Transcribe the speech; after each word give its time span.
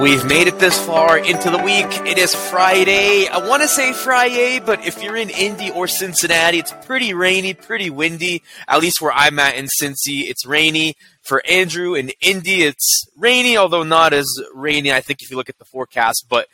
We've 0.00 0.24
made 0.24 0.46
it 0.46 0.58
this 0.58 0.82
far 0.86 1.18
into 1.18 1.50
the 1.50 1.58
week. 1.58 1.86
It 2.06 2.16
is 2.16 2.34
Friday. 2.34 3.28
I 3.28 3.46
want 3.46 3.60
to 3.60 3.68
say 3.68 3.92
Friday, 3.92 4.58
but 4.58 4.82
if 4.86 5.02
you're 5.02 5.16
in 5.16 5.28
Indy 5.28 5.70
or 5.70 5.86
Cincinnati, 5.86 6.58
it's 6.58 6.72
pretty 6.86 7.12
rainy, 7.12 7.52
pretty 7.52 7.90
windy. 7.90 8.42
At 8.66 8.80
least 8.80 9.02
where 9.02 9.12
I'm 9.12 9.38
at 9.38 9.56
in 9.56 9.66
Cincy, 9.66 10.22
it's 10.22 10.46
rainy. 10.46 10.94
For 11.20 11.42
Andrew 11.46 11.94
in 11.94 12.12
Indy, 12.22 12.62
it's 12.62 13.04
rainy, 13.14 13.58
although 13.58 13.82
not 13.82 14.14
as 14.14 14.26
rainy, 14.54 14.90
I 14.90 15.02
think, 15.02 15.20
if 15.20 15.30
you 15.30 15.36
look 15.36 15.50
at 15.50 15.58
the 15.58 15.66
forecast. 15.66 16.24
But 16.30 16.48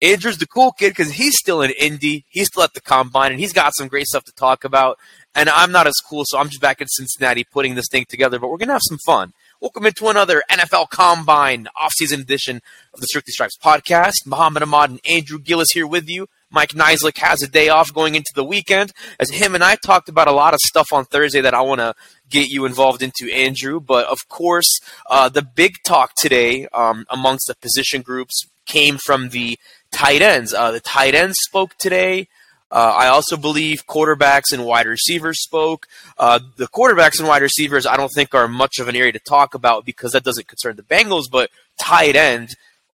Andrew's 0.00 0.38
the 0.38 0.46
cool 0.46 0.70
kid 0.70 0.90
because 0.90 1.10
he's 1.10 1.36
still 1.36 1.60
in 1.60 1.72
Indy. 1.72 2.24
He's 2.28 2.46
still 2.46 2.62
at 2.62 2.74
the 2.74 2.80
combine, 2.80 3.32
and 3.32 3.40
he's 3.40 3.52
got 3.52 3.74
some 3.74 3.88
great 3.88 4.06
stuff 4.06 4.22
to 4.26 4.32
talk 4.32 4.62
about. 4.62 4.96
And 5.34 5.48
I'm 5.48 5.72
not 5.72 5.88
as 5.88 5.96
cool, 6.08 6.22
so 6.24 6.38
I'm 6.38 6.50
just 6.50 6.62
back 6.62 6.80
in 6.80 6.86
Cincinnati 6.86 7.42
putting 7.42 7.74
this 7.74 7.88
thing 7.90 8.04
together, 8.08 8.38
but 8.38 8.48
we're 8.48 8.58
going 8.58 8.68
to 8.68 8.74
have 8.74 8.82
some 8.84 8.98
fun. 9.04 9.32
Welcome 9.62 9.86
into 9.86 10.08
another 10.08 10.42
NFL 10.50 10.88
Combine 10.90 11.68
offseason 11.80 12.20
edition 12.20 12.60
of 12.92 12.98
the 12.98 13.06
Strictly 13.06 13.30
Stripes 13.30 13.56
podcast. 13.56 14.26
Mohammad 14.26 14.64
Ahmad 14.64 14.90
and 14.90 15.00
Andrew 15.08 15.38
Gillis 15.38 15.70
here 15.70 15.86
with 15.86 16.08
you. 16.08 16.28
Mike 16.50 16.70
Niziolek 16.70 17.18
has 17.18 17.44
a 17.44 17.46
day 17.48 17.68
off 17.68 17.94
going 17.94 18.16
into 18.16 18.32
the 18.34 18.42
weekend, 18.42 18.90
as 19.20 19.30
him 19.30 19.54
and 19.54 19.62
I 19.62 19.76
talked 19.76 20.08
about 20.08 20.26
a 20.26 20.32
lot 20.32 20.52
of 20.52 20.58
stuff 20.58 20.92
on 20.92 21.04
Thursday 21.04 21.40
that 21.42 21.54
I 21.54 21.60
want 21.60 21.78
to 21.78 21.94
get 22.28 22.48
you 22.48 22.64
involved 22.64 23.04
into, 23.04 23.32
Andrew. 23.32 23.78
But 23.78 24.06
of 24.08 24.26
course, 24.28 24.80
uh, 25.08 25.28
the 25.28 25.42
big 25.42 25.74
talk 25.86 26.16
today 26.16 26.66
um, 26.74 27.06
amongst 27.08 27.46
the 27.46 27.54
position 27.54 28.02
groups 28.02 28.48
came 28.66 28.98
from 28.98 29.28
the 29.28 29.60
tight 29.92 30.22
ends. 30.22 30.52
Uh, 30.52 30.72
the 30.72 30.80
tight 30.80 31.14
ends 31.14 31.36
spoke 31.38 31.78
today. 31.78 32.26
Uh, 32.72 32.94
I 32.96 33.08
also 33.08 33.36
believe 33.36 33.86
quarterbacks 33.86 34.50
and 34.50 34.64
wide 34.64 34.86
receivers 34.86 35.42
spoke. 35.42 35.86
Uh, 36.16 36.40
the 36.56 36.68
quarterbacks 36.68 37.18
and 37.18 37.28
wide 37.28 37.42
receivers, 37.42 37.84
I 37.84 37.98
don't 37.98 38.08
think 38.08 38.34
are 38.34 38.48
much 38.48 38.78
of 38.78 38.88
an 38.88 38.96
area 38.96 39.12
to 39.12 39.18
talk 39.18 39.54
about 39.54 39.84
because 39.84 40.12
that 40.12 40.24
doesn't 40.24 40.48
concern 40.48 40.76
the 40.76 40.82
Bengals. 40.82 41.24
But 41.30 41.50
tight 41.78 42.16
end, 42.16 42.48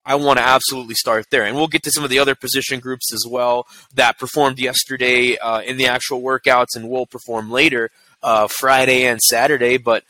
I 0.05 0.17
want 0.17 0.39
to 0.39 0.45
absolutely 0.45 0.97
start 0.97 1.27
there, 1.31 1.45
and 1.45 1.55
we'll 1.55 1.69
get 1.69 1.85
to 1.85 1.93
some 1.93 2.03
of 2.03 2.11
the 2.11 2.19
other 2.19 2.35
position 2.35 2.81
groups 2.81 3.13
as 3.13 3.25
well 3.29 3.69
that 3.95 4.19
performed 4.19 4.59
yesterday 4.59 5.37
uh, 5.39 5.61
in 5.61 5.77
the 5.77 5.87
actual 5.87 6.23
workouts, 6.23 6.75
and 6.75 6.89
will 6.91 7.07
perform 7.07 7.49
later 7.49 7.91
uh, 8.23 8.49
Friday 8.49 9.07
and 9.07 9.21
Saturday. 9.21 9.77
But 9.77 10.03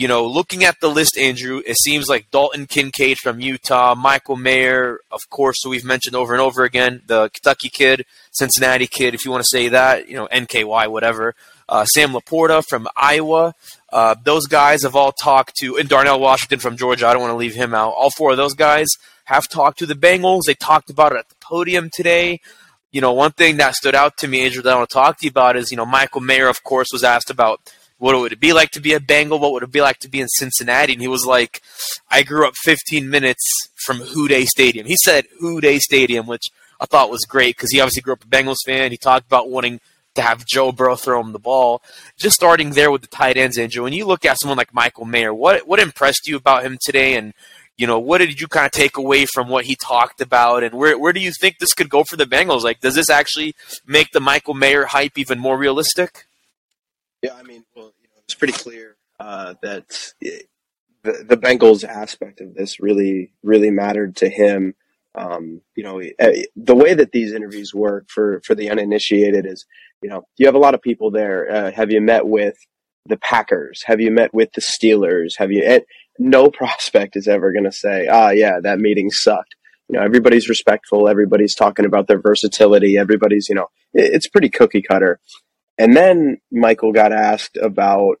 you 0.00 0.08
know, 0.08 0.24
looking 0.26 0.64
at 0.64 0.80
the 0.80 0.88
list, 0.88 1.18
Andrew, 1.18 1.60
it 1.66 1.76
seems 1.76 2.08
like 2.08 2.30
Dalton 2.30 2.64
Kincaid 2.64 3.18
from 3.18 3.38
Utah, 3.38 3.94
Michael 3.94 4.36
Mayer, 4.36 5.00
of 5.10 5.20
course, 5.28 5.58
who 5.62 5.68
we've 5.68 5.84
mentioned 5.84 6.16
over 6.16 6.32
and 6.32 6.40
over 6.40 6.64
again, 6.64 7.02
the 7.06 7.28
Kentucky 7.28 7.68
kid, 7.68 8.06
Cincinnati 8.30 8.86
kid, 8.86 9.12
if 9.12 9.26
you 9.26 9.30
want 9.30 9.42
to 9.42 9.48
say 9.50 9.68
that, 9.68 10.08
you 10.08 10.16
know, 10.16 10.26
NKY, 10.32 10.90
whatever. 10.90 11.34
Uh, 11.68 11.84
Sam 11.84 12.14
LaPorta 12.14 12.64
from 12.66 12.88
Iowa. 12.96 13.52
Uh, 13.92 14.14
those 14.24 14.46
guys 14.46 14.84
have 14.84 14.96
all 14.96 15.12
talked 15.12 15.56
to, 15.56 15.76
and 15.76 15.86
Darnell 15.86 16.18
Washington 16.18 16.60
from 16.60 16.78
Georgia. 16.78 17.06
I 17.06 17.12
don't 17.12 17.20
want 17.20 17.32
to 17.32 17.36
leave 17.36 17.54
him 17.54 17.74
out. 17.74 17.90
All 17.90 18.08
four 18.08 18.30
of 18.30 18.38
those 18.38 18.54
guys 18.54 18.88
have 19.26 19.48
talked 19.48 19.80
to 19.80 19.86
the 19.86 19.92
Bengals. 19.92 20.44
They 20.46 20.54
talked 20.54 20.88
about 20.88 21.12
it 21.12 21.18
at 21.18 21.28
the 21.28 21.34
podium 21.42 21.90
today. 21.92 22.40
You 22.90 23.02
know, 23.02 23.12
one 23.12 23.32
thing 23.32 23.58
that 23.58 23.74
stood 23.74 23.94
out 23.94 24.16
to 24.16 24.28
me, 24.28 24.46
Andrew, 24.46 24.62
that 24.62 24.72
I 24.72 24.76
want 24.76 24.88
to 24.88 24.94
talk 24.94 25.18
to 25.18 25.26
you 25.26 25.30
about 25.30 25.58
is, 25.58 25.70
you 25.70 25.76
know, 25.76 25.84
Michael 25.84 26.22
Mayer, 26.22 26.48
of 26.48 26.64
course, 26.64 26.88
was 26.90 27.04
asked 27.04 27.28
about 27.28 27.60
what 28.00 28.18
would 28.18 28.32
it 28.32 28.40
be 28.40 28.54
like 28.54 28.70
to 28.70 28.80
be 28.80 28.94
a 28.94 29.00
Bengal? 29.00 29.38
What 29.38 29.52
would 29.52 29.62
it 29.62 29.70
be 29.70 29.82
like 29.82 29.98
to 29.98 30.08
be 30.08 30.20
in 30.20 30.28
Cincinnati? 30.28 30.94
And 30.94 31.02
he 31.02 31.08
was 31.08 31.26
like, 31.26 31.60
I 32.10 32.22
grew 32.22 32.48
up 32.48 32.54
15 32.64 33.10
minutes 33.10 33.44
from 33.84 33.98
Who 33.98 34.26
Dey 34.26 34.46
Stadium. 34.46 34.86
He 34.86 34.96
said 35.04 35.26
Who 35.38 35.60
Dey 35.60 35.78
Stadium, 35.78 36.26
which 36.26 36.46
I 36.80 36.86
thought 36.86 37.10
was 37.10 37.26
great 37.28 37.56
because 37.56 37.70
he 37.70 37.78
obviously 37.78 38.00
grew 38.00 38.14
up 38.14 38.24
a 38.24 38.26
Bengals 38.26 38.64
fan. 38.64 38.90
He 38.90 38.96
talked 38.96 39.26
about 39.26 39.50
wanting 39.50 39.80
to 40.14 40.22
have 40.22 40.46
Joe 40.46 40.72
Burrow 40.72 40.96
throw 40.96 41.20
him 41.20 41.32
the 41.32 41.38
ball. 41.38 41.82
Just 42.18 42.36
starting 42.36 42.70
there 42.70 42.90
with 42.90 43.02
the 43.02 43.06
tight 43.06 43.36
ends, 43.36 43.58
Andrew. 43.58 43.82
When 43.82 43.92
you 43.92 44.06
look 44.06 44.24
at 44.24 44.40
someone 44.40 44.58
like 44.58 44.72
Michael 44.72 45.04
Mayer, 45.04 45.34
what 45.34 45.68
what 45.68 45.78
impressed 45.78 46.26
you 46.26 46.36
about 46.36 46.64
him 46.64 46.78
today? 46.80 47.16
And 47.16 47.34
you 47.76 47.86
know, 47.86 47.98
what 47.98 48.18
did 48.18 48.40
you 48.40 48.48
kind 48.48 48.64
of 48.64 48.72
take 48.72 48.96
away 48.96 49.26
from 49.26 49.48
what 49.50 49.66
he 49.66 49.76
talked 49.76 50.22
about? 50.22 50.62
And 50.62 50.74
where 50.74 50.98
where 50.98 51.12
do 51.12 51.20
you 51.20 51.32
think 51.38 51.58
this 51.58 51.74
could 51.74 51.90
go 51.90 52.04
for 52.04 52.16
the 52.16 52.24
Bengals? 52.24 52.62
Like, 52.62 52.80
does 52.80 52.94
this 52.94 53.10
actually 53.10 53.54
make 53.86 54.10
the 54.12 54.20
Michael 54.20 54.54
Mayer 54.54 54.86
hype 54.86 55.18
even 55.18 55.38
more 55.38 55.58
realistic? 55.58 56.24
Yeah, 57.22 57.34
I 57.34 57.42
mean, 57.42 57.64
well, 57.76 57.92
it's 58.30 58.36
pretty 58.36 58.52
clear 58.52 58.96
uh, 59.18 59.54
that 59.60 60.12
the 60.22 60.46
the 61.02 61.36
Bengals 61.36 61.82
aspect 61.82 62.40
of 62.40 62.54
this 62.54 62.78
really 62.78 63.32
really 63.42 63.70
mattered 63.70 64.14
to 64.16 64.28
him. 64.28 64.74
Um, 65.16 65.62
you 65.74 65.82
know, 65.82 65.98
eh, 65.98 66.44
the 66.54 66.76
way 66.76 66.94
that 66.94 67.10
these 67.10 67.32
interviews 67.32 67.74
work 67.74 68.06
for 68.08 68.40
for 68.44 68.54
the 68.54 68.70
uninitiated 68.70 69.46
is, 69.46 69.66
you 70.00 70.08
know, 70.08 70.22
you 70.36 70.46
have 70.46 70.54
a 70.54 70.60
lot 70.60 70.74
of 70.74 70.82
people 70.82 71.10
there. 71.10 71.50
Uh, 71.50 71.72
have 71.72 71.90
you 71.90 72.00
met 72.00 72.28
with 72.28 72.56
the 73.06 73.16
Packers? 73.16 73.82
Have 73.86 74.00
you 74.00 74.12
met 74.12 74.32
with 74.32 74.52
the 74.52 74.60
Steelers? 74.60 75.32
Have 75.38 75.50
you? 75.50 75.80
No 76.20 76.48
prospect 76.52 77.16
is 77.16 77.26
ever 77.26 77.50
going 77.50 77.64
to 77.64 77.72
say, 77.72 78.06
"Ah, 78.08 78.30
yeah, 78.30 78.60
that 78.62 78.78
meeting 78.78 79.10
sucked." 79.10 79.56
You 79.88 79.98
know, 79.98 80.04
everybody's 80.04 80.48
respectful. 80.48 81.08
Everybody's 81.08 81.56
talking 81.56 81.84
about 81.84 82.06
their 82.06 82.20
versatility. 82.20 82.96
Everybody's, 82.96 83.48
you 83.48 83.56
know, 83.56 83.66
it's 83.92 84.28
pretty 84.28 84.48
cookie 84.48 84.82
cutter. 84.82 85.18
And 85.80 85.96
then 85.96 86.36
Michael 86.52 86.92
got 86.92 87.10
asked 87.10 87.56
about 87.56 88.16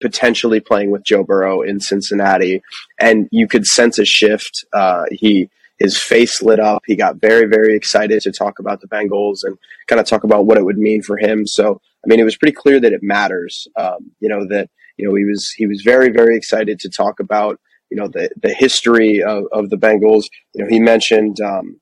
potentially 0.00 0.58
playing 0.58 0.90
with 0.90 1.04
Joe 1.04 1.22
Burrow 1.22 1.60
in 1.60 1.80
Cincinnati, 1.80 2.62
and 2.98 3.28
you 3.30 3.46
could 3.46 3.66
sense 3.66 3.98
a 3.98 4.06
shift. 4.06 4.64
Uh, 4.72 5.04
he 5.10 5.50
his 5.78 6.00
face 6.00 6.40
lit 6.40 6.58
up. 6.58 6.82
He 6.86 6.96
got 6.96 7.20
very 7.20 7.46
very 7.46 7.76
excited 7.76 8.22
to 8.22 8.32
talk 8.32 8.58
about 8.58 8.80
the 8.80 8.88
Bengals 8.88 9.40
and 9.42 9.58
kind 9.86 10.00
of 10.00 10.06
talk 10.06 10.24
about 10.24 10.46
what 10.46 10.56
it 10.56 10.64
would 10.64 10.78
mean 10.78 11.02
for 11.02 11.18
him. 11.18 11.46
So 11.46 11.78
I 12.02 12.06
mean, 12.06 12.20
it 12.20 12.24
was 12.24 12.38
pretty 12.38 12.54
clear 12.54 12.80
that 12.80 12.94
it 12.94 13.02
matters. 13.02 13.68
Um, 13.76 14.12
you 14.20 14.30
know 14.30 14.46
that 14.48 14.70
you 14.96 15.06
know 15.06 15.14
he 15.14 15.26
was 15.26 15.52
he 15.58 15.66
was 15.66 15.82
very 15.82 16.08
very 16.08 16.38
excited 16.38 16.78
to 16.80 16.88
talk 16.88 17.20
about 17.20 17.60
you 17.90 17.98
know 17.98 18.08
the 18.08 18.30
the 18.40 18.54
history 18.54 19.22
of, 19.22 19.44
of 19.52 19.68
the 19.68 19.76
Bengals. 19.76 20.24
You 20.54 20.64
know 20.64 20.70
he 20.70 20.80
mentioned 20.80 21.38
um, 21.42 21.78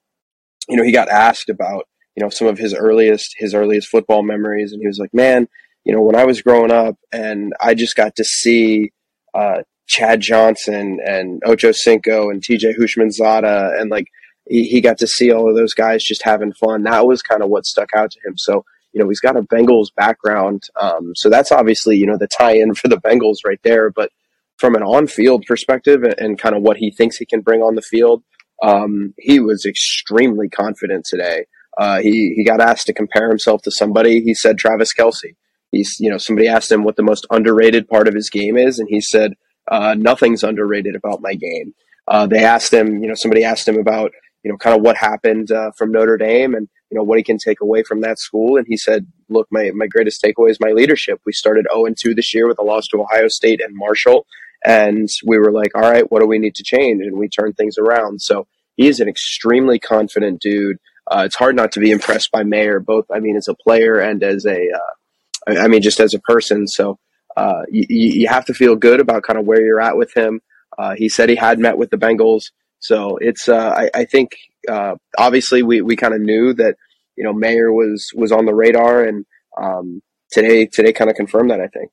you 0.68 0.76
know 0.76 0.82
he 0.82 0.90
got 0.90 1.08
asked 1.08 1.48
about 1.48 1.84
you 2.16 2.22
know 2.22 2.30
some 2.30 2.48
of 2.48 2.58
his 2.58 2.74
earliest 2.74 3.34
his 3.36 3.54
earliest 3.54 3.88
football 3.88 4.22
memories, 4.22 4.72
and 4.72 4.80
he 4.80 4.86
was 4.86 4.98
like, 4.98 5.12
"Man, 5.12 5.48
you 5.84 5.92
know, 5.92 6.00
when 6.00 6.16
I 6.16 6.24
was 6.24 6.42
growing 6.42 6.72
up, 6.72 6.96
and 7.12 7.52
I 7.60 7.74
just 7.74 7.94
got 7.94 8.16
to 8.16 8.24
see 8.24 8.92
uh, 9.34 9.62
Chad 9.86 10.20
Johnson 10.20 10.98
and 11.04 11.42
Ocho 11.44 11.72
Cinco 11.72 12.30
and 12.30 12.42
T.J. 12.42 12.74
Houshmandzadeh, 12.74 13.80
and 13.80 13.90
like 13.90 14.08
he, 14.48 14.64
he 14.64 14.80
got 14.80 14.98
to 14.98 15.06
see 15.06 15.30
all 15.30 15.48
of 15.48 15.56
those 15.56 15.74
guys 15.74 16.02
just 16.02 16.22
having 16.22 16.52
fun. 16.54 16.84
That 16.84 17.06
was 17.06 17.22
kind 17.22 17.42
of 17.42 17.50
what 17.50 17.66
stuck 17.66 17.90
out 17.94 18.10
to 18.12 18.20
him. 18.26 18.36
So." 18.36 18.64
You 18.92 19.02
know, 19.02 19.10
he's 19.10 19.20
got 19.20 19.36
a 19.36 19.42
Bengals 19.42 19.88
background. 19.94 20.62
Um, 20.80 21.12
so 21.16 21.28
that's 21.28 21.52
obviously, 21.52 21.98
you 21.98 22.06
know, 22.06 22.16
the 22.16 22.26
tie 22.26 22.54
in 22.54 22.74
for 22.74 22.88
the 22.88 22.96
Bengals 22.96 23.44
right 23.44 23.60
there. 23.62 23.90
But 23.90 24.10
from 24.56 24.74
an 24.74 24.82
on 24.82 25.06
field 25.06 25.44
perspective 25.46 26.02
and, 26.02 26.14
and 26.18 26.38
kind 26.38 26.54
of 26.54 26.62
what 26.62 26.78
he 26.78 26.90
thinks 26.90 27.18
he 27.18 27.26
can 27.26 27.42
bring 27.42 27.60
on 27.60 27.74
the 27.74 27.82
field, 27.82 28.22
um, 28.62 29.12
he 29.18 29.38
was 29.38 29.66
extremely 29.66 30.48
confident 30.48 31.04
today. 31.04 31.44
Uh, 31.76 32.00
he 32.00 32.32
he 32.36 32.44
got 32.44 32.60
asked 32.60 32.86
to 32.86 32.94
compare 32.94 33.28
himself 33.28 33.62
to 33.62 33.70
somebody. 33.70 34.20
He 34.22 34.34
said 34.34 34.58
Travis 34.58 34.94
Kelce. 34.94 35.34
He's 35.72 35.96
you 36.00 36.10
know 36.10 36.18
somebody 36.18 36.48
asked 36.48 36.70
him 36.70 36.84
what 36.84 36.96
the 36.96 37.02
most 37.02 37.26
underrated 37.30 37.88
part 37.88 38.08
of 38.08 38.14
his 38.14 38.30
game 38.30 38.56
is, 38.56 38.78
and 38.78 38.88
he 38.88 39.00
said 39.00 39.34
uh, 39.70 39.94
nothing's 39.98 40.42
underrated 40.42 40.94
about 40.94 41.20
my 41.20 41.34
game. 41.34 41.74
Uh, 42.08 42.26
they 42.26 42.44
asked 42.44 42.72
him, 42.72 43.02
you 43.02 43.08
know, 43.08 43.14
somebody 43.14 43.44
asked 43.44 43.66
him 43.66 43.78
about 43.78 44.12
you 44.42 44.50
know 44.50 44.56
kind 44.56 44.76
of 44.76 44.82
what 44.82 44.96
happened 44.96 45.50
uh, 45.50 45.70
from 45.76 45.92
Notre 45.92 46.16
Dame 46.16 46.54
and 46.54 46.68
you 46.90 46.96
know 46.96 47.02
what 47.02 47.18
he 47.18 47.24
can 47.24 47.38
take 47.38 47.60
away 47.60 47.82
from 47.82 48.00
that 48.02 48.18
school, 48.18 48.56
and 48.56 48.66
he 48.68 48.76
said, 48.76 49.06
look, 49.28 49.48
my 49.50 49.70
my 49.74 49.86
greatest 49.86 50.22
takeaway 50.22 50.50
is 50.50 50.60
my 50.60 50.70
leadership. 50.70 51.20
We 51.26 51.32
started 51.32 51.66
zero 51.72 51.84
and 51.84 51.96
two 52.00 52.14
this 52.14 52.32
year 52.32 52.46
with 52.46 52.58
a 52.58 52.64
loss 52.64 52.86
to 52.88 53.02
Ohio 53.02 53.28
State 53.28 53.60
and 53.60 53.76
Marshall, 53.76 54.26
and 54.64 55.08
we 55.26 55.38
were 55.38 55.52
like, 55.52 55.74
all 55.74 55.90
right, 55.90 56.10
what 56.10 56.20
do 56.20 56.26
we 56.26 56.38
need 56.38 56.54
to 56.54 56.64
change? 56.64 57.02
And 57.02 57.18
we 57.18 57.28
turned 57.28 57.56
things 57.56 57.76
around. 57.76 58.22
So 58.22 58.46
he 58.76 58.88
is 58.88 59.00
an 59.00 59.08
extremely 59.08 59.78
confident 59.78 60.40
dude. 60.40 60.76
Uh, 61.10 61.22
it's 61.24 61.36
hard 61.36 61.54
not 61.54 61.72
to 61.72 61.80
be 61.80 61.90
impressed 61.90 62.30
by 62.32 62.42
Mayer, 62.42 62.80
both, 62.80 63.06
I 63.12 63.20
mean, 63.20 63.36
as 63.36 63.48
a 63.48 63.54
player 63.54 63.98
and 63.98 64.22
as 64.22 64.44
a, 64.44 64.58
uh, 64.72 65.60
I 65.60 65.68
mean, 65.68 65.82
just 65.82 66.00
as 66.00 66.14
a 66.14 66.20
person. 66.20 66.66
So 66.66 66.98
uh, 67.36 67.62
you, 67.70 67.86
you 67.88 68.28
have 68.28 68.44
to 68.46 68.54
feel 68.54 68.76
good 68.76 69.00
about 69.00 69.22
kind 69.22 69.38
of 69.38 69.46
where 69.46 69.64
you're 69.64 69.80
at 69.80 69.96
with 69.96 70.16
him. 70.16 70.40
Uh, 70.78 70.94
he 70.96 71.08
said 71.08 71.28
he 71.28 71.36
had 71.36 71.58
met 71.58 71.78
with 71.78 71.90
the 71.90 71.96
Bengals. 71.96 72.50
So 72.80 73.18
it's, 73.18 73.48
uh, 73.48 73.74
I, 73.76 73.90
I, 73.94 74.04
think, 74.04 74.32
uh, 74.68 74.96
obviously 75.16 75.62
we, 75.62 75.80
we 75.80 75.96
kind 75.96 76.14
of 76.14 76.20
knew 76.20 76.52
that, 76.54 76.76
you 77.16 77.24
know, 77.24 77.32
Mayer 77.32 77.72
was, 77.72 78.10
was 78.14 78.32
on 78.32 78.44
the 78.44 78.54
radar 78.54 79.04
and 79.04 79.24
um, 79.60 80.02
today, 80.30 80.66
today 80.66 80.92
kind 80.92 81.10
of 81.10 81.16
confirmed 81.16 81.50
that, 81.50 81.60
I 81.60 81.68
think. 81.68 81.92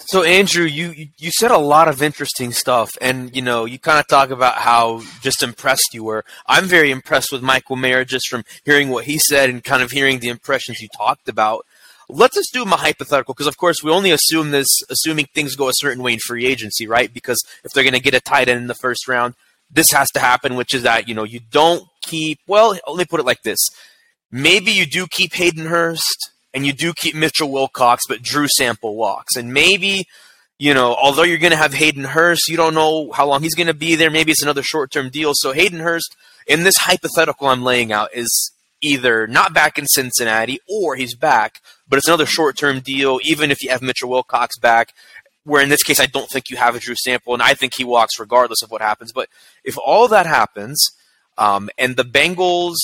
So 0.00 0.22
Andrew, 0.22 0.64
you 0.64 1.08
you 1.18 1.30
said 1.30 1.50
a 1.50 1.58
lot 1.58 1.88
of 1.88 2.02
interesting 2.02 2.52
stuff, 2.52 2.90
and 3.00 3.34
you 3.34 3.40
know 3.40 3.64
you 3.64 3.78
kind 3.78 3.98
of 3.98 4.06
talk 4.06 4.30
about 4.30 4.56
how 4.56 5.02
just 5.22 5.42
impressed 5.42 5.94
you 5.94 6.04
were. 6.04 6.24
I'm 6.46 6.64
very 6.64 6.90
impressed 6.90 7.32
with 7.32 7.42
Michael 7.42 7.76
Mayer 7.76 8.04
just 8.04 8.28
from 8.28 8.44
hearing 8.64 8.88
what 8.90 9.04
he 9.04 9.18
said 9.18 9.48
and 9.50 9.62
kind 9.62 9.82
of 9.82 9.92
hearing 9.92 10.18
the 10.18 10.28
impressions 10.28 10.80
you 10.80 10.88
talked 10.96 11.28
about. 11.28 11.64
Let's 12.08 12.34
just 12.34 12.52
do 12.52 12.64
a 12.64 12.66
hypothetical 12.66 13.32
because, 13.32 13.46
of 13.46 13.56
course, 13.56 13.82
we 13.82 13.90
only 13.90 14.10
assume 14.10 14.50
this, 14.50 14.68
assuming 14.90 15.26
things 15.32 15.56
go 15.56 15.68
a 15.68 15.72
certain 15.74 16.02
way 16.02 16.12
in 16.12 16.18
free 16.18 16.44
agency, 16.44 16.86
right? 16.86 17.12
Because 17.12 17.42
if 17.64 17.72
they're 17.72 17.84
going 17.84 17.94
to 17.94 18.00
get 18.00 18.12
a 18.12 18.20
tight 18.20 18.50
end 18.50 18.60
in 18.60 18.66
the 18.66 18.74
first 18.74 19.08
round, 19.08 19.34
this 19.70 19.90
has 19.92 20.10
to 20.10 20.20
happen, 20.20 20.54
which 20.54 20.74
is 20.74 20.82
that 20.82 21.08
you 21.08 21.14
know 21.14 21.24
you 21.24 21.40
don't 21.50 21.84
keep. 22.02 22.40
Well, 22.46 22.78
let 22.86 22.96
me 22.96 23.04
put 23.06 23.20
it 23.20 23.26
like 23.26 23.42
this: 23.42 23.60
maybe 24.30 24.70
you 24.70 24.86
do 24.86 25.06
keep 25.06 25.34
Hayden 25.34 25.66
Hurst 25.66 26.33
and 26.54 26.64
you 26.64 26.72
do 26.72 26.94
keep 26.94 27.14
Mitchell 27.14 27.50
Wilcox, 27.50 28.04
but 28.08 28.22
Drew 28.22 28.46
Sample 28.48 28.94
walks. 28.94 29.36
And 29.36 29.52
maybe 29.52 30.06
you 30.58 30.72
know, 30.72 30.94
although 30.94 31.24
you're 31.24 31.38
going 31.38 31.50
to 31.50 31.56
have 31.56 31.74
Hayden 31.74 32.04
Hurst, 32.04 32.48
you 32.48 32.56
don't 32.56 32.74
know 32.74 33.10
how 33.12 33.26
long 33.26 33.42
he's 33.42 33.54
going 33.54 33.66
to 33.66 33.74
be 33.74 33.96
there. 33.96 34.10
Maybe 34.10 34.32
it's 34.32 34.42
another 34.42 34.62
short 34.62 34.90
term 34.90 35.10
deal. 35.10 35.32
So 35.34 35.52
Hayden 35.52 35.80
Hurst, 35.80 36.16
in 36.46 36.62
this 36.62 36.76
hypothetical 36.76 37.48
I'm 37.48 37.64
laying 37.64 37.92
out, 37.92 38.14
is 38.14 38.52
either 38.80 39.26
not 39.26 39.52
back 39.52 39.78
in 39.78 39.86
Cincinnati 39.86 40.60
or 40.68 40.94
he's 40.94 41.14
back, 41.14 41.60
but 41.88 41.96
it's 41.96 42.06
another 42.06 42.26
short 42.26 42.56
term 42.56 42.80
deal, 42.80 43.18
even 43.24 43.50
if 43.50 43.62
you 43.62 43.70
have 43.70 43.82
Mitchell 43.82 44.08
Wilcox 44.10 44.58
back. 44.58 44.94
Where 45.44 45.62
in 45.62 45.68
this 45.68 45.82
case, 45.82 46.00
I 46.00 46.06
don't 46.06 46.30
think 46.30 46.48
you 46.48 46.56
have 46.56 46.74
a 46.74 46.78
Drew 46.78 46.94
Sample, 46.94 47.34
and 47.34 47.42
I 47.42 47.52
think 47.52 47.74
he 47.74 47.84
walks 47.84 48.18
regardless 48.18 48.62
of 48.62 48.70
what 48.70 48.80
happens. 48.80 49.12
But 49.12 49.28
if 49.62 49.76
all 49.76 50.08
that 50.08 50.24
happens, 50.24 50.88
um, 51.36 51.68
and 51.76 51.96
the 51.96 52.04
Bengals, 52.04 52.76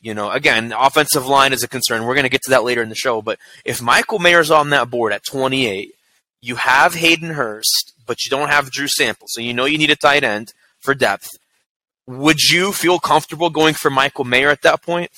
you 0.00 0.14
know, 0.14 0.30
again, 0.30 0.72
offensive 0.76 1.26
line 1.26 1.52
is 1.52 1.62
a 1.62 1.68
concern. 1.68 2.04
We're 2.04 2.14
going 2.14 2.24
to 2.24 2.30
get 2.30 2.42
to 2.42 2.50
that 2.50 2.64
later 2.64 2.82
in 2.82 2.88
the 2.88 2.94
show. 2.94 3.22
But 3.22 3.38
if 3.64 3.82
Michael 3.82 4.18
Mayer's 4.18 4.50
on 4.50 4.70
that 4.70 4.90
board 4.90 5.12
at 5.12 5.24
28, 5.24 5.92
you 6.40 6.56
have 6.56 6.94
Hayden 6.94 7.30
Hurst, 7.30 7.94
but 8.06 8.24
you 8.24 8.30
don't 8.30 8.50
have 8.50 8.70
Drew 8.70 8.88
Sample, 8.88 9.26
so 9.28 9.40
you 9.40 9.52
know 9.52 9.64
you 9.64 9.78
need 9.78 9.90
a 9.90 9.96
tight 9.96 10.22
end 10.22 10.52
for 10.80 10.94
depth. 10.94 11.30
Would 12.06 12.40
you 12.40 12.72
feel 12.72 13.00
comfortable 13.00 13.50
going 13.50 13.74
for 13.74 13.90
Michael 13.90 14.24
Mayer 14.24 14.50
at 14.50 14.62
that 14.62 14.82
point? 14.82 15.10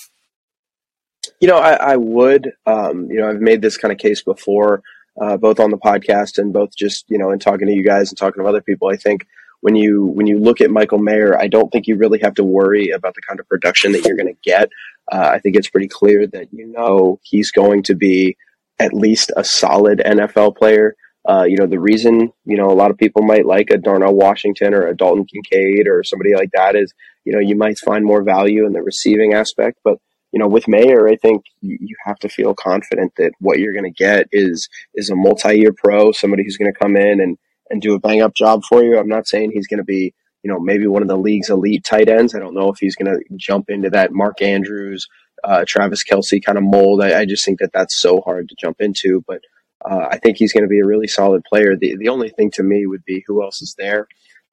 You 1.41 1.49
know, 1.49 1.59
I, 1.59 1.73
I 1.93 1.97
would. 1.97 2.53
Um, 2.67 3.11
you 3.11 3.21
know, 3.21 3.29
I've 3.29 3.43
made 3.43 3.61
this 3.61 3.77
kind 3.77 3.93
of 3.93 3.99
case 3.99 4.23
before, 4.23 4.83
uh, 5.21 5.37
both 5.37 5.61
on 5.61 5.71
the 5.71 5.77
podcast 5.77 6.39
and 6.39 6.53
both 6.53 6.75
just 6.75 7.05
you 7.09 7.19
know 7.19 7.31
in 7.31 7.39
talking 7.39 7.67
to 7.67 7.75
you 7.75 7.85
guys 7.85 8.11
and 8.11 8.17
talking 8.17 8.43
to 8.43 8.49
other 8.49 8.63
people. 8.63 8.89
I 8.89 8.97
think 8.97 9.27
when 9.61 9.75
you 9.75 10.07
when 10.07 10.27
you 10.27 10.39
look 10.39 10.61
at 10.61 10.71
Michael 10.71 10.99
Mayer, 10.99 11.39
I 11.39 11.49
don't 11.49 11.71
think 11.71 11.87
you 11.87 11.97
really 11.97 12.21
have 12.21 12.35
to 12.35 12.45
worry 12.45 12.91
about 12.91 13.15
the 13.15 13.23
kind 13.23 13.41
of 13.41 13.49
production 13.49 13.93
that 13.93 14.05
you're 14.05 14.17
going 14.17 14.33
to 14.33 14.41
get. 14.43 14.71
Uh, 15.11 15.31
I 15.33 15.39
think 15.39 15.57
it's 15.57 15.71
pretty 15.71 15.89
clear 15.89 16.27
that 16.29 16.49
you 16.53 16.67
know 16.67 17.19
he's 17.23 17.51
going 17.51 17.83
to 17.85 17.95
be 17.95 18.37
at 18.79 18.95
least 18.95 19.33
a 19.37 19.45
solid 19.45 20.01
NFL 20.05 20.57
player. 20.57 20.95
Uh, 21.29 21.45
you 21.45 21.57
know, 21.57 21.67
the 21.67 21.81
reason, 21.81 22.33
you 22.45 22.57
know, 22.57 22.71
a 22.71 22.75
lot 22.75 22.91
of 22.91 22.97
people 22.97 23.23
might 23.23 23.45
like 23.45 23.69
a 23.71 23.77
Darnell 23.77 24.15
Washington 24.15 24.73
or 24.73 24.87
a 24.87 24.97
Dalton 24.97 25.27
Kincaid 25.27 25.87
or 25.87 26.03
somebody 26.03 26.35
like 26.35 26.51
that 26.55 26.75
is, 26.75 26.95
you 27.25 27.33
know, 27.33 27.41
you 27.41 27.57
might 27.57 27.79
find 27.79 28.05
more 28.05 28.23
value 28.23 28.65
in 28.65 28.73
the 28.73 28.83
receiving 28.83 29.35
aspect. 29.35 29.79
But, 29.85 29.99
you 30.33 30.39
know, 30.39 30.49
with 30.49 30.69
Mayer, 30.69 31.07
I 31.07 31.17
think 31.17 31.43
you 31.61 31.95
have 32.07 32.19
to 32.21 32.31
feel 32.31 32.55
confident 32.55 33.13
that 33.19 33.33
what 33.41 33.59
you're 33.59 33.75
going 33.75 33.85
to 33.85 33.91
get 33.91 34.27
is 34.33 34.69
is 34.95 35.11
a 35.11 35.17
multi-year 35.17 35.75
pro, 35.77 36.13
somebody 36.13 36.45
who's 36.45 36.57
going 36.57 36.73
to 36.73 36.79
come 36.79 36.97
in 36.97 37.21
and, 37.21 37.37
and 37.71 37.83
do 37.83 37.95
a 37.95 37.99
bang 37.99 38.23
up 38.23 38.35
job 38.35 38.63
for 38.69 38.83
you. 38.83 38.99
I'm 38.99 39.09
not 39.09 39.27
saying 39.27 39.53
he's 39.53 39.67
going 39.67 39.79
to 39.79 39.85
be, 39.85 40.15
you 40.43 40.51
know, 40.51 40.61
maybe 40.61 40.87
one 40.87 41.03
of 41.03 41.09
the 41.09 41.17
league's 41.17 41.51
elite 41.51 41.85
tight 41.85 42.09
ends. 42.09 42.35
I 42.35 42.39
don't 42.39 42.55
know 42.55 42.71
if 42.71 42.79
he's 42.79 42.97
going 42.97 43.13
to 43.13 43.23
jump 43.37 43.71
into 43.71 43.91
that 43.91 44.13
Mark 44.13 44.41
Andrews, 44.43 45.07
uh, 45.45 45.65
Travis 45.67 46.05
Kelce 46.05 46.45
kind 46.45 46.59
of 46.59 46.65
mold. 46.65 47.03
I, 47.03 47.21
I 47.21 47.25
just 47.25 47.45
think 47.45 47.61
that 47.61 47.73
that's 47.73 48.01
so 48.01 48.21
hard 48.21 48.49
to 48.49 48.57
jump 48.59 48.81
into. 48.81 49.23
But 49.27 49.43
uh, 49.85 50.07
I 50.11 50.19
think 50.19 50.37
he's 50.37 50.53
going 50.53 50.65
to 50.65 50.69
be 50.69 50.81
a 50.81 50.87
really 50.87 51.09
solid 51.09 51.45
player. 51.45 51.77
The 51.77 51.97
the 51.97 52.09
only 52.09 52.31
thing 52.31 52.51
to 52.53 52.63
me 52.63 52.87
would 52.87 53.05
be 53.05 53.25
who 53.27 53.43
else 53.43 53.63
is 53.63 53.75
there. 53.79 54.09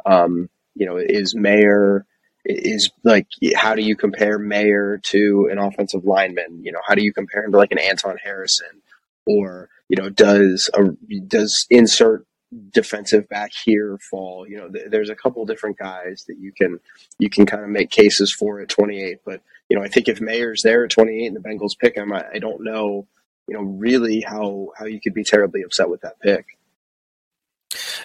Um, 0.06 0.50
you 0.76 0.86
know, 0.86 0.98
is 0.98 1.36
Mayer 1.36 2.06
is 2.46 2.92
like 3.04 3.28
how 3.56 3.76
do 3.76 3.82
you 3.82 3.96
compare 3.96 4.38
Mayer 4.38 5.00
to 5.06 5.50
an 5.52 5.58
offensive 5.58 6.06
lineman? 6.06 6.64
You 6.64 6.72
know, 6.72 6.82
how 6.86 6.96
do 6.96 7.04
you 7.04 7.12
compare 7.12 7.44
him 7.44 7.52
to 7.52 7.58
like 7.58 7.72
an 7.72 7.80
Anton 7.80 8.18
Harrison, 8.24 8.82
or 9.26 9.70
you 9.90 9.98
know, 9.98 10.10
does 10.10 10.70
a 10.74 10.90
does 11.28 11.66
insert 11.70 12.26
defensive 12.72 13.28
back 13.30 13.52
here 13.66 13.98
fall? 14.10 14.48
You 14.48 14.58
know, 14.58 14.70
th- 14.70 14.86
there's 14.90 15.10
a 15.10 15.16
couple 15.16 15.46
different 15.46 15.78
guys 15.78 16.26
that 16.28 16.38
you 16.40 16.52
can 16.52 16.80
you 17.20 17.30
can 17.30 17.46
kind 17.46 17.64
of 17.64 17.70
make 17.70 17.90
cases 17.90 18.34
for 18.34 18.60
at 18.60 18.70
28. 18.70 19.20
But 19.26 19.42
you 19.70 19.78
know, 19.78 19.84
I 19.84 19.88
think 19.88 20.08
if 20.08 20.22
Mayer's 20.22 20.62
there 20.64 20.84
at 20.86 20.92
28 20.92 21.28
and 21.28 21.36
the 21.36 21.40
Bengals 21.40 21.78
pick 21.80 21.96
him, 21.96 22.14
I, 22.14 22.26
I 22.36 22.40
don't 22.40 22.64
know 22.64 23.08
you 23.48 23.56
know, 23.56 23.62
really 23.62 24.22
how 24.22 24.72
how 24.78 24.86
you 24.86 25.00
could 25.00 25.14
be 25.14 25.24
terribly 25.24 25.62
upset 25.64 25.90
with 25.90 26.02
that 26.02 26.20
pick. 26.20 26.55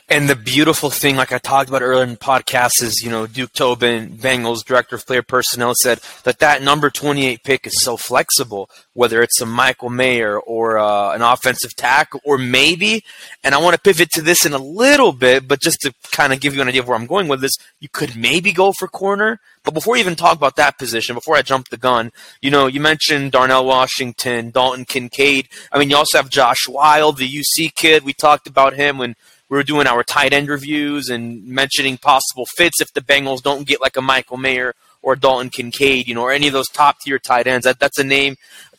And 0.09 0.29
the 0.29 0.37
beautiful 0.37 0.91
thing, 0.91 1.17
like 1.17 1.33
I 1.33 1.39
talked 1.39 1.69
about 1.69 1.83
earlier 1.83 2.03
in 2.03 2.11
the 2.11 2.17
podcast, 2.17 2.83
is 2.83 3.03
you 3.03 3.11
know 3.11 3.27
Duke 3.27 3.53
Tobin, 3.53 4.17
Bengals 4.17 4.65
director 4.65 4.97
of 4.97 5.07
player 5.07 5.23
personnel, 5.23 5.73
said 5.83 6.01
that 6.25 6.39
that 6.41 6.63
number 6.63 6.91
28 6.91 7.43
pick 7.45 7.67
is 7.67 7.81
so 7.83 7.97
flexible. 7.97 8.69
Whether 8.95 9.23
it's 9.23 9.41
a 9.41 9.47
Michael 9.47 9.91
Mayer 9.91 10.39
or 10.39 10.79
uh, 10.79 11.15
an 11.15 11.23
offensive 11.23 11.75
tackle, 11.77 12.21
or 12.25 12.39
maybe, 12.39 13.05
and 13.45 13.55
I 13.55 13.59
want 13.59 13.75
to 13.75 13.81
pivot 13.81 14.11
to 14.13 14.23
this 14.23 14.45
in 14.45 14.53
a 14.53 14.59
little 14.59 15.13
bit, 15.13 15.47
but 15.47 15.61
just 15.61 15.81
to 15.83 15.95
kind 16.11 16.33
of 16.33 16.41
give 16.41 16.55
you 16.55 16.63
an 16.63 16.69
idea 16.69 16.83
of 16.83 16.89
where 16.89 16.99
I'm 16.99 17.07
going 17.07 17.29
with 17.29 17.41
this, 17.41 17.57
you 17.79 17.89
could 17.89 18.17
maybe 18.17 18.53
go 18.53 18.73
for 18.73 18.89
corner. 18.89 19.41
But 19.63 19.75
before 19.75 19.95
we 19.95 20.01
even 20.01 20.17
talk 20.17 20.37
about 20.37 20.57
that 20.57 20.79
position, 20.79 21.15
before 21.15 21.37
I 21.37 21.43
jump 21.43 21.69
the 21.69 21.77
gun, 21.77 22.13
you 22.41 22.51
know, 22.51 22.67
you 22.67 22.81
mentioned 22.81 23.33
Darnell 23.33 23.67
Washington, 23.67 24.51
Dalton 24.51 24.87
Kincaid. 24.87 25.49
I 25.71 25.79
mean, 25.79 25.91
you 25.91 25.97
also 25.97 26.19
have 26.19 26.31
Josh 26.31 26.67
Whyle, 26.67 27.13
the 27.13 27.29
UC 27.29 27.75
kid. 27.75 28.05
We 28.05 28.15
talked 28.15 28.47
about 28.47 28.75
him 28.75 28.99
when 28.99 29.17
we 29.51 29.57
were 29.57 29.65
doing 29.65 29.89
our 29.89 30.05
tight 30.05 30.33
end 30.33 30.49
reviews 30.49 31.09
and 31.09 31.45
mentioning 31.45 31.99
possible 31.99 32.47
fits 32.57 32.81
if 32.81 32.93
the 32.95 33.01
Bengals 33.01 33.43
don't 33.43 33.67
get 33.67 33.81
like 33.81 33.97
a 33.97 34.01
Michael 34.01 34.37
Mayer 34.37 34.75
or 35.03 35.17
Dalton 35.17 35.51
Kincaid, 35.51 36.07
you 36.07 36.15
know, 36.15 36.23
or 36.23 36.33
any 36.33 36.47
of 36.47 36.53
those 36.53 36.69
top 36.69 37.01
tier 37.01 37.19
tight 37.19 37.49
ends. 37.49 37.65
That, 37.65 37.81
that's 37.81 37.99
a 37.99 38.05
name 38.05 38.37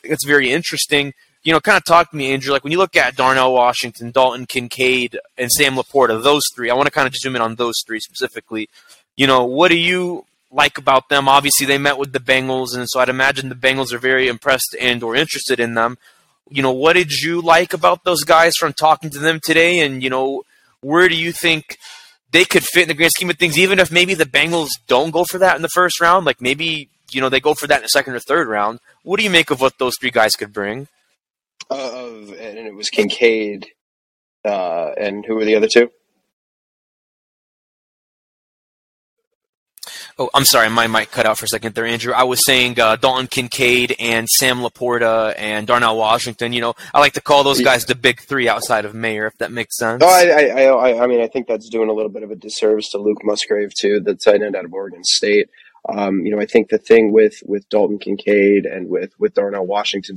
that's 0.08 0.26
very 0.26 0.50
interesting. 0.50 1.14
You 1.44 1.52
know, 1.52 1.60
kind 1.60 1.78
of 1.78 1.84
talk 1.84 2.12
to 2.12 2.16
me, 2.16 2.32
Andrew. 2.32 2.54
Like 2.54 2.64
when 2.64 2.72
you 2.72 2.78
look 2.78 2.96
at 2.96 3.18
Darnell 3.18 3.54
Washington, 3.54 4.12
Dalton 4.12 4.46
Kincaid, 4.46 5.20
and 5.38 5.52
Sam 5.52 5.76
LaPorta, 5.76 6.24
those 6.24 6.44
three, 6.56 6.70
I 6.70 6.74
want 6.74 6.86
to 6.86 6.92
kind 6.92 7.08
of 7.08 7.16
zoom 7.16 7.36
in 7.36 7.42
on 7.42 7.56
those 7.56 7.76
three 7.86 8.00
specifically. 8.00 8.70
You 9.18 9.28
know, 9.28 9.44
what 9.44 9.70
do 9.70 9.78
you 9.78 10.26
like 10.52 10.78
about 10.78 11.10
them? 11.10 11.28
Obviously, 11.28 11.66
they 11.66 11.80
met 11.80 11.98
with 11.98 12.14
the 12.14 12.20
Bengals, 12.20 12.78
and 12.78 12.86
so 12.88 13.00
I'd 13.00 13.10
imagine 13.10 13.50
the 13.50 13.56
Bengals 13.56 13.92
are 13.92 14.00
very 14.00 14.28
impressed 14.30 14.76
and 14.80 15.04
or 15.04 15.16
interested 15.16 15.60
in 15.60 15.74
them. 15.74 15.98
You 16.50 16.62
know, 16.62 16.72
what 16.72 16.94
did 16.94 17.12
you 17.12 17.42
like 17.42 17.74
about 17.74 18.04
those 18.04 18.24
guys 18.24 18.54
from 18.56 18.74
talking 18.74 19.10
to 19.10 19.20
them 19.20 19.40
today? 19.44 19.80
And 19.80 20.04
you 20.04 20.10
know, 20.10 20.44
where 20.82 21.08
do 21.08 21.16
you 21.16 21.32
think 21.32 21.78
they 22.32 22.46
could 22.46 22.64
fit 22.64 22.84
in 22.84 22.88
the 22.88 22.94
grand 22.94 23.12
scheme 23.12 23.30
of 23.30 23.38
things, 23.38 23.58
even 23.58 23.80
if 23.80 23.92
maybe 23.92 24.14
the 24.14 24.26
Bengals 24.26 24.70
don't 24.88 25.12
go 25.12 25.24
for 25.24 25.38
that 25.38 25.56
in 25.56 25.62
the 25.62 25.70
first 25.70 26.00
round? 26.00 26.26
Like 26.26 26.42
maybe, 26.42 26.90
you 27.12 27.22
know, 27.22 27.30
they 27.30 27.40
go 27.40 27.54
for 27.54 27.68
that 27.68 27.78
in 27.78 27.84
the 27.84 27.90
second 27.90 28.14
or 28.14 28.20
third 28.20 28.48
round. 28.48 28.80
What 29.04 29.18
do 29.18 29.24
you 29.24 29.30
make 29.30 29.52
of 29.52 29.62
what 29.62 29.78
those 29.78 29.94
three 30.00 30.12
guys 30.12 30.36
could 30.36 30.54
bring? 30.54 30.88
Uh, 31.70 32.18
and 32.40 32.58
it 32.68 32.76
was 32.76 32.90
Kincaid, 32.90 33.68
uh, 34.44 34.92
and 34.98 35.26
who 35.26 35.36
were 35.36 35.46
the 35.46 35.56
other 35.56 35.68
two? 35.68 35.90
Oh, 40.18 40.30
I'm 40.34 40.46
sorry, 40.46 40.70
my 40.70 40.88
mic 40.88 41.12
cut 41.12 41.26
out 41.26 41.38
for 41.38 41.46
a 41.46 41.48
second 41.48 41.76
there, 41.76 41.86
Andrew. 41.86 42.14
I 42.14 42.24
was 42.24 42.46
saying 42.46 42.80
uh, 42.80 42.96
Dalton 42.96 43.28
Kincaid 43.28 43.96
and 44.00 44.28
Sam 44.30 44.60
LaPorta 44.60 45.34
and 45.38 45.66
Darnell 45.66 45.98
Washington. 45.98 46.54
You 46.54 46.62
know, 46.62 46.74
I 46.94 47.00
like 47.00 47.14
to 47.14 47.22
call 47.22 47.44
those 47.44 47.62
guys 47.62 47.86
the 47.86 47.96
big 47.96 48.22
three 48.22 48.48
outside 48.48 48.86
of 48.86 48.94
Mayer, 48.94 49.28
if 49.28 49.38
that 49.40 49.52
makes 49.52 49.78
sense. 49.78 50.04
Oh, 50.04 50.08
I, 50.08 50.64
I, 50.64 50.64
I, 50.64 51.04
I 51.04 51.08
mean, 51.08 51.22
I 51.22 51.28
think 51.28 51.48
that's 51.48 51.70
doing 51.70 51.90
a 51.90 51.94
little 51.94 52.12
bit 52.12 52.24
of 52.24 52.32
a 52.32 52.36
disservice 52.36 52.90
to 52.92 52.98
Luke 52.98 53.24
Musgrave 53.24 53.72
too, 53.80 54.00
the 54.00 54.16
tight 54.16 54.42
end 54.42 54.56
out 54.56 54.66
of 54.66 54.74
Oregon 54.74 55.04
State. 55.04 55.50
Um, 55.90 56.26
you 56.26 56.36
know, 56.36 56.42
I 56.42 56.46
think 56.46 56.70
the 56.70 56.78
thing 56.78 57.12
with 57.12 57.36
with 57.46 57.68
Dalton 57.70 57.98
Kincaid 57.98 58.66
and 58.66 58.90
with 58.90 59.14
with 59.20 59.34
Darnell 59.34 59.66
Washington, 59.66 60.16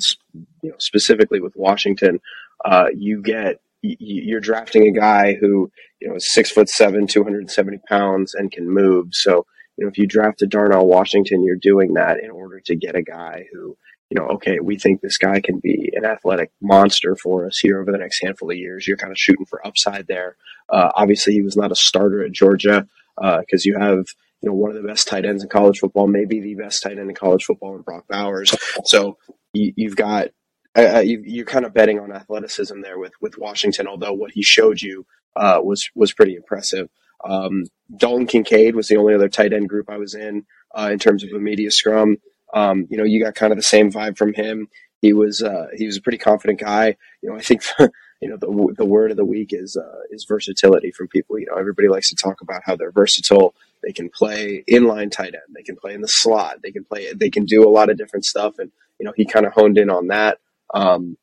you 0.62 0.70
know, 0.70 0.76
specifically 0.78 1.40
with 1.40 1.56
Washington, 1.56 2.20
uh, 2.64 2.86
you 2.94 3.22
get 3.22 3.60
you're 3.80 4.40
drafting 4.40 4.86
a 4.86 4.92
guy 4.92 5.34
who 5.34 5.70
you 6.00 6.08
know 6.08 6.16
is 6.16 6.32
six 6.32 6.50
foot 6.50 6.68
seven, 6.68 7.06
two 7.06 7.22
hundred 7.22 7.40
and 7.40 7.50
seventy 7.50 7.78
pounds, 7.88 8.34
and 8.34 8.52
can 8.52 8.68
move. 8.68 9.08
So 9.12 9.46
you 9.76 9.84
know, 9.84 9.90
if 9.90 9.98
you 9.98 10.06
drafted 10.06 10.50
Darnell 10.50 10.86
Washington, 10.86 11.42
you're 11.42 11.56
doing 11.56 11.94
that 11.94 12.22
in 12.22 12.30
order 12.30 12.60
to 12.60 12.74
get 12.74 12.94
a 12.94 13.02
guy 13.02 13.46
who, 13.52 13.76
you 14.10 14.20
know, 14.20 14.26
okay, 14.28 14.60
we 14.60 14.78
think 14.78 15.00
this 15.00 15.18
guy 15.18 15.40
can 15.40 15.58
be 15.58 15.90
an 15.94 16.04
athletic 16.04 16.52
monster 16.60 17.16
for 17.16 17.46
us 17.46 17.58
here 17.58 17.80
over 17.80 17.90
the 17.90 17.98
next 17.98 18.22
handful 18.22 18.50
of 18.50 18.56
years. 18.56 18.86
You're 18.86 18.96
kind 18.96 19.10
of 19.10 19.18
shooting 19.18 19.46
for 19.46 19.66
upside 19.66 20.06
there. 20.06 20.36
Uh, 20.68 20.90
obviously, 20.94 21.32
he 21.32 21.42
was 21.42 21.56
not 21.56 21.72
a 21.72 21.76
starter 21.76 22.24
at 22.24 22.32
Georgia 22.32 22.86
because 23.16 23.64
uh, 23.64 23.64
you 23.64 23.78
have, 23.78 24.06
you 24.42 24.50
know, 24.50 24.54
one 24.54 24.70
of 24.70 24.80
the 24.80 24.86
best 24.86 25.08
tight 25.08 25.24
ends 25.24 25.42
in 25.42 25.48
college 25.48 25.78
football, 25.78 26.06
maybe 26.06 26.40
the 26.40 26.54
best 26.54 26.82
tight 26.82 26.98
end 26.98 27.10
in 27.10 27.14
college 27.14 27.44
football 27.44 27.74
in 27.74 27.82
Brock 27.82 28.04
Bowers. 28.08 28.54
So 28.84 29.18
you, 29.52 29.88
have 29.88 29.96
got 29.96 30.28
uh 30.76 31.00
you, 31.00 31.42
are 31.42 31.46
kind 31.46 31.64
of 31.64 31.72
betting 31.72 32.00
on 32.00 32.12
athleticism 32.12 32.80
there 32.80 32.98
with 32.98 33.12
with 33.20 33.38
Washington. 33.38 33.86
Although 33.86 34.12
what 34.12 34.32
he 34.32 34.42
showed 34.42 34.80
you 34.80 35.06
uh, 35.36 35.60
was 35.62 35.88
was 35.94 36.12
pretty 36.12 36.36
impressive. 36.36 36.88
Um, 37.28 37.64
Dalton 37.96 38.26
Kincaid 38.26 38.74
was 38.74 38.88
the 38.88 38.96
only 38.96 39.14
other 39.14 39.28
tight 39.28 39.52
end 39.52 39.68
group 39.68 39.90
I 39.90 39.98
was 39.98 40.14
in 40.14 40.44
uh, 40.76 40.90
in 40.92 40.98
terms 40.98 41.24
of 41.24 41.30
a 41.32 41.38
media 41.38 41.70
scrum. 41.70 42.16
Um, 42.52 42.86
you 42.90 42.96
know, 42.96 43.04
you 43.04 43.22
got 43.22 43.34
kind 43.34 43.52
of 43.52 43.58
the 43.58 43.62
same 43.62 43.90
vibe 43.90 44.16
from 44.16 44.34
him. 44.34 44.68
He 45.00 45.12
was 45.12 45.42
uh, 45.42 45.66
he 45.76 45.86
was 45.86 45.96
a 45.96 46.02
pretty 46.02 46.18
confident 46.18 46.60
guy. 46.60 46.96
You 47.22 47.30
know, 47.30 47.36
I 47.36 47.40
think 47.40 47.62
you 48.20 48.28
know 48.28 48.36
the 48.36 48.74
the 48.78 48.86
word 48.86 49.10
of 49.10 49.16
the 49.16 49.24
week 49.24 49.50
is 49.52 49.76
uh, 49.76 50.00
is 50.10 50.24
versatility 50.28 50.90
from 50.92 51.08
people. 51.08 51.38
You 51.38 51.46
know, 51.46 51.58
everybody 51.58 51.88
likes 51.88 52.10
to 52.10 52.16
talk 52.16 52.40
about 52.40 52.62
how 52.64 52.76
they're 52.76 52.92
versatile. 52.92 53.54
They 53.82 53.92
can 53.92 54.08
play 54.08 54.64
inline 54.70 55.10
tight 55.10 55.34
end. 55.34 55.54
They 55.54 55.62
can 55.62 55.76
play 55.76 55.92
in 55.94 56.00
the 56.00 56.08
slot. 56.08 56.62
They 56.62 56.70
can 56.70 56.84
play. 56.84 57.12
They 57.12 57.30
can 57.30 57.44
do 57.44 57.68
a 57.68 57.70
lot 57.70 57.90
of 57.90 57.98
different 57.98 58.24
stuff. 58.24 58.58
And 58.58 58.70
you 58.98 59.04
know, 59.04 59.12
he 59.16 59.26
kind 59.26 59.46
of 59.46 59.52
honed 59.52 59.78
in 59.78 59.90
on 59.90 60.08
that. 60.08 60.38
Um, 60.72 61.16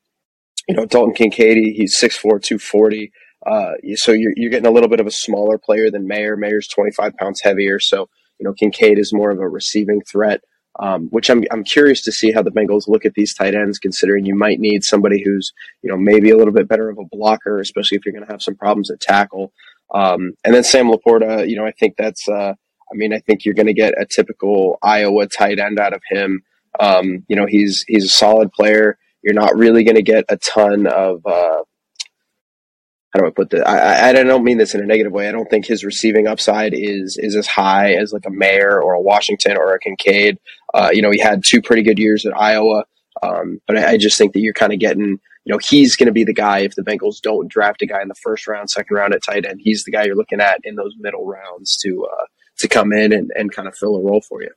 you 0.67 0.75
know, 0.75 0.85
Dalton 0.85 1.13
Kincaid, 1.13 1.57
he's 1.75 1.99
6'4", 1.99 2.41
240. 2.41 3.11
Uh, 3.45 3.73
so 3.95 4.11
you're, 4.11 4.33
you're 4.35 4.51
getting 4.51 4.67
a 4.67 4.71
little 4.71 4.89
bit 4.89 4.99
of 4.99 5.07
a 5.07 5.11
smaller 5.11 5.57
player 5.57 5.89
than 5.89 6.07
Mayer. 6.07 6.37
Mayer's 6.37 6.67
25 6.67 7.17
pounds 7.17 7.41
heavier. 7.41 7.79
So, 7.79 8.09
you 8.39 8.45
know, 8.45 8.53
Kincaid 8.53 8.99
is 8.99 9.13
more 9.13 9.31
of 9.31 9.39
a 9.39 9.49
receiving 9.49 10.01
threat. 10.01 10.41
Um, 10.79 11.09
which 11.09 11.29
I'm 11.29 11.43
I'm 11.51 11.65
curious 11.65 12.01
to 12.03 12.13
see 12.13 12.31
how 12.31 12.41
the 12.41 12.49
Bengals 12.49 12.87
look 12.87 13.05
at 13.05 13.13
these 13.13 13.33
tight 13.33 13.55
ends, 13.55 13.77
considering 13.77 14.25
you 14.25 14.35
might 14.35 14.57
need 14.57 14.85
somebody 14.85 15.21
who's 15.21 15.51
you 15.83 15.91
know 15.91 15.97
maybe 15.97 16.29
a 16.29 16.37
little 16.37 16.53
bit 16.53 16.69
better 16.69 16.89
of 16.89 16.97
a 16.97 17.03
blocker, 17.11 17.59
especially 17.59 17.97
if 17.97 18.05
you're 18.05 18.13
going 18.13 18.25
to 18.25 18.31
have 18.31 18.41
some 18.41 18.55
problems 18.55 18.89
at 18.89 19.01
tackle. 19.01 19.51
Um, 19.93 20.31
and 20.45 20.55
then 20.55 20.63
Sam 20.63 20.89
LaPorta, 20.89 21.49
you 21.49 21.57
know, 21.57 21.65
I 21.65 21.73
think 21.73 21.95
that's. 21.97 22.27
Uh, 22.27 22.53
I 22.91 22.95
mean, 22.95 23.13
I 23.13 23.19
think 23.19 23.45
you're 23.45 23.53
going 23.53 23.67
to 23.67 23.73
get 23.73 23.93
a 23.99 24.05
typical 24.05 24.77
Iowa 24.81 25.27
tight 25.27 25.59
end 25.59 25.77
out 25.77 25.93
of 25.93 26.01
him. 26.09 26.41
Um, 26.79 27.25
you 27.27 27.35
know, 27.35 27.45
he's 27.45 27.83
he's 27.87 28.05
a 28.05 28.09
solid 28.09 28.51
player. 28.51 28.97
You're 29.23 29.33
not 29.33 29.55
really 29.55 29.83
going 29.83 29.95
to 29.95 30.01
get 30.01 30.25
a 30.29 30.37
ton 30.37 30.87
of. 30.87 31.25
Uh, 31.25 31.63
how 33.13 33.19
do 33.19 33.27
I 33.27 33.29
put 33.29 33.49
this? 33.49 33.63
I, 33.65 34.09
I 34.09 34.13
don't 34.13 34.43
mean 34.43 34.57
this 34.57 34.73
in 34.73 34.81
a 34.81 34.85
negative 34.85 35.11
way. 35.11 35.27
I 35.27 35.33
don't 35.33 35.49
think 35.49 35.65
his 35.65 35.83
receiving 35.83 36.27
upside 36.27 36.73
is 36.73 37.17
is 37.19 37.35
as 37.35 37.45
high 37.45 37.93
as 37.93 38.13
like 38.13 38.25
a 38.25 38.31
Mayer 38.31 38.81
or 38.81 38.93
a 38.93 39.01
Washington 39.01 39.57
or 39.57 39.73
a 39.73 39.79
Kincaid. 39.79 40.37
Uh, 40.73 40.89
you 40.93 41.01
know, 41.01 41.11
he 41.11 41.19
had 41.19 41.43
two 41.45 41.61
pretty 41.61 41.83
good 41.83 41.99
years 41.99 42.25
at 42.25 42.37
Iowa, 42.37 42.85
um, 43.21 43.59
but 43.67 43.77
I, 43.77 43.91
I, 43.91 43.97
just 43.97 44.17
think 44.17 44.31
that 44.33 44.39
you're 44.39 44.53
kind 44.53 44.71
of 44.71 44.79
getting. 44.79 45.19
You 45.43 45.53
know, 45.53 45.59
he's 45.61 45.95
going 45.95 46.05
to 46.05 46.13
be 46.13 46.23
the 46.23 46.35
guy 46.35 46.59
if 46.59 46.75
the 46.75 46.83
Bengals 46.83 47.19
don't 47.19 47.49
draft 47.49 47.81
a 47.81 47.87
guy 47.87 48.01
in 48.01 48.07
the 48.07 48.15
first 48.21 48.47
round, 48.47 48.69
second 48.69 48.95
round 48.95 49.13
at 49.13 49.21
tight 49.27 49.43
end. 49.43 49.59
He's 49.61 49.83
the 49.83 49.91
guy 49.91 50.03
you're 50.03 50.15
looking 50.15 50.39
at 50.39 50.59
in 50.63 50.75
those 50.75 50.93
middle 50.99 51.25
rounds 51.25 51.77
to 51.77 52.05
uh, 52.05 52.25
to 52.59 52.67
come 52.67 52.93
in 52.93 53.11
and, 53.11 53.31
and 53.35 53.51
kind 53.51 53.67
of 53.67 53.75
fill 53.75 53.95
a 53.95 54.01
role 54.01 54.21
for 54.21 54.41
you. 54.41 54.51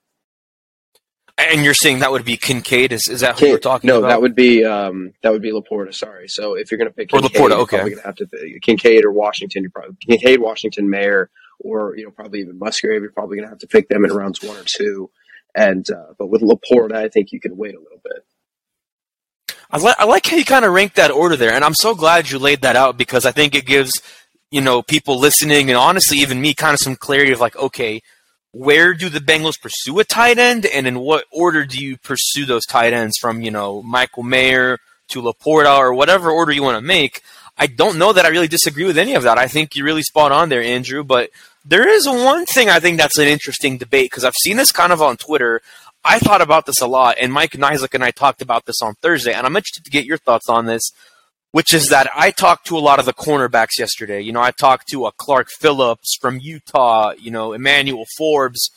And 1.36 1.64
you're 1.64 1.74
saying 1.74 1.98
that 1.98 2.12
would 2.12 2.24
be 2.24 2.36
Kincaid? 2.36 2.92
Is, 2.92 3.08
is 3.08 3.20
that 3.20 3.40
who 3.40 3.50
we're 3.50 3.58
talking 3.58 3.88
no, 3.88 3.98
about? 3.98 4.06
No, 4.06 4.14
that 4.14 4.20
would 4.20 4.36
be 4.36 4.64
um, 4.64 5.14
that 5.22 5.32
would 5.32 5.42
be 5.42 5.50
LaPorta. 5.50 5.92
Sorry. 5.92 6.28
So 6.28 6.54
if 6.54 6.70
you're 6.70 6.78
going 6.78 6.90
to 6.90 6.94
pick 6.94 7.08
Kincaid, 7.08 7.40
or 7.40 7.48
LaPorta, 7.48 7.52
okay, 7.62 7.76
you're 7.78 7.84
going 7.86 7.98
to 7.98 8.04
have 8.04 8.14
to 8.16 8.26
pick 8.26 8.62
Kincaid 8.62 9.04
or 9.04 9.10
Washington. 9.10 9.62
You're 9.62 9.70
probably 9.70 9.96
Kincaid, 10.06 10.40
Washington, 10.40 10.88
Mayer, 10.88 11.30
or 11.58 11.96
you 11.96 12.04
know 12.04 12.10
probably 12.12 12.40
even 12.40 12.58
Musgrave. 12.58 13.02
You're 13.02 13.10
probably 13.10 13.36
going 13.36 13.46
to 13.46 13.50
have 13.50 13.58
to 13.58 13.66
pick 13.66 13.88
them 13.88 14.04
in 14.04 14.12
rounds 14.12 14.42
one 14.42 14.56
or 14.56 14.64
two. 14.64 15.10
And 15.56 15.88
uh, 15.90 16.14
but 16.18 16.28
with 16.28 16.42
LaPorta, 16.42 16.94
I 16.94 17.08
think 17.08 17.32
you 17.32 17.40
can 17.40 17.56
wait 17.56 17.74
a 17.74 17.80
little 17.80 18.00
bit. 18.02 18.24
I, 19.70 19.78
li- 19.78 19.94
I 19.98 20.04
like 20.04 20.26
how 20.26 20.36
you 20.36 20.44
kind 20.44 20.64
of 20.64 20.72
rank 20.72 20.94
that 20.94 21.10
order 21.10 21.36
there, 21.36 21.52
and 21.52 21.64
I'm 21.64 21.74
so 21.74 21.96
glad 21.96 22.30
you 22.30 22.38
laid 22.38 22.62
that 22.62 22.76
out 22.76 22.96
because 22.96 23.26
I 23.26 23.32
think 23.32 23.56
it 23.56 23.66
gives 23.66 23.90
you 24.52 24.60
know 24.60 24.82
people 24.82 25.18
listening 25.18 25.68
and 25.68 25.76
honestly 25.76 26.18
even 26.18 26.40
me 26.40 26.54
kind 26.54 26.74
of 26.74 26.78
some 26.78 26.94
clarity 26.94 27.32
of 27.32 27.40
like 27.40 27.56
okay 27.56 28.00
where 28.54 28.94
do 28.94 29.08
the 29.08 29.18
Bengals 29.18 29.60
pursue 29.60 29.98
a 29.98 30.04
tight 30.04 30.38
end, 30.38 30.64
and 30.64 30.86
in 30.86 31.00
what 31.00 31.24
order 31.32 31.64
do 31.64 31.82
you 31.84 31.96
pursue 31.98 32.46
those 32.46 32.64
tight 32.64 32.92
ends 32.92 33.18
from 33.20 33.42
you 33.42 33.50
know 33.50 33.82
Michael 33.82 34.22
Mayer 34.22 34.78
to 35.08 35.20
LaPorta 35.20 35.76
or 35.76 35.92
whatever 35.92 36.30
order 36.30 36.52
you 36.52 36.62
want 36.62 36.78
to 36.78 36.86
make? 36.86 37.20
I 37.58 37.66
don't 37.66 37.98
know 37.98 38.12
that 38.12 38.24
I 38.24 38.28
really 38.28 38.48
disagree 38.48 38.84
with 38.84 38.98
any 38.98 39.14
of 39.14 39.24
that. 39.24 39.38
I 39.38 39.46
think 39.46 39.74
you're 39.74 39.84
really 39.84 40.02
spot 40.02 40.32
on 40.32 40.48
there, 40.48 40.62
Andrew. 40.62 41.04
But 41.04 41.30
there 41.64 41.88
is 41.88 42.06
one 42.06 42.46
thing 42.46 42.68
I 42.68 42.80
think 42.80 42.98
that's 42.98 43.18
an 43.18 43.28
interesting 43.28 43.78
debate 43.78 44.10
because 44.10 44.24
I've 44.24 44.34
seen 44.34 44.56
this 44.56 44.72
kind 44.72 44.92
of 44.92 45.02
on 45.02 45.16
Twitter. 45.16 45.60
I 46.04 46.18
thought 46.18 46.42
about 46.42 46.66
this 46.66 46.80
a 46.80 46.86
lot, 46.86 47.16
and 47.20 47.32
Mike 47.32 47.52
Nizick 47.52 47.94
and 47.94 48.04
I 48.04 48.10
talked 48.10 48.42
about 48.42 48.66
this 48.66 48.82
on 48.82 48.94
Thursday, 48.96 49.32
and 49.32 49.46
I'm 49.46 49.56
interested 49.56 49.84
to 49.84 49.90
get 49.90 50.04
your 50.04 50.18
thoughts 50.18 50.48
on 50.48 50.66
this 50.66 50.92
which 51.54 51.72
is 51.72 51.88
that 51.90 52.10
I 52.16 52.32
talked 52.32 52.66
to 52.66 52.76
a 52.76 52.80
lot 52.80 52.98
of 52.98 53.04
the 53.06 53.12
cornerbacks 53.12 53.78
yesterday. 53.78 54.20
You 54.20 54.32
know, 54.32 54.40
I 54.40 54.50
talked 54.50 54.88
to 54.88 55.06
a 55.06 55.12
Clark 55.12 55.50
Phillips 55.60 56.18
from 56.20 56.40
Utah, 56.40 57.12
you 57.16 57.30
know, 57.30 57.52
Emmanuel 57.52 58.06
Forbes 58.18 58.72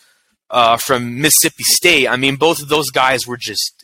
uh, 0.51 0.77
from 0.77 1.19
Mississippi 1.19 1.63
State. 1.63 2.07
I 2.07 2.17
mean, 2.17 2.35
both 2.35 2.61
of 2.61 2.69
those 2.69 2.91
guys 2.91 3.25
were 3.25 3.35
just 3.35 3.83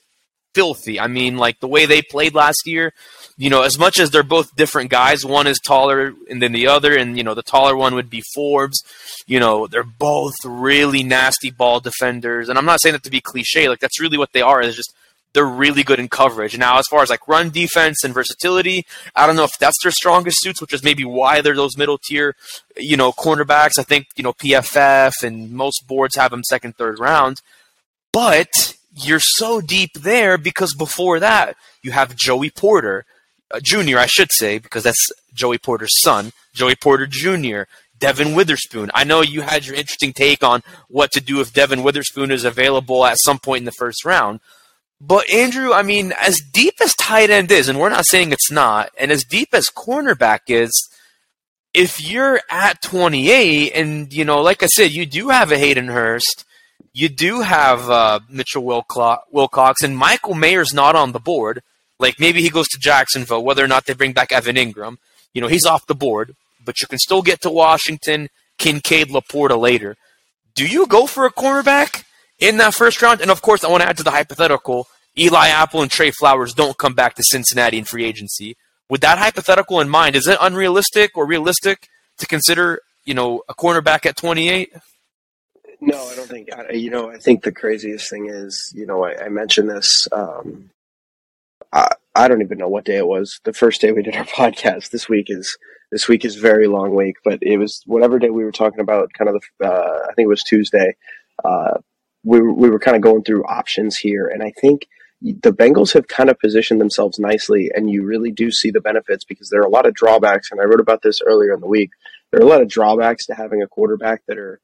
filthy. 0.53 0.99
I 0.99 1.07
mean, 1.07 1.37
like 1.37 1.59
the 1.59 1.67
way 1.67 1.87
they 1.87 2.03
played 2.03 2.35
last 2.35 2.67
year, 2.67 2.93
you 3.35 3.49
know, 3.49 3.63
as 3.63 3.79
much 3.79 3.99
as 3.99 4.11
they're 4.11 4.21
both 4.21 4.55
different 4.55 4.91
guys, 4.91 5.25
one 5.25 5.47
is 5.47 5.59
taller 5.59 6.13
than 6.29 6.51
the 6.51 6.67
other, 6.67 6.95
and, 6.95 7.17
you 7.17 7.23
know, 7.23 7.33
the 7.33 7.41
taller 7.41 7.75
one 7.75 7.95
would 7.95 8.11
be 8.11 8.21
Forbes. 8.35 8.83
You 9.25 9.39
know, 9.39 9.65
they're 9.65 9.81
both 9.81 10.35
really 10.45 11.01
nasty 11.01 11.49
ball 11.49 11.79
defenders. 11.79 12.47
And 12.47 12.59
I'm 12.59 12.65
not 12.65 12.79
saying 12.79 12.93
that 12.93 13.03
to 13.05 13.09
be 13.09 13.21
cliche, 13.21 13.69
like, 13.69 13.79
that's 13.79 13.99
really 13.99 14.19
what 14.19 14.33
they 14.33 14.43
are, 14.43 14.61
is 14.61 14.75
just 14.75 14.93
they're 15.33 15.45
really 15.45 15.83
good 15.83 15.99
in 15.99 16.07
coverage. 16.07 16.57
Now, 16.57 16.77
as 16.77 16.85
far 16.89 17.01
as 17.01 17.09
like 17.09 17.27
run 17.27 17.49
defense 17.49 18.03
and 18.03 18.13
versatility, 18.13 18.85
I 19.15 19.25
don't 19.25 19.35
know 19.35 19.43
if 19.43 19.57
that's 19.57 19.81
their 19.83 19.91
strongest 19.91 20.41
suits, 20.41 20.61
which 20.61 20.73
is 20.73 20.83
maybe 20.83 21.05
why 21.05 21.41
they're 21.41 21.55
those 21.55 21.77
middle 21.77 21.97
tier, 21.97 22.35
you 22.77 22.97
know, 22.97 23.11
cornerbacks. 23.11 23.79
I 23.79 23.83
think, 23.83 24.07
you 24.15 24.23
know, 24.23 24.33
PFF 24.33 25.23
and 25.23 25.51
most 25.51 25.87
boards 25.87 26.15
have 26.15 26.31
them 26.31 26.43
second, 26.43 26.77
third 26.77 26.99
round. 26.99 27.41
But 28.11 28.75
you're 28.95 29.19
so 29.19 29.59
deep 29.59 29.93
there 29.93 30.37
because 30.37 30.75
before 30.75 31.19
that, 31.19 31.55
you 31.81 31.91
have 31.91 32.15
Joey 32.15 32.51
Porter, 32.51 33.05
uh, 33.51 33.59
Jr., 33.61 33.97
I 33.97 34.05
should 34.05 34.31
say, 34.31 34.59
because 34.59 34.83
that's 34.83 35.11
Joey 35.33 35.57
Porter's 35.57 36.01
son, 36.01 36.31
Joey 36.53 36.75
Porter 36.75 37.07
Jr., 37.07 37.63
Devon 37.97 38.35
Witherspoon. 38.35 38.91
I 38.93 39.03
know 39.03 39.21
you 39.21 39.41
had 39.41 39.65
your 39.65 39.75
interesting 39.75 40.13
take 40.13 40.43
on 40.43 40.61
what 40.89 41.11
to 41.13 41.21
do 41.21 41.39
if 41.39 41.53
Devon 41.53 41.83
Witherspoon 41.83 42.31
is 42.31 42.43
available 42.43 43.05
at 43.05 43.17
some 43.23 43.39
point 43.39 43.61
in 43.61 43.65
the 43.65 43.71
first 43.71 44.03
round. 44.05 44.41
But 45.05 45.29
Andrew, 45.29 45.73
I 45.73 45.81
mean, 45.81 46.13
as 46.13 46.39
deep 46.39 46.75
as 46.81 46.95
tight 46.95 47.29
end 47.29 47.51
is, 47.51 47.67
and 47.67 47.77
we're 47.77 47.89
not 47.89 48.05
saying 48.07 48.31
it's 48.31 48.49
not, 48.49 48.89
and 48.97 49.11
as 49.11 49.25
deep 49.25 49.49
as 49.51 49.65
cornerback 49.65 50.41
is, 50.47 50.71
if 51.73 51.99
you're 51.99 52.39
at 52.49 52.81
28, 52.81 53.73
and 53.75 54.13
you 54.13 54.23
know, 54.23 54.41
like 54.41 54.63
I 54.63 54.67
said, 54.67 54.91
you 54.91 55.05
do 55.05 55.27
have 55.27 55.51
a 55.51 55.57
Hayden 55.57 55.89
Hurst, 55.89 56.45
you 56.93 57.09
do 57.09 57.41
have 57.41 57.89
uh, 57.89 58.21
Mitchell 58.29 58.63
Wilcox, 58.63 59.83
and 59.83 59.97
Michael 59.97 60.35
Mayer's 60.35 60.73
not 60.73 60.95
on 60.95 61.11
the 61.11 61.19
board. 61.19 61.61
Like 61.99 62.17
maybe 62.17 62.41
he 62.41 62.49
goes 62.49 62.69
to 62.69 62.79
Jacksonville, 62.79 63.43
whether 63.43 63.63
or 63.63 63.67
not 63.67 63.85
they 63.85 63.93
bring 63.93 64.13
back 64.13 64.31
Evan 64.31 64.55
Engram, 64.55 64.97
You 65.33 65.41
know, 65.41 65.49
he's 65.49 65.65
off 65.65 65.85
the 65.85 65.95
board, 65.95 66.33
but 66.63 66.79
you 66.79 66.87
can 66.87 66.99
still 66.99 67.21
get 67.21 67.41
to 67.41 67.49
Washington, 67.49 68.29
Kincaid, 68.57 69.09
LaPorta 69.09 69.59
later. 69.59 69.97
Do 70.55 70.65
you 70.65 70.87
go 70.87 71.07
for 71.07 71.25
a 71.25 71.33
cornerback? 71.33 72.05
In 72.43 72.57
that 72.57 72.73
first 72.73 73.01
round. 73.01 73.21
And 73.21 73.31
of 73.31 73.41
course, 73.41 73.63
I 73.63 73.69
want 73.69 73.83
to 73.83 73.89
add 73.89 73.95
to 73.97 74.03
the 74.03 74.11
hypothetical 74.11 74.87
Eli 75.17 75.47
Apple 75.47 75.81
and 75.81 75.89
Tre 75.89 76.11
Flowers 76.11 76.53
don't 76.53 76.77
come 76.77 76.93
back 76.93 77.15
to 77.15 77.23
Cincinnati 77.23 77.77
in 77.77 77.85
free 77.85 78.03
agency. 78.03 78.57
With 78.89 78.99
that 78.99 79.17
hypothetical 79.17 79.79
in 79.79 79.87
mind, 79.87 80.17
is 80.17 80.27
it 80.27 80.37
unrealistic 80.41 81.15
or 81.15 81.25
realistic 81.25 81.87
to 82.17 82.27
consider, 82.27 82.81
you 83.05 83.13
know, 83.13 83.43
a 83.47 83.53
cornerback 83.53 84.05
at 84.05 84.17
28? 84.17 84.73
No, 85.79 85.97
I 86.05 86.15
don't 86.15 86.27
think. 86.27 86.49
You 86.73 86.89
know, 86.89 87.09
I 87.09 87.17
think 87.17 87.43
the 87.43 87.53
craziest 87.53 88.09
thing 88.09 88.27
is, 88.27 88.73
you 88.75 88.85
know, 88.85 89.05
I, 89.05 89.25
I 89.25 89.29
mentioned 89.29 89.69
this. 89.69 90.09
Um, 90.11 90.69
I, 91.71 91.95
I 92.13 92.27
don't 92.27 92.41
even 92.41 92.57
know 92.57 92.67
what 92.67 92.83
day 92.83 92.97
it 92.97 93.07
was. 93.07 93.39
The 93.45 93.53
first 93.53 93.79
day 93.79 93.93
we 93.93 94.03
did 94.03 94.17
our 94.17 94.25
podcast. 94.41 94.89
This 94.89 95.07
week 95.07 95.27
is 95.29 95.57
this 95.91 96.09
week 96.09 96.25
is 96.25 96.35
very 96.35 96.67
long 96.67 96.93
week, 96.93 97.15
but 97.23 97.39
it 97.41 97.55
was 97.55 97.81
whatever 97.85 98.19
day 98.19 98.31
we 98.31 98.43
were 98.43 98.51
talking 98.51 98.81
about. 98.81 99.13
Kind 99.13 99.29
of 99.29 99.41
the, 99.59 99.65
uh, 99.65 100.07
I 100.09 100.13
think 100.13 100.25
it 100.25 100.29
was 100.29 100.43
Tuesday. 100.43 100.95
Uh, 101.41 101.77
we 102.23 102.39
were, 102.39 102.53
we 102.53 102.69
were 102.69 102.79
kind 102.79 102.95
of 102.95 103.01
going 103.01 103.23
through 103.23 103.45
options 103.45 103.97
here, 103.97 104.27
and 104.27 104.41
I 104.43 104.51
think 104.59 104.87
the 105.21 105.53
Bengals 105.53 105.93
have 105.93 106.07
kind 106.07 106.29
of 106.29 106.39
positioned 106.39 106.81
themselves 106.81 107.17
nicely, 107.17 107.71
and 107.73 107.89
you 107.89 108.03
really 108.03 108.31
do 108.31 108.51
see 108.51 108.71
the 108.71 108.81
benefits 108.81 109.23
because 109.23 109.49
there 109.49 109.61
are 109.61 109.65
a 109.65 109.69
lot 109.69 109.85
of 109.85 109.93
drawbacks. 109.93 110.51
And 110.51 110.59
I 110.59 110.65
wrote 110.65 110.81
about 110.81 111.01
this 111.01 111.21
earlier 111.25 111.53
in 111.53 111.61
the 111.61 111.67
week. 111.67 111.91
There 112.31 112.41
are 112.41 112.43
a 112.45 112.49
lot 112.49 112.61
of 112.61 112.67
drawbacks 112.67 113.27
to 113.27 113.33
having 113.33 113.61
a 113.61 113.67
quarterback 113.67 114.23
that 114.27 114.37
are 114.37 114.59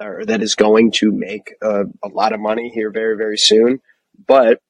or 0.00 0.24
that 0.24 0.42
is 0.42 0.54
going 0.54 0.90
to 0.96 1.12
make 1.12 1.54
a, 1.62 1.84
a 2.02 2.08
lot 2.08 2.32
of 2.32 2.40
money 2.40 2.70
here 2.74 2.90
very 2.90 3.16
very 3.16 3.38
soon. 3.38 3.80
But 4.26 4.60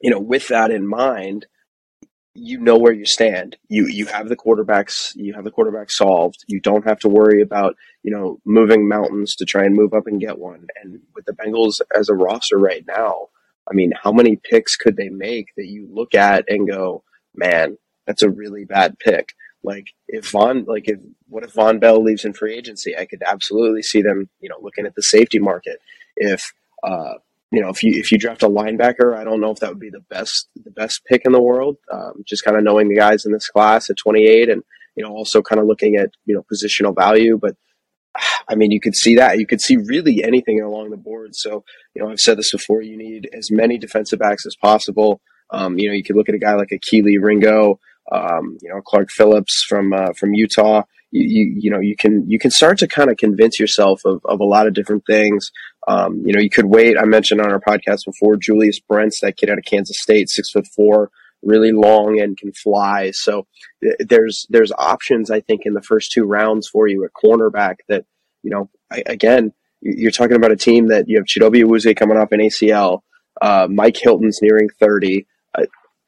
you 0.00 0.10
know, 0.10 0.20
with 0.20 0.48
that 0.48 0.70
in 0.70 0.86
mind, 0.86 1.46
you 2.34 2.58
know 2.58 2.78
where 2.78 2.92
you 2.92 3.04
stand. 3.04 3.56
You 3.68 3.86
you 3.86 4.06
have 4.06 4.28
the 4.28 4.36
quarterbacks 4.36 5.14
you 5.14 5.34
have 5.34 5.44
the 5.44 5.50
quarterback 5.50 5.90
solved. 5.90 6.44
You 6.46 6.60
don't 6.60 6.86
have 6.86 6.98
to 7.00 7.08
worry 7.08 7.42
about, 7.42 7.76
you 8.02 8.10
know, 8.10 8.40
moving 8.44 8.88
mountains 8.88 9.34
to 9.36 9.44
try 9.44 9.64
and 9.64 9.74
move 9.74 9.92
up 9.92 10.06
and 10.06 10.20
get 10.20 10.38
one. 10.38 10.66
And 10.82 11.00
with 11.14 11.26
the 11.26 11.32
Bengals 11.32 11.80
as 11.94 12.08
a 12.08 12.14
roster 12.14 12.58
right 12.58 12.84
now, 12.86 13.28
I 13.70 13.74
mean, 13.74 13.92
how 14.02 14.12
many 14.12 14.36
picks 14.36 14.76
could 14.76 14.96
they 14.96 15.08
make 15.08 15.48
that 15.56 15.66
you 15.66 15.88
look 15.90 16.14
at 16.14 16.44
and 16.48 16.68
go, 16.68 17.04
"Man, 17.34 17.76
that's 18.06 18.22
a 18.22 18.30
really 18.30 18.64
bad 18.64 18.98
pick." 18.98 19.30
Like 19.62 19.88
if 20.08 20.32
Vonn 20.32 20.66
like 20.66 20.88
if 20.88 21.00
what 21.28 21.44
if 21.44 21.52
Vonn 21.52 21.80
Bell 21.80 22.02
leaves 22.02 22.24
in 22.24 22.32
free 22.32 22.54
agency? 22.54 22.96
I 22.96 23.04
could 23.04 23.22
absolutely 23.26 23.82
see 23.82 24.02
them, 24.02 24.28
you 24.40 24.48
know, 24.48 24.58
looking 24.60 24.86
at 24.86 24.94
the 24.94 25.02
safety 25.02 25.38
market. 25.38 25.78
If 26.16 26.52
uh 26.82 27.14
you 27.52 27.60
know, 27.60 27.68
if 27.68 27.82
you 27.82 27.92
if 27.94 28.10
you 28.10 28.18
draft 28.18 28.42
a 28.42 28.48
linebacker, 28.48 29.14
I 29.14 29.24
don't 29.24 29.40
know 29.40 29.50
if 29.50 29.58
that 29.58 29.68
would 29.68 29.78
be 29.78 29.90
the 29.90 30.04
best 30.08 30.48
the 30.64 30.70
best 30.70 31.02
pick 31.06 31.22
in 31.26 31.32
the 31.32 31.42
world. 31.42 31.76
Um, 31.92 32.24
just 32.26 32.44
kind 32.44 32.56
of 32.56 32.64
knowing 32.64 32.88
the 32.88 32.96
guys 32.96 33.26
in 33.26 33.32
this 33.32 33.48
class 33.48 33.90
at 33.90 33.96
28, 33.98 34.48
and 34.48 34.62
you 34.96 35.04
know, 35.04 35.10
also 35.10 35.42
kind 35.42 35.60
of 35.60 35.66
looking 35.66 35.96
at 35.96 36.10
you 36.24 36.34
know 36.34 36.44
positional 36.50 36.96
value. 36.96 37.38
But 37.40 37.56
I 38.48 38.54
mean, 38.54 38.70
you 38.70 38.80
could 38.80 38.96
see 38.96 39.16
that 39.16 39.38
you 39.38 39.46
could 39.46 39.60
see 39.60 39.76
really 39.76 40.24
anything 40.24 40.62
along 40.62 40.90
the 40.90 40.96
board. 40.96 41.34
So 41.34 41.62
you 41.94 42.02
know, 42.02 42.10
I've 42.10 42.20
said 42.20 42.38
this 42.38 42.52
before. 42.52 42.80
You 42.80 42.96
need 42.96 43.28
as 43.34 43.50
many 43.50 43.76
defensive 43.76 44.18
backs 44.18 44.46
as 44.46 44.56
possible. 44.56 45.20
Um, 45.50 45.78
you 45.78 45.88
know, 45.88 45.94
you 45.94 46.02
could 46.02 46.16
look 46.16 46.30
at 46.30 46.34
a 46.34 46.38
guy 46.38 46.54
like 46.54 46.72
a 46.72 46.78
Kelee 46.78 47.18
Ringo, 47.20 47.78
um, 48.10 48.56
you 48.62 48.70
know, 48.70 48.80
Clark 48.80 49.10
Phillips 49.10 49.62
from 49.68 49.92
uh, 49.92 50.14
from 50.18 50.32
Utah 50.32 50.84
you, 51.12 51.54
you, 51.58 51.70
know 51.70 51.80
you 51.80 51.94
can 51.94 52.28
you 52.28 52.38
can 52.38 52.50
start 52.50 52.78
to 52.78 52.88
kind 52.88 53.10
of 53.10 53.18
convince 53.18 53.60
yourself 53.60 54.00
of, 54.04 54.20
of 54.24 54.40
a 54.40 54.44
lot 54.44 54.66
of 54.66 54.74
different 54.74 55.04
things. 55.06 55.50
Um, 55.86 56.22
you 56.24 56.32
know, 56.32 56.40
you 56.40 56.50
could 56.50 56.66
wait. 56.66 56.96
I 56.98 57.04
mentioned 57.04 57.40
on 57.40 57.50
our 57.50 57.60
podcast 57.60 58.06
before 58.06 58.36
Julius 58.36 58.80
Brents, 58.80 59.20
that 59.20 59.36
kid 59.36 59.50
out 59.50 59.58
of 59.58 59.64
Kansas 59.64 59.96
State, 60.00 60.30
six 60.30 60.50
foot 60.50 60.66
four, 60.74 61.10
really 61.42 61.72
long 61.72 62.20
and 62.20 62.36
can 62.36 62.52
fly. 62.52 63.10
So 63.12 63.46
there's 64.00 64.46
there's 64.48 64.72
options 64.72 65.30
I 65.30 65.40
think 65.40 65.62
in 65.64 65.74
the 65.74 65.82
first 65.82 66.12
two 66.12 66.24
rounds 66.24 66.68
for 66.68 66.88
you 66.88 67.04
at 67.04 67.10
cornerback 67.12 67.76
that 67.88 68.04
you 68.42 68.50
know 68.50 68.70
I, 68.90 69.02
again 69.06 69.52
you're 69.82 70.12
talking 70.12 70.36
about 70.36 70.52
a 70.52 70.56
team 70.56 70.88
that 70.88 71.08
you 71.08 71.18
have 71.18 71.26
Chidobe 71.26 71.64
Awuzie 71.64 71.96
coming 71.96 72.16
off 72.16 72.30
an 72.30 72.40
ACL, 72.40 73.00
uh, 73.40 73.66
Mike 73.68 73.96
Hilton's 73.96 74.38
nearing 74.40 74.68
30. 74.80 75.26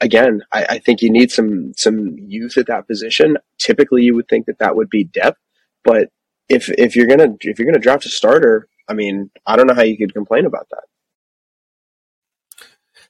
Again, 0.05 0.43
I, 0.53 0.67
I, 0.69 0.79
think 0.81 1.01
you 1.01 1.11
need 1.11 1.31
some 1.31 1.73
some 1.79 2.19
youth 2.19 2.59
at 2.59 2.67
that 2.67 2.87
position. 2.87 3.39
Typically, 3.59 4.03
you 4.03 4.15
would 4.15 4.29
think 4.29 4.45
that 4.45 4.59
that 4.59 4.77
would 4.77 4.91
be 4.91 5.05
depth, 5.05 5.41
but 5.83 6.11
if 6.51 6.69
if 6.77 6.95
you're 6.95 7.07
gonna 7.07 7.35
if 7.41 7.59
you're 7.59 7.65
gonna 7.65 7.79
draft 7.79 8.05
a 8.05 8.11
starter, 8.11 8.69
I 8.87 8.93
mean, 8.93 9.31
I 9.47 9.57
don't 9.57 9.67
know 9.67 9.75
how 9.75 9.81
you 9.81 9.97
could 9.97 10.13
complain 10.13 10.45
about 10.45 10.69
that. 10.71 10.85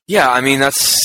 Yeah, 0.06 0.30
I 0.30 0.40
mean 0.40 0.60
that's, 0.60 0.96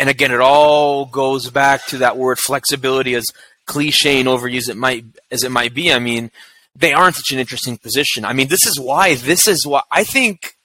and 0.00 0.08
again, 0.08 0.32
it 0.32 0.40
all 0.40 1.06
goes 1.06 1.48
back 1.48 1.86
to 1.86 1.98
that 1.98 2.16
word 2.16 2.40
flexibility, 2.40 3.14
as 3.14 3.26
cliche 3.66 4.18
and 4.18 4.28
overused 4.28 4.68
it 4.68 4.76
might 4.76 5.04
as 5.30 5.44
it 5.44 5.52
might 5.52 5.74
be. 5.74 5.92
I 5.92 6.00
mean, 6.00 6.32
they 6.74 6.92
are 6.92 7.06
in 7.06 7.12
such 7.12 7.30
an 7.30 7.38
interesting 7.38 7.78
position. 7.78 8.24
I 8.24 8.32
mean, 8.32 8.48
this 8.48 8.66
is 8.66 8.80
why 8.80 9.14
this 9.14 9.46
is 9.46 9.64
why 9.64 9.82
I 9.92 10.02
think 10.02 10.56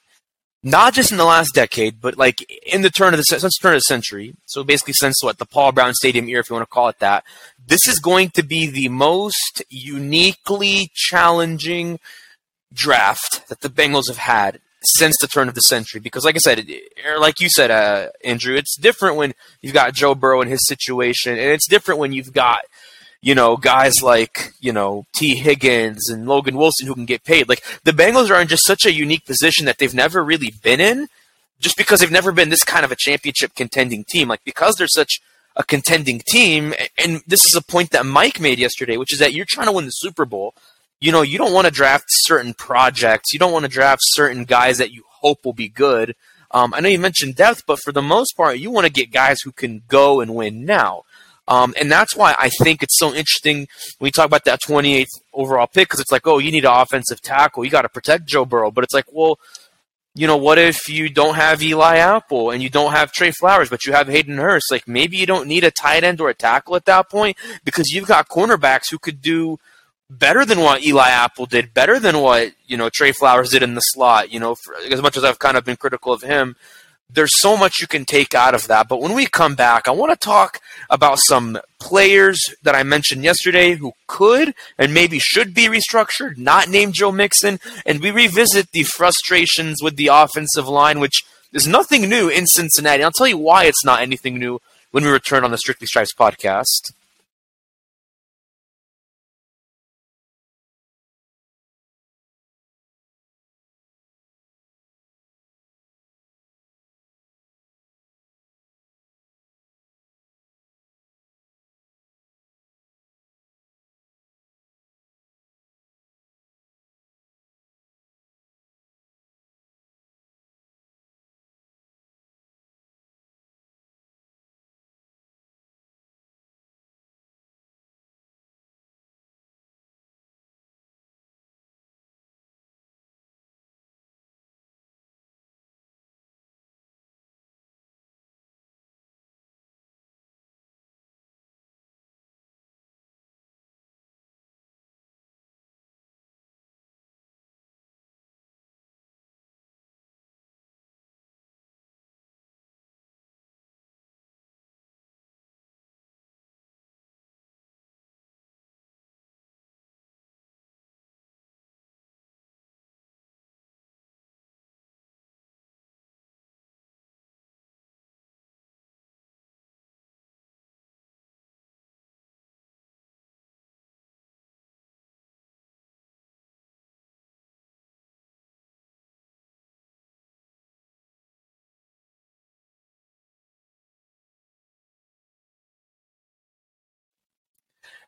not 0.63 0.93
just 0.93 1.11
in 1.11 1.17
the 1.17 1.25
last 1.25 1.53
decade, 1.53 1.99
but 1.99 2.17
like 2.17 2.41
in 2.65 2.81
the 2.81 2.89
turn 2.89 3.13
of 3.13 3.17
the 3.17 3.23
since 3.23 3.41
the 3.41 3.49
turn 3.61 3.73
of 3.73 3.77
the 3.77 3.81
century. 3.81 4.33
So 4.45 4.63
basically, 4.63 4.93
since 4.93 5.21
what 5.21 5.37
the 5.37 5.45
Paul 5.45 5.73
Brown 5.73 5.93
Stadium 5.93 6.29
era, 6.29 6.39
if 6.39 6.49
you 6.49 6.55
want 6.55 6.67
to 6.67 6.73
call 6.73 6.87
it 6.87 6.99
that, 6.99 7.25
this 7.67 7.87
is 7.87 7.99
going 7.99 8.29
to 8.31 8.43
be 8.43 8.67
the 8.67 8.89
most 8.89 9.61
uniquely 9.69 10.89
challenging 10.93 11.99
draft 12.73 13.47
that 13.49 13.61
the 13.61 13.69
Bengals 13.69 14.07
have 14.07 14.17
had 14.17 14.59
since 14.97 15.15
the 15.19 15.27
turn 15.27 15.47
of 15.47 15.55
the 15.55 15.61
century. 15.61 15.99
Because, 15.99 16.23
like 16.23 16.35
I 16.35 16.39
said, 16.39 16.65
or 17.05 17.19
like 17.19 17.41
you 17.41 17.49
said, 17.49 17.69
uh, 17.69 18.09
Andrew, 18.23 18.55
it's 18.55 18.77
different 18.77 19.17
when 19.17 19.33
you've 19.61 19.73
got 19.73 19.93
Joe 19.93 20.15
Burrow 20.15 20.41
in 20.41 20.47
his 20.47 20.65
situation, 20.67 21.33
and 21.33 21.51
it's 21.51 21.67
different 21.67 21.99
when 21.99 22.13
you've 22.13 22.33
got 22.33 22.61
you 23.23 23.33
know, 23.33 23.55
guys 23.55 24.03
like, 24.03 24.51
you 24.59 24.73
know, 24.73 25.05
Tee 25.13 25.35
Higgins 25.35 26.09
and 26.09 26.27
Logan 26.27 26.57
Wilson 26.57 26.87
who 26.87 26.93
can 26.93 27.05
get 27.05 27.23
paid. 27.23 27.47
Like 27.47 27.63
the 27.85 27.93
Bengals 27.93 28.29
are 28.29 28.41
in 28.41 28.49
just 28.49 28.65
such 28.65 28.85
a 28.85 28.91
unique 28.91 29.25
position 29.25 29.65
that 29.65 29.77
they've 29.77 29.93
never 29.93 30.21
really 30.21 30.53
been 30.61 30.81
in 30.81 31.07
just 31.57 31.77
because 31.77 32.01
they've 32.01 32.11
never 32.11 32.33
been 32.33 32.49
this 32.49 32.65
kind 32.65 32.83
of 32.83 32.91
a 32.91 32.97
championship 32.97 33.55
contending 33.55 34.03
team. 34.03 34.27
Like 34.27 34.43
because 34.43 34.75
they're 34.75 34.89
such 34.89 35.21
a 35.55 35.63
contending 35.63 36.21
team, 36.27 36.73
and 36.97 37.21
this 37.25 37.45
is 37.45 37.55
a 37.55 37.61
point 37.61 37.91
that 37.91 38.05
Mike 38.05 38.41
made 38.41 38.59
yesterday, 38.59 38.97
which 38.97 39.13
is 39.13 39.19
that 39.19 39.33
you're 39.33 39.45
trying 39.47 39.67
to 39.67 39.73
win 39.73 39.85
the 39.85 39.91
Super 39.91 40.25
Bowl. 40.25 40.53
You 40.99 41.13
know, 41.13 41.21
you 41.21 41.37
don't 41.37 41.53
want 41.53 41.65
to 41.65 41.71
draft 41.71 42.05
certain 42.09 42.53
projects. 42.53 43.31
You 43.31 43.39
don't 43.39 43.53
want 43.53 43.63
to 43.63 43.71
draft 43.71 44.01
certain 44.03 44.43
guys 44.43 44.79
that 44.79 44.91
you 44.91 45.03
hope 45.07 45.45
will 45.45 45.53
be 45.53 45.69
good. 45.69 46.13
Um, 46.51 46.73
I 46.73 46.81
know 46.81 46.89
you 46.89 46.99
mentioned 46.99 47.35
depth, 47.35 47.63
but 47.65 47.79
for 47.79 47.93
the 47.93 48.01
most 48.01 48.35
part, 48.35 48.59
you 48.59 48.69
want 48.69 48.85
to 48.85 48.91
get 48.91 49.13
guys 49.13 49.39
who 49.41 49.53
can 49.53 49.83
go 49.87 50.19
and 50.19 50.35
win 50.35 50.65
now. 50.65 51.03
Um, 51.47 51.73
and 51.79 51.91
that's 51.91 52.15
why 52.15 52.35
I 52.39 52.49
think 52.49 52.83
it's 52.83 52.97
so 52.97 53.13
interesting 53.13 53.67
when 53.97 54.07
we 54.07 54.11
talk 54.11 54.25
about 54.25 54.45
that 54.45 54.61
28th 54.61 55.07
overall 55.33 55.67
pick 55.67 55.87
because 55.89 55.99
it's 55.99 56.11
like, 56.11 56.25
oh, 56.25 56.37
you 56.37 56.51
need 56.51 56.65
an 56.65 56.71
offensive 56.71 57.21
tackle. 57.21 57.65
You 57.65 57.71
got 57.71 57.81
to 57.81 57.89
protect 57.89 58.25
Joe 58.25 58.45
Burrow. 58.45 58.71
But 58.71 58.85
it's 58.85 58.93
like, 58.93 59.11
well, 59.11 59.39
you 60.15 60.27
know, 60.27 60.37
what 60.37 60.59
if 60.59 60.87
you 60.87 61.09
don't 61.09 61.35
have 61.35 61.61
Eli 61.61 61.97
Apple 61.97 62.51
and 62.51 62.61
you 62.61 62.69
don't 62.69 62.91
have 62.91 63.11
Tre 63.11 63.31
Flowers, 63.31 63.69
but 63.69 63.85
you 63.85 63.93
have 63.93 64.07
Hayden 64.07 64.37
Hurst? 64.37 64.71
Like 64.71 64.87
maybe 64.87 65.17
you 65.17 65.25
don't 65.25 65.47
need 65.47 65.63
a 65.63 65.71
tight 65.71 66.03
end 66.03 66.21
or 66.21 66.29
a 66.29 66.35
tackle 66.35 66.75
at 66.75 66.85
that 66.85 67.09
point 67.09 67.35
because 67.63 67.91
you've 67.91 68.07
got 68.07 68.29
cornerbacks 68.29 68.91
who 68.91 68.99
could 68.99 69.21
do 69.21 69.57
better 70.09 70.45
than 70.45 70.59
what 70.59 70.83
Eli 70.83 71.09
Apple 71.09 71.47
did, 71.47 71.73
better 71.73 71.99
than 71.99 72.19
what 72.19 72.51
you 72.67 72.77
know 72.77 72.89
Tre 72.93 73.11
Flowers 73.11 73.49
did 73.49 73.63
in 73.63 73.73
the 73.73 73.81
slot. 73.81 74.31
You 74.31 74.39
know, 74.39 74.55
for, 74.55 74.75
as 74.75 75.01
much 75.01 75.17
as 75.17 75.23
I've 75.23 75.39
kind 75.39 75.57
of 75.57 75.65
been 75.65 75.77
critical 75.77 76.13
of 76.13 76.21
him, 76.21 76.55
there's 77.09 77.39
so 77.39 77.55
much 77.55 77.79
you 77.79 77.87
can 77.87 78.05
take 78.05 78.33
out 78.33 78.55
of 78.55 78.67
that. 78.67 78.87
But 78.87 79.01
when 79.01 79.13
we 79.13 79.25
come 79.25 79.55
back, 79.55 79.87
I 79.87 79.91
want 79.91 80.11
to 80.11 80.25
talk 80.25 80.59
about 80.89 81.19
some 81.19 81.59
players 81.79 82.39
that 82.63 82.75
I 82.75 82.83
mentioned 82.83 83.23
yesterday 83.23 83.75
who 83.75 83.93
could 84.07 84.53
and 84.77 84.93
maybe 84.93 85.19
should 85.19 85.53
be 85.53 85.67
restructured, 85.67 86.37
not 86.37 86.69
named 86.69 86.93
Joe 86.95 87.11
Mixon, 87.11 87.59
and 87.85 88.01
we 88.01 88.11
revisit 88.11 88.71
the 88.71 88.83
frustrations 88.83 89.81
with 89.81 89.95
the 89.95 90.07
offensive 90.07 90.67
line, 90.67 90.99
which 90.99 91.23
is 91.51 91.67
nothing 91.67 92.09
new 92.09 92.29
in 92.29 92.47
Cincinnati. 92.47 93.03
I'll 93.03 93.11
tell 93.11 93.27
you 93.27 93.37
why 93.37 93.65
it's 93.65 93.85
not 93.85 94.01
anything 94.01 94.39
new 94.39 94.59
when 94.91 95.03
we 95.03 95.09
return 95.09 95.43
on 95.43 95.51
the 95.51 95.57
Strictly 95.57 95.87
Stripes 95.87 96.13
podcast. 96.13 96.93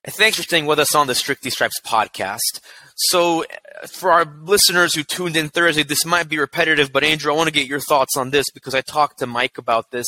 Thanks 0.03 0.37
for 0.37 0.43
staying 0.43 0.67
with 0.67 0.79
us 0.79 0.93
on 0.93 1.07
the 1.07 1.15
Strictly 1.15 1.49
Stripes 1.49 1.79
podcast. 1.81 2.59
So, 2.95 3.43
for 3.91 4.11
our 4.11 4.25
listeners 4.43 4.95
who 4.95 5.03
tuned 5.03 5.35
in 5.35 5.49
Thursday, 5.49 5.83
this 5.83 6.05
might 6.05 6.29
be 6.29 6.37
repetitive, 6.37 6.93
but 6.93 7.03
Andrew, 7.03 7.31
I 7.33 7.35
want 7.35 7.47
to 7.47 7.53
get 7.53 7.67
your 7.67 7.79
thoughts 7.79 8.15
on 8.15 8.29
this 8.29 8.45
because 8.53 8.73
I 8.73 8.81
talked 8.81 9.19
to 9.19 9.27
Mike 9.27 9.57
about 9.57 9.91
this. 9.91 10.05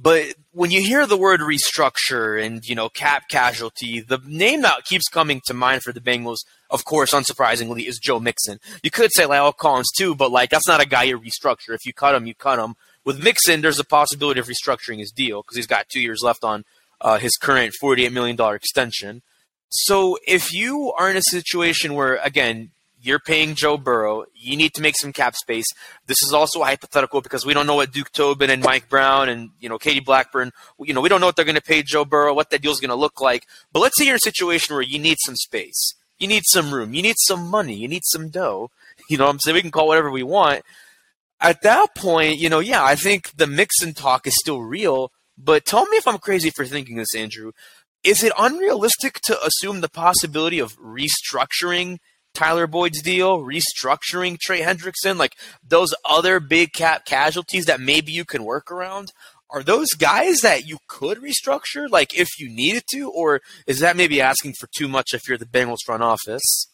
But 0.00 0.34
when 0.52 0.70
you 0.70 0.82
hear 0.82 1.06
the 1.06 1.16
word 1.16 1.40
restructure 1.40 2.44
and 2.44 2.64
you 2.64 2.74
know 2.74 2.88
cap 2.88 3.28
casualty, 3.28 4.00
the 4.00 4.20
name 4.26 4.62
that 4.62 4.84
keeps 4.84 5.08
coming 5.08 5.40
to 5.46 5.54
mind 5.54 5.82
for 5.82 5.92
the 5.92 6.00
Bengals, 6.00 6.38
of 6.68 6.84
course, 6.84 7.12
unsurprisingly, 7.12 7.88
is 7.88 7.98
Joe 7.98 8.20
Mixon. 8.20 8.58
You 8.82 8.90
could 8.90 9.12
say 9.12 9.24
La'el 9.24 9.56
Collins 9.56 9.90
too, 9.96 10.14
but 10.14 10.30
like 10.30 10.50
that's 10.50 10.68
not 10.68 10.82
a 10.82 10.86
guy 10.86 11.04
you 11.04 11.18
restructure. 11.18 11.74
If 11.74 11.86
you 11.86 11.92
cut 11.92 12.14
him, 12.14 12.26
you 12.26 12.34
cut 12.34 12.58
him. 12.58 12.74
With 13.04 13.22
Mixon, 13.22 13.62
there's 13.62 13.78
a 13.78 13.84
possibility 13.84 14.38
of 14.38 14.48
restructuring 14.48 14.98
his 14.98 15.12
deal 15.12 15.42
because 15.42 15.56
he's 15.56 15.66
got 15.66 15.88
two 15.88 16.00
years 16.00 16.20
left 16.22 16.44
on 16.44 16.64
uh, 17.00 17.18
his 17.18 17.36
current 17.36 17.74
$48 17.82 18.12
million 18.12 18.36
extension. 18.54 19.22
So 19.70 20.18
if 20.26 20.52
you 20.52 20.92
are 20.98 21.10
in 21.10 21.16
a 21.16 21.22
situation 21.22 21.94
where, 21.94 22.16
again, 22.16 22.70
you're 23.00 23.18
paying 23.18 23.54
Joe 23.54 23.76
Burrow, 23.76 24.24
you 24.34 24.56
need 24.56 24.74
to 24.74 24.82
make 24.82 24.96
some 24.96 25.12
cap 25.12 25.36
space. 25.36 25.66
This 26.06 26.22
is 26.22 26.32
also 26.32 26.62
hypothetical 26.62 27.20
because 27.20 27.46
we 27.46 27.54
don't 27.54 27.66
know 27.66 27.76
what 27.76 27.92
Duke 27.92 28.10
Tobin 28.12 28.50
and 28.50 28.62
Mike 28.62 28.88
Brown 28.88 29.28
and 29.28 29.50
you 29.60 29.68
know 29.68 29.78
Katie 29.78 30.00
Blackburn, 30.00 30.52
you 30.80 30.92
know, 30.92 31.00
we 31.00 31.08
don't 31.08 31.20
know 31.20 31.26
what 31.26 31.36
they're 31.36 31.44
going 31.44 31.54
to 31.54 31.62
pay 31.62 31.82
Joe 31.82 32.04
Burrow, 32.04 32.34
what 32.34 32.50
that 32.50 32.62
deal 32.62 32.72
is 32.72 32.80
going 32.80 32.90
to 32.90 32.96
look 32.96 33.20
like. 33.20 33.46
But 33.72 33.80
let's 33.80 33.96
say 33.96 34.04
you're 34.04 34.14
in 34.14 34.16
a 34.16 34.20
situation 34.20 34.74
where 34.74 34.82
you 34.82 34.98
need 34.98 35.18
some 35.24 35.36
space, 35.36 35.94
you 36.18 36.26
need 36.26 36.42
some 36.46 36.74
room, 36.74 36.92
you 36.92 37.02
need 37.02 37.16
some 37.18 37.46
money, 37.46 37.74
you 37.74 37.88
need 37.88 38.02
some 38.04 38.30
dough. 38.30 38.70
You 39.08 39.16
know, 39.16 39.28
I'm 39.28 39.38
saying 39.38 39.54
we 39.54 39.62
can 39.62 39.70
call 39.70 39.86
whatever 39.86 40.10
we 40.10 40.22
want. 40.22 40.62
At 41.40 41.62
that 41.62 41.94
point, 41.94 42.38
you 42.38 42.48
know, 42.48 42.58
yeah, 42.58 42.84
I 42.84 42.96
think 42.96 43.36
the 43.36 43.46
Mixon 43.46 43.94
talk 43.94 44.26
is 44.26 44.34
still 44.36 44.60
real. 44.60 45.12
But 45.42 45.64
tell 45.64 45.86
me 45.86 45.96
if 45.96 46.08
I'm 46.08 46.18
crazy 46.18 46.50
for 46.50 46.64
thinking 46.64 46.96
this, 46.96 47.14
Andrew. 47.16 47.52
Is 48.04 48.22
it 48.22 48.32
unrealistic 48.38 49.20
to 49.24 49.38
assume 49.44 49.80
the 49.80 49.88
possibility 49.88 50.58
of 50.58 50.76
restructuring 50.78 51.98
Tyler 52.34 52.66
Boyd's 52.66 53.02
deal, 53.02 53.40
restructuring 53.40 54.38
Trey 54.38 54.60
Hendrickson, 54.60 55.16
like 55.16 55.36
those 55.66 55.94
other 56.08 56.40
big 56.40 56.72
cap 56.72 57.04
casualties 57.04 57.66
that 57.66 57.80
maybe 57.80 58.12
you 58.12 58.24
can 58.24 58.44
work 58.44 58.70
around? 58.70 59.12
Are 59.50 59.62
those 59.62 59.88
guys 59.98 60.40
that 60.40 60.66
you 60.66 60.78
could 60.88 61.18
restructure, 61.18 61.88
like 61.88 62.16
if 62.16 62.28
you 62.38 62.48
needed 62.50 62.84
to, 62.92 63.10
or 63.10 63.40
is 63.66 63.80
that 63.80 63.96
maybe 63.96 64.20
asking 64.20 64.54
for 64.60 64.68
too 64.76 64.88
much 64.88 65.14
if 65.14 65.22
you're 65.26 65.38
the 65.38 65.46
Bengals 65.46 65.78
front 65.86 66.02
office? 66.02 66.68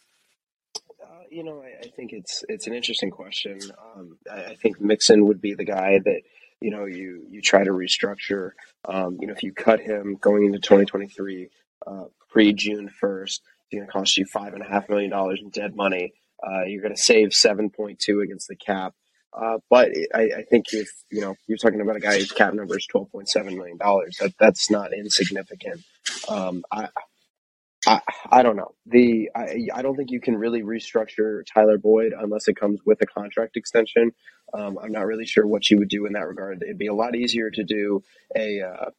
you 1.34 1.42
know, 1.42 1.62
I, 1.62 1.86
I 1.86 1.90
think 1.96 2.12
it's 2.12 2.44
it's 2.48 2.68
an 2.68 2.74
interesting 2.74 3.10
question. 3.10 3.58
Um, 3.96 4.18
I, 4.30 4.44
I 4.44 4.54
think 4.54 4.80
Mixon 4.80 5.26
would 5.26 5.40
be 5.40 5.54
the 5.54 5.64
guy 5.64 5.98
that 5.98 6.20
you 6.60 6.70
know 6.70 6.84
you 6.86 7.26
you 7.30 7.40
try 7.40 7.64
to 7.64 7.70
restructure. 7.70 8.50
Um, 8.88 9.18
you 9.20 9.26
know, 9.26 9.34
if 9.34 9.42
you 9.42 9.52
cut 9.52 9.80
him 9.80 10.16
going 10.20 10.44
into 10.44 10.58
2023 10.58 11.48
uh, 11.86 12.04
pre 12.30 12.52
June 12.52 12.90
1st, 13.02 13.22
it's 13.24 13.40
going 13.72 13.86
to 13.86 13.92
cost 13.92 14.16
you 14.16 14.26
five 14.26 14.54
and 14.54 14.62
a 14.62 14.68
half 14.68 14.88
million 14.88 15.10
dollars 15.10 15.40
in 15.42 15.50
dead 15.50 15.74
money. 15.74 16.12
Uh, 16.46 16.64
you're 16.66 16.82
going 16.82 16.94
to 16.94 17.00
save 17.00 17.30
7.2 17.30 18.22
against 18.22 18.48
the 18.48 18.56
cap. 18.56 18.92
Uh, 19.32 19.58
but 19.68 19.90
I, 20.14 20.20
I, 20.20 20.42
think 20.48 20.66
if 20.72 20.88
you 21.10 21.20
know 21.20 21.34
you're 21.48 21.58
talking 21.58 21.80
about 21.80 21.96
a 21.96 22.00
guy 22.00 22.18
whose 22.18 22.30
cap 22.30 22.54
number 22.54 22.76
is 22.76 22.86
12.7 22.94 23.56
million 23.56 23.76
dollars, 23.78 24.16
that 24.20 24.32
that's 24.38 24.70
not 24.70 24.92
insignificant. 24.92 25.82
Um, 26.28 26.62
I, 26.70 26.88
I, 27.86 28.00
I 28.30 28.42
don't 28.42 28.56
know. 28.56 28.74
The 28.86 29.30
I, 29.34 29.68
I 29.74 29.82
don't 29.82 29.96
think 29.96 30.10
you 30.10 30.20
can 30.20 30.36
really 30.36 30.62
restructure 30.62 31.42
Tyler 31.52 31.78
Boyd 31.78 32.12
unless 32.18 32.48
it 32.48 32.56
comes 32.56 32.80
with 32.86 33.00
a 33.02 33.06
contract 33.06 33.56
extension. 33.56 34.12
Um, 34.52 34.78
I'm 34.82 34.92
not 34.92 35.06
really 35.06 35.26
sure 35.26 35.46
what 35.46 35.68
you 35.70 35.78
would 35.78 35.88
do 35.88 36.06
in 36.06 36.12
that 36.14 36.26
regard. 36.26 36.62
It'd 36.62 36.78
be 36.78 36.86
a 36.86 36.94
lot 36.94 37.16
easier 37.16 37.50
to 37.50 37.64
do 37.64 38.02
a, 38.36 38.62
uh, 38.62 38.90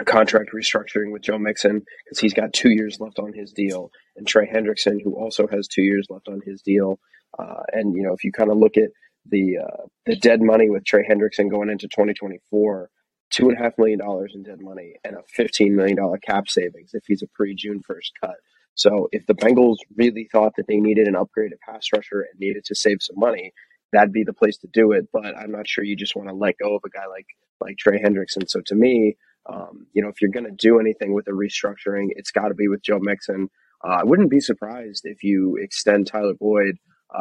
a 0.00 0.04
contract 0.04 0.50
restructuring 0.54 1.12
with 1.12 1.22
Joe 1.22 1.38
Mixon 1.38 1.82
because 2.04 2.18
he's 2.18 2.34
got 2.34 2.52
two 2.52 2.70
years 2.70 2.98
left 3.00 3.18
on 3.18 3.32
his 3.32 3.52
deal, 3.52 3.90
and 4.16 4.26
Trey 4.26 4.48
Hendrickson, 4.48 4.98
who 5.02 5.16
also 5.16 5.46
has 5.46 5.68
two 5.68 5.82
years 5.82 6.06
left 6.10 6.28
on 6.28 6.40
his 6.44 6.62
deal. 6.62 6.98
Uh, 7.38 7.62
and 7.72 7.94
you 7.94 8.02
know, 8.02 8.14
if 8.14 8.24
you 8.24 8.32
kind 8.32 8.50
of 8.50 8.58
look 8.58 8.76
at 8.76 8.90
the 9.26 9.58
uh, 9.58 9.86
the 10.06 10.16
dead 10.16 10.40
money 10.42 10.68
with 10.68 10.84
Trey 10.84 11.06
Hendrickson 11.08 11.50
going 11.50 11.70
into 11.70 11.88
2024, 11.88 12.90
two 13.30 13.48
and 13.48 13.58
a 13.58 13.62
half 13.62 13.78
million 13.78 13.98
dollars 13.98 14.32
in 14.34 14.42
dead 14.42 14.60
money 14.60 14.94
and 15.04 15.16
a 15.16 15.22
fifteen 15.34 15.74
million 15.76 15.96
dollar 15.96 16.18
cap 16.18 16.48
savings 16.48 16.90
if 16.94 17.04
he's 17.06 17.22
a 17.22 17.28
pre 17.34 17.54
June 17.54 17.80
first 17.86 18.12
cut. 18.20 18.36
So 18.74 19.08
if 19.12 19.26
the 19.26 19.34
Bengals 19.34 19.76
really 19.96 20.28
thought 20.30 20.54
that 20.56 20.66
they 20.66 20.78
needed 20.78 21.06
an 21.06 21.14
upgraded 21.14 21.60
pass 21.66 21.86
rusher 21.94 22.20
and 22.22 22.40
needed 22.40 22.64
to 22.66 22.74
save 22.74 22.98
some 23.00 23.18
money, 23.18 23.52
that'd 23.92 24.12
be 24.12 24.24
the 24.24 24.32
place 24.32 24.56
to 24.58 24.68
do 24.72 24.92
it. 24.92 25.08
But 25.12 25.36
I'm 25.38 25.52
not 25.52 25.68
sure 25.68 25.84
you 25.84 25.96
just 25.96 26.16
want 26.16 26.28
to 26.28 26.34
let 26.34 26.58
go 26.58 26.74
of 26.74 26.82
a 26.84 26.90
guy 26.90 27.06
like 27.06 27.26
like 27.60 27.76
Trey 27.78 28.00
Hendrickson. 28.00 28.48
So 28.48 28.60
to 28.66 28.74
me, 28.74 29.16
um, 29.46 29.86
you 29.92 30.02
know, 30.02 30.08
if 30.08 30.20
you're 30.20 30.30
going 30.30 30.46
to 30.46 30.50
do 30.50 30.80
anything 30.80 31.14
with 31.14 31.28
a 31.28 31.32
restructuring, 31.32 32.08
it's 32.10 32.30
got 32.30 32.48
to 32.48 32.54
be 32.54 32.68
with 32.68 32.82
Joe 32.82 32.98
Mixon. 33.00 33.48
Uh, 33.84 33.98
I 34.00 34.04
wouldn't 34.04 34.30
be 34.30 34.40
surprised 34.40 35.02
if 35.04 35.22
you 35.22 35.56
extend 35.60 36.06
Tyler 36.06 36.34
Boyd 36.34 36.76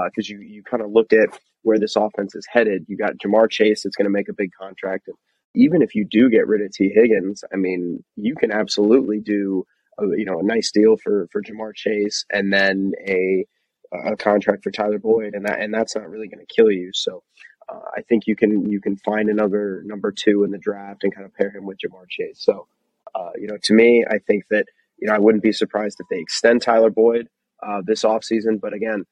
because 0.05 0.29
uh, 0.29 0.33
you 0.33 0.39
you 0.39 0.63
kind 0.63 0.81
of 0.81 0.91
looked 0.91 1.13
at 1.13 1.29
where 1.61 1.77
this 1.77 1.95
offense 1.95 2.35
is 2.35 2.47
headed. 2.51 2.85
You 2.87 2.97
got 2.97 3.17
Ja'Marr 3.17 3.49
Chase 3.49 3.83
that's 3.83 3.95
going 3.95 4.05
to 4.05 4.11
make 4.11 4.29
a 4.29 4.33
big 4.33 4.51
contract, 4.59 5.07
and 5.07 5.17
even 5.55 5.81
if 5.81 5.95
you 5.95 6.05
do 6.05 6.29
get 6.29 6.47
rid 6.47 6.61
of 6.61 6.71
Tee 6.71 6.91
Higgins, 6.93 7.43
I 7.53 7.57
mean, 7.57 8.03
you 8.15 8.35
can 8.35 8.51
absolutely 8.51 9.19
do 9.19 9.65
a, 9.99 10.05
you 10.17 10.25
know 10.25 10.39
a 10.39 10.43
nice 10.43 10.71
deal 10.71 10.97
for 10.97 11.27
for 11.31 11.41
Ja'Marr 11.41 11.75
Chase 11.75 12.25
and 12.31 12.51
then 12.51 12.93
a 13.07 13.45
a 13.93 14.15
contract 14.15 14.63
for 14.63 14.71
Tyler 14.71 14.99
Boyd, 14.99 15.35
and 15.35 15.45
that 15.45 15.59
and 15.59 15.73
that's 15.73 15.95
not 15.95 16.09
really 16.09 16.27
going 16.27 16.45
to 16.45 16.53
kill 16.53 16.71
you. 16.71 16.91
So. 16.93 17.23
Uh, 17.69 17.79
I 17.95 18.01
think 18.01 18.27
you 18.27 18.35
can 18.35 18.69
you 18.69 18.81
can 18.81 18.97
find 18.97 19.29
another 19.29 19.83
number 19.85 20.11
two 20.11 20.43
in 20.43 20.51
the 20.51 20.57
draft 20.57 21.05
and 21.05 21.15
kind 21.15 21.25
of 21.25 21.33
pair 21.33 21.49
him 21.49 21.65
with 21.65 21.77
Ja'Marr 21.77 22.09
Chase. 22.09 22.43
So, 22.43 22.67
uh, 23.15 23.29
you 23.37 23.47
know, 23.47 23.57
to 23.63 23.73
me, 23.73 24.03
I 24.05 24.17
think 24.19 24.43
that 24.49 24.65
you 24.97 25.07
know 25.07 25.13
I 25.13 25.19
wouldn't 25.19 25.43
be 25.43 25.53
surprised 25.53 25.97
if 26.01 26.07
they 26.09 26.19
extend 26.19 26.61
Tyler 26.61 26.89
Boyd 26.89 27.29
uh, 27.65 27.81
this 27.85 28.03
offseason. 28.03 28.59
But 28.59 28.73
again, 28.73 29.05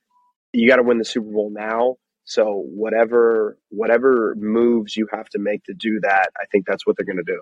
you 0.52 0.68
got 0.68 0.76
to 0.76 0.84
win 0.84 0.98
the 0.98 1.06
Super 1.06 1.32
Bowl 1.32 1.50
now. 1.50 1.96
So 2.24 2.64
whatever 2.68 3.58
whatever 3.70 4.36
moves 4.38 4.96
you 4.96 5.08
have 5.12 5.28
to 5.30 5.40
make 5.40 5.64
to 5.66 5.74
do 5.74 6.00
that, 6.02 6.30
I 6.40 6.46
think 6.52 6.66
that's 6.66 6.86
what 6.86 6.96
they're 6.98 7.06
going 7.06 7.18
to 7.18 7.24
do. 7.24 7.42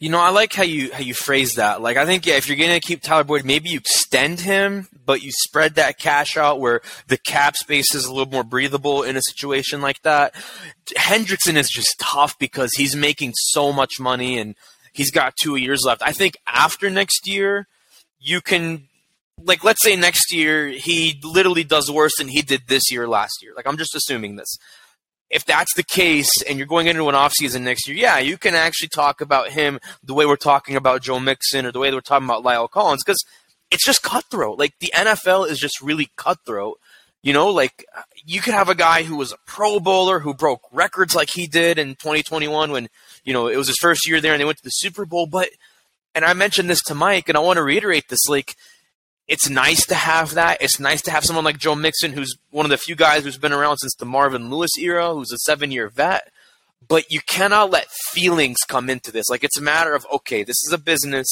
You 0.00 0.10
know, 0.10 0.20
I 0.20 0.28
like 0.30 0.52
how 0.52 0.62
you 0.62 0.92
how 0.92 1.00
you 1.00 1.12
phrase 1.12 1.56
that. 1.56 1.82
Like, 1.82 1.96
I 1.96 2.06
think 2.06 2.24
yeah, 2.24 2.36
if 2.36 2.46
you're 2.46 2.56
going 2.56 2.70
to 2.70 2.86
keep 2.86 3.02
Tyler 3.02 3.24
Boyd, 3.24 3.44
maybe 3.44 3.68
you 3.68 3.78
extend 3.78 4.40
him, 4.40 4.86
but 5.04 5.22
you 5.22 5.32
spread 5.32 5.74
that 5.74 5.98
cash 5.98 6.36
out 6.36 6.60
where 6.60 6.82
the 7.08 7.16
cap 7.16 7.56
space 7.56 7.92
is 7.96 8.04
a 8.04 8.12
little 8.14 8.32
more 8.32 8.44
breathable 8.44 9.02
in 9.02 9.16
a 9.16 9.22
situation 9.22 9.80
like 9.80 10.00
that. 10.02 10.34
Hendrickson 10.96 11.56
is 11.56 11.68
just 11.68 11.98
tough 11.98 12.38
because 12.38 12.70
he's 12.76 12.94
making 12.94 13.32
so 13.34 13.72
much 13.72 13.98
money 13.98 14.38
and 14.38 14.54
he's 14.92 15.10
got 15.10 15.34
two 15.36 15.56
years 15.56 15.82
left. 15.84 16.02
I 16.02 16.12
think 16.12 16.36
after 16.46 16.88
next 16.88 17.26
year, 17.26 17.66
you 18.20 18.40
can 18.40 18.88
like 19.44 19.64
let's 19.64 19.82
say 19.82 19.96
next 19.96 20.32
year 20.32 20.68
he 20.68 21.20
literally 21.24 21.64
does 21.64 21.90
worse 21.90 22.12
than 22.18 22.28
he 22.28 22.42
did 22.42 22.62
this 22.66 22.90
year 22.90 23.08
last 23.08 23.42
year. 23.42 23.52
Like 23.56 23.66
I'm 23.66 23.76
just 23.76 23.94
assuming 23.94 24.36
this. 24.36 24.56
If 25.30 25.44
that's 25.44 25.74
the 25.74 25.82
case 25.82 26.30
and 26.48 26.56
you're 26.56 26.66
going 26.66 26.86
into 26.86 27.08
an 27.08 27.14
offseason 27.14 27.60
next 27.62 27.86
year, 27.86 27.96
yeah, 27.96 28.18
you 28.18 28.38
can 28.38 28.54
actually 28.54 28.88
talk 28.88 29.20
about 29.20 29.50
him 29.50 29.78
the 30.02 30.14
way 30.14 30.24
we're 30.24 30.36
talking 30.36 30.74
about 30.74 31.02
Joe 31.02 31.20
Mixon 31.20 31.66
or 31.66 31.72
the 31.72 31.78
way 31.78 31.92
we're 31.92 32.00
talking 32.00 32.26
about 32.26 32.44
La'el 32.44 32.70
Collins 32.70 33.02
because 33.04 33.22
it's 33.70 33.84
just 33.84 34.02
cutthroat. 34.02 34.58
Like 34.58 34.72
the 34.80 34.92
NFL 34.94 35.48
is 35.48 35.58
just 35.58 35.82
really 35.82 36.08
cutthroat. 36.16 36.78
You 37.22 37.32
know, 37.34 37.48
like 37.48 37.84
you 38.24 38.40
could 38.40 38.54
have 38.54 38.70
a 38.70 38.74
guy 38.74 39.02
who 39.02 39.16
was 39.16 39.32
a 39.32 39.38
Pro 39.44 39.80
Bowler 39.80 40.20
who 40.20 40.32
broke 40.32 40.62
records 40.72 41.14
like 41.14 41.30
he 41.30 41.46
did 41.46 41.78
in 41.78 41.88
2021 41.96 42.70
when, 42.70 42.88
you 43.24 43.34
know, 43.34 43.48
it 43.48 43.56
was 43.56 43.66
his 43.66 43.76
first 43.80 44.08
year 44.08 44.20
there 44.20 44.32
and 44.32 44.40
they 44.40 44.46
went 44.46 44.58
to 44.58 44.64
the 44.64 44.70
Super 44.70 45.04
Bowl. 45.04 45.26
But, 45.26 45.50
and 46.14 46.24
I 46.24 46.32
mentioned 46.32 46.70
this 46.70 46.82
to 46.84 46.94
Mike 46.94 47.28
and 47.28 47.36
I 47.36 47.40
want 47.40 47.58
to 47.58 47.62
reiterate 47.62 48.08
this 48.08 48.28
like, 48.28 48.56
it's 49.28 49.48
nice 49.48 49.86
to 49.86 49.94
have 49.94 50.34
that. 50.34 50.62
It's 50.62 50.80
nice 50.80 51.02
to 51.02 51.10
have 51.10 51.24
someone 51.24 51.44
like 51.44 51.58
Joe 51.58 51.74
Mixon, 51.74 52.12
who's 52.12 52.34
one 52.50 52.64
of 52.64 52.70
the 52.70 52.78
few 52.78 52.96
guys 52.96 53.24
who's 53.24 53.36
been 53.36 53.52
around 53.52 53.76
since 53.76 53.94
the 53.94 54.06
Marvin 54.06 54.50
Lewis 54.50 54.70
era, 54.78 55.12
who's 55.12 55.30
a 55.30 55.38
seven 55.38 55.70
year 55.70 55.88
vet. 55.88 56.32
But 56.88 57.12
you 57.12 57.20
cannot 57.20 57.70
let 57.70 57.90
feelings 58.12 58.56
come 58.66 58.88
into 58.88 59.12
this. 59.12 59.28
Like, 59.28 59.44
it's 59.44 59.58
a 59.58 59.62
matter 59.62 59.94
of, 59.94 60.06
okay, 60.14 60.42
this 60.42 60.56
is 60.66 60.72
a 60.72 60.78
business. 60.78 61.26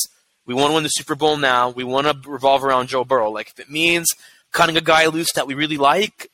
We 0.45 0.53
want 0.53 0.71
to 0.71 0.75
win 0.75 0.83
the 0.83 0.91
Super 0.91 1.15
Bowl 1.15 1.39
now. 1.39 1.71
We 1.71 1.85
want 1.85 2.07
to 2.07 2.31
revolve 2.31 2.63
around 2.63 2.89
Joe 2.89 3.05
Burrow. 3.05 3.31
Like, 3.31 3.49
if 3.49 3.59
it 3.59 3.71
means 3.71 4.07
cutting 4.53 4.77
a 4.77 4.83
guy 4.83 5.07
loose 5.07 5.33
that 5.35 5.47
we 5.47 5.55
really 5.55 5.79
like, 5.79 6.31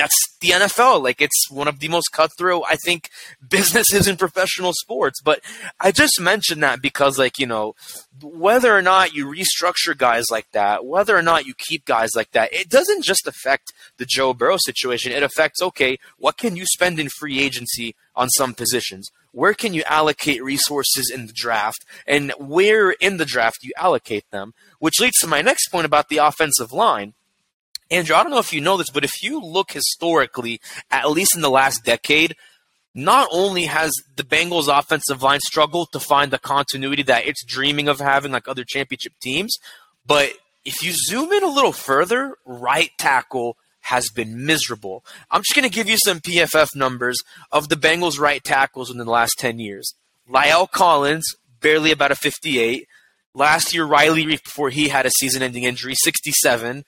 that's 0.00 0.36
the 0.40 0.48
NFL. 0.48 1.02
Like 1.02 1.20
it's 1.20 1.50
one 1.50 1.68
of 1.68 1.78
the 1.78 1.88
most 1.88 2.08
cutthroat, 2.08 2.64
I 2.66 2.76
think, 2.76 3.10
businesses 3.48 4.08
in 4.08 4.16
professional 4.16 4.72
sports. 4.72 5.20
But 5.20 5.40
I 5.78 5.92
just 5.92 6.18
mentioned 6.18 6.62
that 6.62 6.80
because, 6.80 7.18
like, 7.18 7.38
you 7.38 7.46
know, 7.46 7.74
whether 8.22 8.74
or 8.74 8.80
not 8.80 9.14
you 9.14 9.26
restructure 9.26 9.96
guys 9.96 10.24
like 10.30 10.50
that, 10.52 10.86
whether 10.86 11.16
or 11.16 11.22
not 11.22 11.44
you 11.44 11.52
keep 11.54 11.84
guys 11.84 12.10
like 12.16 12.30
that, 12.32 12.52
it 12.52 12.70
doesn't 12.70 13.04
just 13.04 13.26
affect 13.26 13.72
the 13.98 14.06
Joe 14.06 14.32
Burrow 14.32 14.56
situation. 14.58 15.12
It 15.12 15.22
affects, 15.22 15.60
okay, 15.60 15.98
what 16.16 16.38
can 16.38 16.56
you 16.56 16.64
spend 16.64 16.98
in 16.98 17.10
free 17.10 17.40
agency 17.40 17.94
on 18.16 18.30
some 18.30 18.54
positions? 18.54 19.10
Where 19.32 19.54
can 19.54 19.74
you 19.74 19.82
allocate 19.86 20.42
resources 20.42 21.10
in 21.14 21.26
the 21.26 21.32
draft? 21.34 21.84
And 22.06 22.32
where 22.38 22.90
in 22.90 23.18
the 23.18 23.24
draft 23.26 23.58
you 23.62 23.72
allocate 23.76 24.24
them? 24.30 24.54
Which 24.78 24.98
leads 24.98 25.18
to 25.18 25.26
my 25.26 25.42
next 25.42 25.68
point 25.68 25.86
about 25.86 26.08
the 26.08 26.18
offensive 26.18 26.72
line 26.72 27.14
Andrew, 27.90 28.14
I 28.14 28.22
don't 28.22 28.30
know 28.30 28.38
if 28.38 28.52
you 28.52 28.60
know 28.60 28.76
this, 28.76 28.90
but 28.90 29.04
if 29.04 29.22
you 29.22 29.40
look 29.40 29.72
historically, 29.72 30.60
at 30.90 31.10
least 31.10 31.34
in 31.34 31.42
the 31.42 31.50
last 31.50 31.84
decade, 31.84 32.36
not 32.94 33.28
only 33.32 33.64
has 33.66 33.92
the 34.16 34.22
Bengals 34.22 34.68
offensive 34.68 35.22
line 35.22 35.40
struggled 35.40 35.88
to 35.92 36.00
find 36.00 36.30
the 36.30 36.38
continuity 36.38 37.02
that 37.04 37.26
it's 37.26 37.44
dreaming 37.44 37.88
of 37.88 38.00
having 38.00 38.32
like 38.32 38.48
other 38.48 38.64
championship 38.66 39.12
teams, 39.20 39.56
but 40.06 40.32
if 40.64 40.82
you 40.82 40.92
zoom 40.92 41.32
in 41.32 41.42
a 41.42 41.48
little 41.48 41.72
further, 41.72 42.36
right 42.44 42.90
tackle 42.98 43.56
has 43.82 44.10
been 44.10 44.44
miserable. 44.44 45.04
I'm 45.30 45.42
just 45.42 45.54
going 45.54 45.68
to 45.68 45.74
give 45.74 45.88
you 45.88 45.96
some 46.04 46.20
PFF 46.20 46.76
numbers 46.76 47.18
of 47.50 47.68
the 47.68 47.76
Bengals 47.76 48.20
right 48.20 48.42
tackles 48.42 48.88
within 48.88 49.04
the 49.04 49.10
last 49.10 49.34
10 49.38 49.58
years. 49.58 49.94
La'el 50.28 50.70
Collins, 50.70 51.24
barely 51.60 51.90
about 51.90 52.12
a 52.12 52.16
58. 52.16 52.86
Last 53.34 53.72
year, 53.72 53.84
Riley 53.84 54.24
Reiff, 54.24 54.44
before 54.44 54.70
he 54.70 54.88
had 54.88 55.06
a 55.06 55.10
season 55.10 55.42
ending 55.42 55.64
injury, 55.64 55.94
67. 55.94 56.84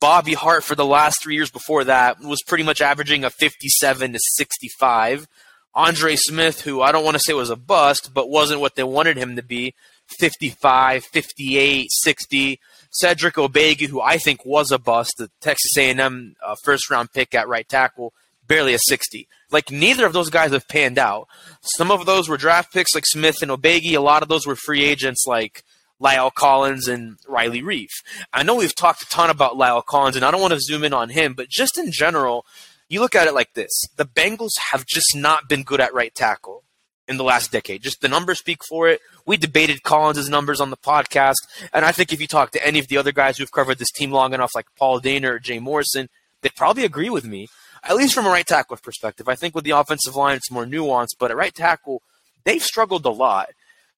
Bobby 0.00 0.34
Hart 0.34 0.64
for 0.64 0.74
the 0.74 0.84
last 0.84 1.22
three 1.22 1.34
years 1.34 1.50
before 1.50 1.84
that 1.84 2.20
was 2.20 2.42
pretty 2.42 2.64
much 2.64 2.80
averaging 2.80 3.24
a 3.24 3.30
57 3.30 4.12
to 4.12 4.18
65. 4.18 5.28
Andre 5.74 6.16
Smith, 6.16 6.62
who 6.62 6.80
I 6.80 6.90
don't 6.90 7.04
want 7.04 7.16
to 7.16 7.22
say 7.24 7.34
was 7.34 7.50
a 7.50 7.56
bust, 7.56 8.12
but 8.14 8.30
wasn't 8.30 8.60
what 8.60 8.76
they 8.76 8.82
wanted 8.82 9.18
him 9.18 9.36
to 9.36 9.42
be, 9.42 9.74
55, 10.18 11.04
58, 11.04 11.88
60. 11.90 12.60
Cedric 12.90 13.34
Ogbuehi, 13.34 13.88
who 13.88 14.00
I 14.00 14.16
think 14.16 14.44
was 14.44 14.72
a 14.72 14.78
bust, 14.78 15.14
the 15.18 15.30
Texas 15.40 15.76
A&M 15.76 16.34
uh, 16.44 16.54
first 16.62 16.88
round 16.88 17.12
pick 17.12 17.34
at 17.34 17.48
right 17.48 17.68
tackle, 17.68 18.14
barely 18.46 18.72
a 18.72 18.78
60. 18.78 19.28
Like 19.50 19.70
neither 19.70 20.06
of 20.06 20.14
those 20.14 20.30
guys 20.30 20.52
have 20.52 20.66
panned 20.68 20.98
out. 20.98 21.28
Some 21.76 21.90
of 21.90 22.06
those 22.06 22.28
were 22.28 22.38
draft 22.38 22.72
picks 22.72 22.94
like 22.94 23.04
Smith 23.06 23.42
and 23.42 23.50
Ogbuehi. 23.50 23.96
A 23.96 24.00
lot 24.00 24.22
of 24.22 24.28
those 24.28 24.46
were 24.46 24.56
free 24.56 24.82
agents 24.82 25.24
like 25.26 25.62
La'el 26.00 26.32
Collins 26.32 26.88
and 26.88 27.16
Riley 27.26 27.62
Reiff. 27.62 27.90
I 28.32 28.42
know 28.42 28.56
we've 28.56 28.74
talked 28.74 29.02
a 29.02 29.08
ton 29.08 29.30
about 29.30 29.54
La'el 29.54 29.84
Collins, 29.84 30.16
and 30.16 30.24
I 30.24 30.30
don't 30.30 30.40
want 30.40 30.52
to 30.52 30.60
zoom 30.60 30.84
in 30.84 30.92
on 30.92 31.10
him, 31.10 31.34
but 31.34 31.48
just 31.48 31.78
in 31.78 31.90
general, 31.90 32.44
you 32.88 33.00
look 33.00 33.14
at 33.14 33.26
it 33.26 33.34
like 33.34 33.54
this 33.54 33.72
the 33.96 34.04
Bengals 34.06 34.52
have 34.72 34.86
just 34.86 35.14
not 35.14 35.48
been 35.48 35.62
good 35.62 35.80
at 35.80 35.94
right 35.94 36.14
tackle 36.14 36.62
in 37.08 37.16
the 37.16 37.24
last 37.24 37.52
decade. 37.52 37.82
Just 37.82 38.00
the 38.00 38.08
numbers 38.08 38.38
speak 38.38 38.60
for 38.68 38.88
it. 38.88 39.00
We 39.24 39.36
debated 39.36 39.82
Collins' 39.82 40.28
numbers 40.28 40.60
on 40.60 40.70
the 40.70 40.76
podcast, 40.76 41.36
and 41.72 41.84
I 41.84 41.92
think 41.92 42.12
if 42.12 42.20
you 42.20 42.26
talk 42.26 42.50
to 42.52 42.66
any 42.66 42.78
of 42.78 42.88
the 42.88 42.96
other 42.96 43.12
guys 43.12 43.38
who've 43.38 43.50
covered 43.50 43.78
this 43.78 43.92
team 43.92 44.10
long 44.10 44.34
enough, 44.34 44.52
like 44.54 44.66
Paul 44.78 45.00
Dehner 45.00 45.30
or 45.30 45.38
Jay 45.38 45.58
Morrison, 45.58 46.08
they'd 46.42 46.54
probably 46.54 46.84
agree 46.84 47.10
with 47.10 47.24
me, 47.24 47.48
at 47.82 47.96
least 47.96 48.14
from 48.14 48.26
a 48.26 48.30
right 48.30 48.46
tackle 48.46 48.76
perspective. 48.76 49.28
I 49.28 49.34
think 49.34 49.54
with 49.54 49.64
the 49.64 49.70
offensive 49.70 50.16
line, 50.16 50.36
it's 50.36 50.50
more 50.50 50.66
nuanced, 50.66 51.16
but 51.18 51.30
at 51.30 51.36
right 51.36 51.54
tackle, 51.54 52.02
they've 52.44 52.62
struggled 52.62 53.04
a 53.06 53.10
lot. 53.10 53.48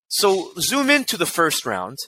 So 0.08 0.52
zoom 0.58 0.90
into 0.90 1.16
the 1.16 1.26
first 1.26 1.64
round, 1.66 1.98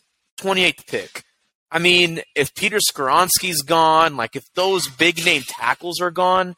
28th 0.41 0.87
pick. 0.87 1.23
I 1.71 1.79
mean, 1.79 2.23
if 2.35 2.55
Peter 2.55 2.79
Skoronski's 2.79 3.63
gone, 3.63 4.17
like 4.17 4.35
if 4.35 4.53
those 4.55 4.89
big 4.89 5.25
name 5.25 5.43
tackles 5.47 6.01
are 6.01 6.11
gone, 6.11 6.57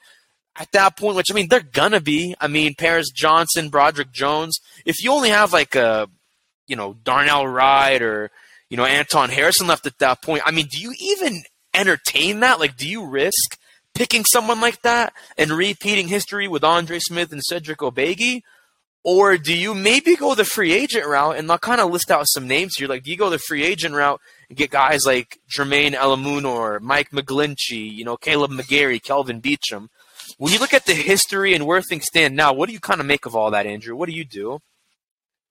at 0.57 0.70
that 0.72 0.96
point, 0.96 1.16
which 1.16 1.31
I 1.31 1.35
mean, 1.35 1.48
they're 1.48 1.61
gonna 1.61 2.00
be. 2.00 2.35
I 2.40 2.48
mean, 2.48 2.74
Paris 2.76 3.11
Johnson, 3.11 3.68
Broderick 3.70 4.12
Jones. 4.12 4.59
If 4.85 5.02
you 5.02 5.11
only 5.12 5.31
have 5.31 5.52
like 5.52 5.74
a, 5.74 6.09
you 6.66 6.76
know, 6.76 6.94
Darnell 7.02 7.46
Wright 7.46 8.00
or 8.02 8.31
you 8.68 8.76
know 8.76 8.85
Anton 8.85 9.31
Harrison 9.31 9.66
left 9.66 9.87
at 9.87 9.98
that 9.98 10.22
point, 10.22 10.42
I 10.44 10.50
mean, 10.50 10.66
do 10.70 10.81
you 10.81 10.94
even 11.00 11.42
entertain 11.74 12.40
that? 12.40 12.61
Like, 12.61 12.76
do 12.76 12.88
you 12.88 13.07
risk 13.07 13.59
picking 13.94 14.24
someone 14.24 14.61
like 14.61 14.83
that 14.83 15.12
and 15.38 15.50
repeating 15.50 16.09
history 16.09 16.48
with 16.48 16.64
Andre 16.64 16.98
Smith 16.98 17.33
and 17.33 17.42
Cedric 17.42 17.78
Ogbuehi? 17.78 18.42
Or 19.04 19.36
do 19.36 19.56
you 19.56 19.74
maybe 19.74 20.14
go 20.14 20.34
the 20.34 20.44
free 20.44 20.72
agent 20.72 21.06
route 21.06 21.36
and 21.36 21.50
I'll 21.50 21.58
kind 21.58 21.80
of 21.80 21.90
list 21.90 22.10
out 22.10 22.28
some 22.28 22.46
names 22.46 22.76
here? 22.76 22.86
Like, 22.86 23.02
do 23.02 23.10
you 23.10 23.16
go 23.16 23.30
the 23.30 23.38
free 23.38 23.64
agent 23.64 23.94
route 23.94 24.20
and 24.48 24.56
get 24.56 24.70
guys 24.70 25.04
like 25.04 25.40
Jermaine 25.52 25.94
Eluemunor, 25.94 26.80
Mike 26.80 27.10
McGlinchey, 27.10 27.92
you 27.92 28.04
know, 28.04 28.16
Kaleb 28.16 28.52
McGary, 28.52 29.02
Kelvin 29.02 29.42
Beachum? 29.42 29.88
When 30.38 30.52
you 30.52 30.60
look 30.60 30.72
at 30.72 30.86
the 30.86 30.94
history 30.94 31.52
and 31.54 31.66
where 31.66 31.82
things 31.82 32.04
stand 32.06 32.36
now, 32.36 32.52
what 32.52 32.68
do 32.68 32.72
you 32.72 32.80
kind 32.80 33.00
of 33.00 33.06
make 33.06 33.26
of 33.26 33.34
all 33.34 33.50
that, 33.50 33.66
Andrew? 33.66 33.96
What 33.96 34.08
do 34.08 34.14
you 34.14 34.24
do? 34.24 34.60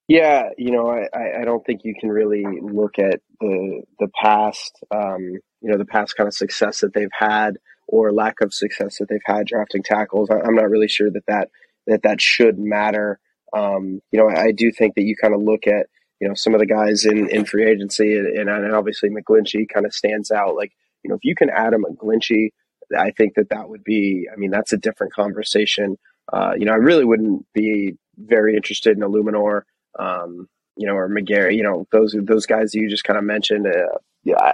Yeah, 0.07 0.49
you 0.57 0.71
know, 0.71 0.89
I, 0.89 1.41
I 1.41 1.45
don't 1.45 1.65
think 1.65 1.81
you 1.83 1.95
can 1.97 2.09
really 2.09 2.43
look 2.61 2.99
at 2.99 3.21
the 3.39 3.83
the 3.99 4.09
past, 4.21 4.83
um, 4.93 5.21
you 5.61 5.71
know, 5.71 5.77
the 5.77 5.85
past 5.85 6.17
kind 6.17 6.27
of 6.27 6.33
success 6.33 6.81
that 6.81 6.93
they've 6.93 7.07
had 7.17 7.57
or 7.87 8.11
lack 8.11 8.41
of 8.41 8.53
success 8.53 8.97
that 8.99 9.07
they've 9.07 9.19
had 9.25 9.47
drafting 9.47 9.83
tackles. 9.83 10.29
I'm 10.29 10.55
not 10.55 10.69
really 10.69 10.89
sure 10.89 11.09
that 11.11 11.25
that 11.27 11.49
that, 11.87 12.03
that 12.03 12.21
should 12.21 12.59
matter. 12.59 13.19
Um, 13.53 14.01
you 14.11 14.19
know, 14.19 14.29
I, 14.29 14.45
I, 14.45 14.51
do 14.51 14.71
think 14.71 14.95
that 14.95 15.03
you 15.03 15.15
kind 15.21 15.33
of 15.33 15.41
look 15.41 15.67
at 15.67 15.87
you 16.19 16.27
know 16.27 16.33
some 16.35 16.53
of 16.53 16.59
the 16.59 16.65
guys 16.65 17.05
in, 17.05 17.29
in 17.29 17.45
free 17.45 17.69
agency, 17.69 18.17
and, 18.17 18.49
and 18.49 18.73
obviously 18.73 19.09
McGlinchey 19.09 19.67
kind 19.67 19.85
of 19.85 19.93
stands 19.93 20.31
out. 20.31 20.55
Like 20.55 20.71
you 21.03 21.09
know, 21.09 21.15
if 21.15 21.23
you 21.23 21.35
can 21.35 21.49
add 21.49 21.73
a 21.73 21.77
McGlinchey 21.77 22.49
I 22.97 23.11
think 23.11 23.35
that 23.35 23.49
that 23.49 23.69
would 23.69 23.83
be, 23.83 24.27
I 24.31 24.35
mean, 24.37 24.51
that's 24.51 24.73
a 24.73 24.77
different 24.77 25.13
conversation. 25.13 25.97
Uh, 26.31 26.53
you 26.57 26.65
know, 26.65 26.73
I 26.73 26.77
really 26.77 27.05
wouldn't 27.05 27.45
be 27.53 27.93
very 28.17 28.55
interested 28.55 28.97
in 28.97 29.03
Eluemunor, 29.03 29.61
um, 29.99 30.47
you 30.75 30.87
know, 30.87 30.93
or 30.93 31.09
McGary. 31.09 31.55
you 31.55 31.63
know, 31.63 31.87
those, 31.91 32.15
those 32.23 32.45
guys 32.45 32.73
you 32.73 32.89
just 32.89 33.03
kind 33.03 33.17
of 33.17 33.25
mentioned. 33.25 33.67
Uh, 33.67 33.97
yeah, 34.23 34.53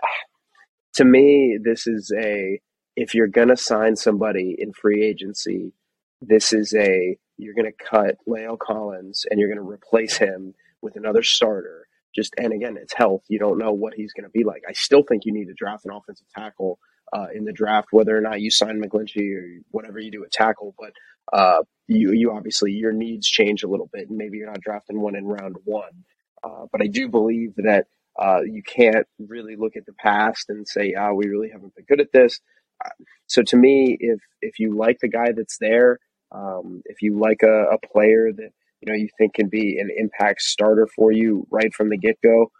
to 0.95 1.05
me, 1.05 1.57
this 1.61 1.87
is 1.87 2.11
a, 2.17 2.59
if 2.95 3.13
you're 3.13 3.27
to 3.27 3.57
sign 3.57 3.95
somebody 3.95 4.55
in 4.57 4.73
free 4.73 5.03
agency, 5.03 5.73
this 6.21 6.53
is 6.53 6.73
a, 6.73 7.17
you're 7.37 7.53
going 7.53 7.71
to 7.71 7.85
cut 7.85 8.17
La'el 8.27 8.57
Collins 8.57 9.25
and 9.29 9.39
you're 9.39 9.49
going 9.49 9.63
to 9.63 9.69
replace 9.69 10.17
him 10.17 10.53
with 10.81 10.95
another 10.95 11.23
starter. 11.23 11.87
Just, 12.15 12.33
and 12.37 12.51
again, 12.51 12.77
it's 12.81 12.93
health. 12.93 13.23
You 13.27 13.39
don't 13.39 13.59
know 13.59 13.73
what 13.73 13.93
he's 13.93 14.13
going 14.13 14.23
to 14.23 14.29
be 14.31 14.43
like. 14.43 14.63
I 14.67 14.73
still 14.73 15.03
think 15.03 15.25
you 15.25 15.33
need 15.33 15.45
to 15.45 15.53
draft 15.53 15.85
an 15.85 15.91
offensive 15.91 16.27
tackle 16.35 16.79
uh, 17.13 17.27
in 17.33 17.45
the 17.45 17.53
draft, 17.53 17.89
whether 17.91 18.17
or 18.17 18.21
not 18.21 18.41
you 18.41 18.49
sign 18.49 18.81
McGlinchey 18.81 19.35
or 19.35 19.61
whatever 19.71 19.99
you 19.99 20.11
do 20.11 20.23
at 20.23 20.31
tackle. 20.31 20.73
But 20.79 20.93
uh, 21.31 21.63
you, 21.87 22.11
you 22.13 22.31
obviously 22.31 22.71
your 22.71 22.91
needs 22.91 23.27
change 23.27 23.63
a 23.63 23.67
little 23.67 23.89
bit, 23.93 24.09
and 24.09 24.17
maybe 24.17 24.37
you're 24.37 24.47
not 24.47 24.61
drafting 24.61 24.99
one 24.99 25.15
in 25.15 25.25
round 25.25 25.57
one. 25.63 26.05
Uh, 26.43 26.65
but 26.71 26.81
I 26.81 26.87
do 26.87 27.07
believe 27.07 27.53
that 27.57 27.85
uh, 28.19 28.41
you 28.41 28.63
can't 28.63 29.05
really 29.19 29.55
look 29.55 29.75
at 29.75 29.85
the 29.85 29.93
past 29.93 30.49
and 30.49 30.67
say, 30.67 30.95
"Ah, 30.97 31.09
oh, 31.09 31.15
we 31.15 31.27
really 31.27 31.49
haven't 31.49 31.75
been 31.75 31.85
good 31.85 32.01
at 32.01 32.11
this." 32.11 32.39
Uh, 32.83 32.89
so 33.27 33.41
to 33.43 33.57
me, 33.57 33.97
if 33.99 34.19
if 34.41 34.59
you 34.59 34.75
like 34.75 34.99
the 34.99 35.07
guy 35.07 35.31
that's 35.35 35.57
there, 35.59 35.99
um, 36.31 36.81
if 36.85 37.01
you 37.01 37.19
like 37.19 37.41
a, 37.43 37.73
a 37.73 37.77
player 37.91 38.31
that 38.31 38.49
you 38.81 38.91
know 38.91 38.95
you 38.95 39.09
think 39.17 39.33
can 39.35 39.49
be 39.49 39.79
an 39.79 39.89
impact 39.95 40.41
starter 40.41 40.87
for 40.95 41.11
you 41.11 41.47
right 41.51 41.73
from 41.73 41.89
the 41.89 41.97
get 41.97 42.17
go, 42.23 42.51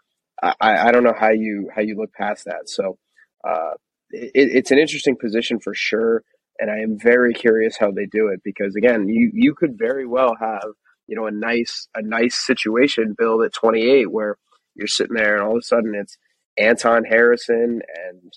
I, 0.42 0.54
I 0.60 0.92
don't 0.92 1.04
know 1.04 1.14
how 1.18 1.30
you 1.30 1.70
how 1.74 1.82
you 1.82 1.96
look 1.96 2.12
past 2.12 2.44
that. 2.46 2.68
So 2.68 2.98
uh, 3.46 3.74
it, 4.10 4.30
it's 4.34 4.70
an 4.70 4.78
interesting 4.78 5.16
position 5.16 5.60
for 5.60 5.74
sure, 5.74 6.22
and 6.58 6.70
I 6.70 6.78
am 6.78 6.98
very 6.98 7.34
curious 7.34 7.76
how 7.78 7.90
they 7.90 8.06
do 8.06 8.28
it 8.28 8.40
because 8.44 8.74
again, 8.76 9.08
you 9.08 9.30
you 9.32 9.54
could 9.54 9.78
very 9.78 10.06
well 10.06 10.34
have 10.40 10.70
you 11.06 11.16
know 11.16 11.26
a 11.26 11.32
nice 11.32 11.88
a 11.94 12.02
nice 12.02 12.36
situation 12.44 13.14
build 13.16 13.44
at 13.44 13.52
28 13.52 14.10
where 14.10 14.36
you're 14.74 14.86
sitting 14.86 15.16
there 15.16 15.34
and 15.34 15.44
all 15.44 15.52
of 15.52 15.58
a 15.58 15.62
sudden 15.62 15.94
it's 15.94 16.16
Anton 16.56 17.04
Harrison 17.04 17.80
and 18.06 18.32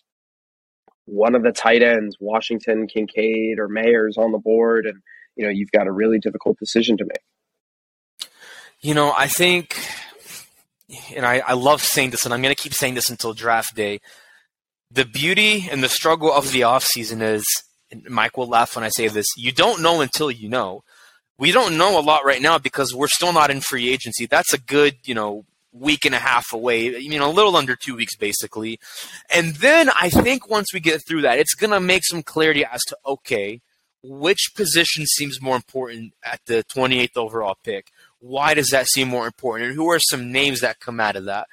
one 1.06 1.36
of 1.36 1.44
the 1.44 1.52
tight 1.52 1.84
ends, 1.84 2.16
Washington, 2.20 2.88
Kincaid, 2.88 3.60
or 3.60 3.68
Mayers 3.68 4.18
on 4.18 4.32
the 4.32 4.38
board, 4.38 4.86
and 4.86 5.02
you 5.42 5.48
know 5.48 5.52
you've 5.52 5.72
got 5.72 5.88
a 5.88 5.92
really 5.92 6.20
difficult 6.20 6.58
decision 6.58 6.96
to 6.98 7.06
make. 7.06 8.30
You 8.80 8.94
know, 8.94 9.14
I 9.16 9.28
think, 9.28 9.78
and 11.16 11.26
I, 11.26 11.40
I 11.40 11.54
love 11.54 11.84
saying 11.84 12.12
this, 12.12 12.26
and 12.26 12.34
I'm 12.34 12.42
going 12.42 12.56
to 12.56 12.62
keep 12.62 12.74
saying 12.74 12.96
this 12.96 13.10
until 13.10 13.34
draft 13.34 13.76
day 13.76 14.00
the 14.94 15.06
beauty 15.06 15.70
and 15.72 15.82
the 15.82 15.90
struggle 15.90 16.32
of 16.32 16.52
the 16.52 16.62
offseason 16.62 17.22
is 17.22 17.46
Mike 18.10 18.38
will 18.38 18.48
laugh 18.48 18.76
when 18.76 18.84
I 18.84 18.90
say 18.90 19.08
this. 19.08 19.28
You 19.38 19.52
don't 19.52 19.82
know 19.82 20.02
until 20.02 20.30
you 20.30 20.50
know. 20.50 20.84
We 21.38 21.52
don't 21.52 21.78
know 21.78 22.00
a 22.00 22.02
lot 22.02 22.26
right 22.26 22.42
now 22.42 22.60
because 22.60 22.94
we're 22.94 23.08
still 23.08 23.34
not 23.34 23.50
in 23.50 23.62
free 23.62 23.90
agency. 23.90 24.26
That's 24.26 24.54
a 24.54 24.60
good, 24.60 24.98
you 25.06 25.16
know, 25.16 25.46
week 25.74 26.06
and 26.06 26.14
a 26.14 26.20
half 26.20 26.52
away, 26.52 26.98
you 26.98 27.18
know, 27.18 27.30
a 27.30 27.32
little 27.32 27.56
under 27.56 27.76
two 27.76 27.96
weeks 27.96 28.16
basically. 28.16 28.80
And 29.34 29.56
then 29.56 29.90
I 29.90 30.10
think 30.10 30.50
once 30.50 30.74
we 30.74 30.82
get 30.82 31.06
through 31.08 31.22
that, 31.22 31.40
it's 31.40 31.56
going 31.56 31.72
to 31.72 31.80
make 31.80 32.04
some 32.06 32.22
clarity 32.22 32.66
as 32.66 32.82
to, 32.90 32.98
okay, 33.06 33.62
which 34.04 34.52
position 34.56 35.06
seems 35.06 35.42
more 35.42 35.56
important 35.56 36.14
at 36.24 36.42
the 36.46 36.64
28th 36.64 37.18
overall 37.18 37.58
pick? 37.64 37.92
Why 38.20 38.54
does 38.54 38.70
that 38.70 38.88
seem 38.88 39.08
more 39.08 39.26
important? 39.26 39.70
And 39.70 39.76
who 39.76 39.90
are 39.90 40.00
some 40.00 40.32
names 40.32 40.62
that 40.62 40.80
come 40.80 41.00
out 41.00 41.16
of 41.16 41.26
that? 41.26 41.48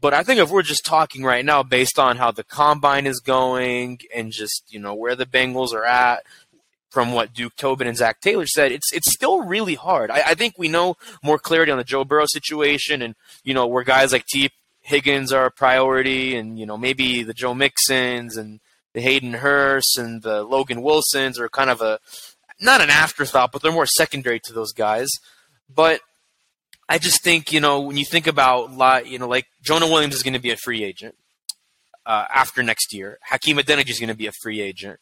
But 0.00 0.14
I 0.14 0.22
think 0.22 0.40
if 0.40 0.50
we're 0.50 0.62
just 0.62 0.84
talking 0.84 1.24
right 1.24 1.44
now 1.44 1.62
based 1.62 1.98
on 1.98 2.16
how 2.16 2.30
the 2.30 2.44
combine 2.44 3.06
is 3.06 3.20
going 3.20 4.00
and 4.14 4.32
just, 4.32 4.64
you 4.68 4.78
know, 4.78 4.94
where 4.94 5.14
the 5.14 5.26
Bengals 5.26 5.72
are 5.72 5.84
at, 5.84 6.24
from 6.90 7.12
what 7.12 7.32
Duke 7.32 7.54
Tobin 7.56 7.86
and 7.86 7.96
Zac 7.96 8.20
Taylor 8.20 8.46
said, 8.46 8.72
it's 8.72 8.92
it's 8.92 9.12
still 9.12 9.42
really 9.42 9.76
hard. 9.76 10.10
I, 10.10 10.22
I, 10.26 10.34
think 10.34 10.58
we 10.58 10.68
know 10.68 10.96
more 11.22 11.38
clarity 11.38 11.70
on 11.70 11.78
the 11.78 11.84
Joe 11.84 12.04
Burrow 12.04 12.26
situation 12.26 13.00
and, 13.00 13.14
you 13.44 13.54
know, 13.54 13.66
where 13.68 13.84
guys 13.84 14.12
like 14.12 14.26
Tee 14.26 14.50
Higgins 14.80 15.32
are 15.32 15.46
a 15.46 15.50
priority 15.52 16.34
and, 16.34 16.58
you 16.58 16.66
know, 16.66 16.76
maybe 16.76 17.22
the 17.22 17.32
Joe 17.32 17.54
Mixons 17.54 18.36
and 18.36 18.58
the 18.92 19.00
Hayden 19.00 19.34
Hurst 19.34 19.98
and 19.98 20.22
the 20.22 20.42
Logan 20.42 20.82
Wilsons 20.82 21.38
are 21.38 21.48
kind 21.48 21.70
of 21.70 21.80
a 21.80 21.98
not 22.60 22.80
an 22.80 22.90
afterthought, 22.90 23.52
but 23.52 23.62
they're 23.62 23.72
more 23.72 23.86
secondary 23.86 24.40
to 24.40 24.52
those 24.52 24.72
guys. 24.72 25.08
But 25.72 26.00
I 26.88 26.98
just 26.98 27.22
think 27.22 27.52
you 27.52 27.60
know 27.60 27.80
when 27.80 27.96
you 27.96 28.04
think 28.04 28.26
about 28.26 29.06
you 29.06 29.18
know 29.18 29.28
like 29.28 29.46
Jonah 29.62 29.86
Williams 29.86 30.14
is 30.14 30.22
going 30.22 30.34
to 30.34 30.40
be 30.40 30.50
a 30.50 30.56
free 30.56 30.82
agent 30.84 31.14
uh, 32.06 32.26
after 32.32 32.62
next 32.62 32.92
year. 32.92 33.18
Hakeem 33.22 33.58
Adeniji 33.58 33.90
is 33.90 34.00
going 34.00 34.08
to 34.08 34.16
be 34.16 34.26
a 34.26 34.32
free 34.42 34.60
agent. 34.60 34.98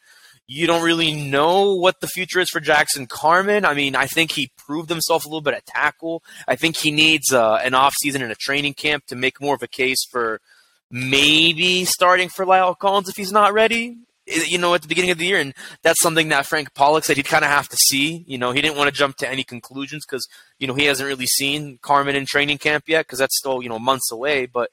You 0.46 0.66
don't 0.66 0.82
really 0.82 1.12
know 1.12 1.74
what 1.74 2.00
the 2.00 2.06
future 2.06 2.40
is 2.40 2.48
for 2.48 2.60
Jackson 2.60 3.06
Carman. 3.06 3.66
I 3.66 3.74
mean, 3.74 3.94
I 3.94 4.06
think 4.06 4.32
he 4.32 4.50
proved 4.56 4.88
himself 4.88 5.24
a 5.24 5.28
little 5.28 5.42
bit 5.42 5.52
at 5.52 5.66
tackle. 5.66 6.22
I 6.46 6.56
think 6.56 6.76
he 6.76 6.90
needs 6.90 7.32
uh, 7.32 7.60
an 7.62 7.72
offseason 7.72 8.22
and 8.22 8.32
a 8.32 8.34
training 8.34 8.72
camp 8.72 9.04
to 9.06 9.16
make 9.16 9.42
more 9.42 9.54
of 9.54 9.62
a 9.62 9.68
case 9.68 10.06
for 10.10 10.40
maybe 10.90 11.84
starting 11.84 12.28
for 12.28 12.44
La'el 12.44 12.78
Collins 12.78 13.08
if 13.08 13.16
he's 13.16 13.32
not 13.32 13.52
ready 13.52 13.98
you 14.28 14.58
know, 14.58 14.74
at 14.74 14.82
the 14.82 14.88
beginning 14.88 15.10
of 15.10 15.18
the 15.18 15.26
year, 15.26 15.38
and 15.38 15.54
that's 15.82 16.00
something 16.02 16.28
that 16.28 16.46
Frank 16.46 16.74
Pollack 16.74 17.04
said 17.04 17.16
he'd 17.16 17.26
kind 17.26 17.44
of 17.44 17.50
have 17.50 17.68
to 17.68 17.76
see. 17.76 18.24
You 18.26 18.38
know, 18.38 18.52
he 18.52 18.60
didn't 18.60 18.76
want 18.76 18.88
to 18.88 18.96
jump 18.96 19.16
to 19.18 19.28
any 19.28 19.44
conclusions 19.44 20.04
because 20.04 20.26
you 20.58 20.66
know 20.66 20.74
he 20.74 20.84
hasn't 20.84 21.06
really 21.06 21.26
seen 21.26 21.78
Carman 21.82 22.16
in 22.16 22.26
training 22.26 22.58
camp 22.58 22.84
yet 22.86 23.06
because 23.06 23.18
that's 23.18 23.36
still 23.38 23.62
you 23.62 23.68
know 23.68 23.78
months 23.78 24.12
away. 24.12 24.46
But 24.46 24.70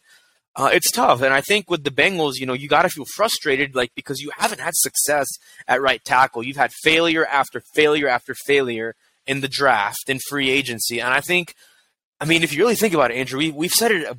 uh, 0.55 0.69
it's 0.73 0.91
tough, 0.91 1.21
and 1.21 1.33
I 1.33 1.41
think 1.41 1.69
with 1.69 1.83
the 1.83 1.91
Bengals, 1.91 2.33
you 2.35 2.45
know, 2.45 2.53
you 2.53 2.67
got 2.67 2.83
to 2.83 2.89
feel 2.89 3.05
frustrated, 3.15 3.75
like 3.75 3.91
because 3.95 4.19
you 4.19 4.31
haven't 4.37 4.59
had 4.59 4.73
success 4.75 5.27
at 5.67 5.81
right 5.81 6.03
tackle. 6.03 6.43
You've 6.43 6.57
had 6.57 6.71
failure 6.83 7.25
after 7.25 7.61
failure 7.73 8.07
after 8.07 8.35
failure 8.45 8.95
in 9.27 9.41
the 9.41 9.47
draft 9.47 10.09
and 10.09 10.19
free 10.29 10.49
agency, 10.49 10.99
and 10.99 11.13
I 11.13 11.21
think. 11.21 11.53
I 12.17 12.23
mean, 12.23 12.43
if 12.43 12.53
you 12.53 12.59
really 12.59 12.75
think 12.75 12.93
about 12.93 13.11
it, 13.11 13.17
Andrew, 13.17 13.39
we, 13.39 13.51
we've 13.51 13.73
said 13.73 13.91
it 13.91 14.17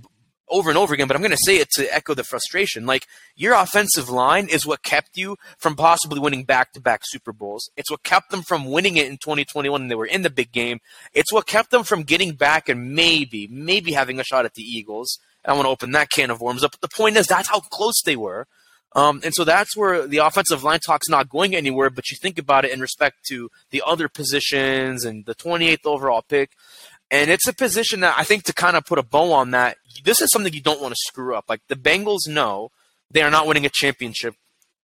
over 0.49 0.71
and 0.71 0.79
over 0.79 0.95
again, 0.95 1.09
but 1.09 1.17
I'm 1.17 1.23
going 1.23 1.33
to 1.33 1.39
say 1.45 1.57
it 1.57 1.71
to 1.73 1.95
echo 1.95 2.15
the 2.15 2.25
frustration. 2.25 2.87
Like, 2.87 3.07
your 3.35 3.55
offensive 3.55 4.09
line 4.09 4.49
is 4.49 4.67
what 4.67 4.83
kept 4.83 5.17
you 5.17 5.37
from 5.59 5.77
possibly 5.77 6.21
winning 6.21 6.45
back 6.45 6.73
to 6.73 6.81
back 6.81 7.01
Super 7.05 7.33
Bowls. 7.33 7.71
It's 7.77 7.91
what 7.91 8.03
kept 8.03 8.31
them 8.31 8.43
from 8.43 8.71
winning 8.71 8.97
it 8.97 9.07
in 9.07 9.19
2021 9.19 9.83
and 9.83 9.91
they 9.91 9.95
were 9.95 10.07
in 10.07 10.23
the 10.23 10.31
big 10.31 10.53
game. 10.53 10.81
It's 11.13 11.33
what 11.33 11.47
kept 11.47 11.71
them 11.71 11.85
from 11.85 12.03
getting 12.05 12.33
back 12.33 12.69
and 12.69 12.95
maybe, 12.95 13.49
maybe 13.49 13.93
having 13.93 14.21
a 14.21 14.25
shot 14.25 14.45
at 14.45 14.55
the 14.55 14.63
Eagles. 14.63 15.19
I 15.45 15.53
want 15.53 15.67
to 15.67 15.71
open 15.71 15.93
that 15.93 16.11
can 16.11 16.31
of 16.31 16.41
worms 16.41 16.65
up. 16.65 16.73
But 16.73 16.81
the 16.81 16.97
point 16.97 17.17
is, 17.17 17.27
that's 17.27 17.49
how 17.49 17.61
close 17.61 18.03
they 18.05 18.17
were. 18.17 18.47
Um, 18.95 19.21
and 19.25 19.35
so 19.35 19.45
that's 19.45 19.77
where 19.77 20.07
the 20.07 20.19
offensive 20.19 20.65
line 20.65 20.81
talk's 20.81 21.09
not 21.09 21.29
going 21.29 21.55
anywhere. 21.55 21.91
But 21.91 22.11
you 22.11 22.17
think 22.17 22.39
about 22.39 22.65
it 22.65 22.73
in 22.73 22.81
respect 22.81 23.25
to 23.29 23.51
the 23.71 23.83
other 23.87 24.09
positions 24.09 25.05
and 25.05 25.25
the 25.27 25.35
28th 25.35 25.85
overall 25.85 26.23
pick. 26.23 26.53
And 27.11 27.31
it's 27.31 27.47
a 27.47 27.53
position 27.53 28.01
that 28.01 28.15
I 28.19 28.25
think 28.25 28.45
to 28.45 28.53
kind 28.53 28.77
of 28.77 28.85
put 28.85 28.99
a 28.99 29.03
bow 29.03 29.33
on 29.33 29.53
that, 29.53 29.77
this 30.05 30.21
is 30.21 30.31
something 30.31 30.53
you 30.53 30.63
don't 30.63 30.81
want 30.81 30.93
to 30.93 31.01
screw 31.07 31.35
up. 31.37 31.45
Like 31.49 31.61
the 31.69 31.77
Bengals 31.77 32.29
know 32.29 32.71
they 33.11 33.23
are 33.23 33.31
not 33.31 33.47
winning 33.47 33.65
a 33.65 33.71
championship 33.73 34.35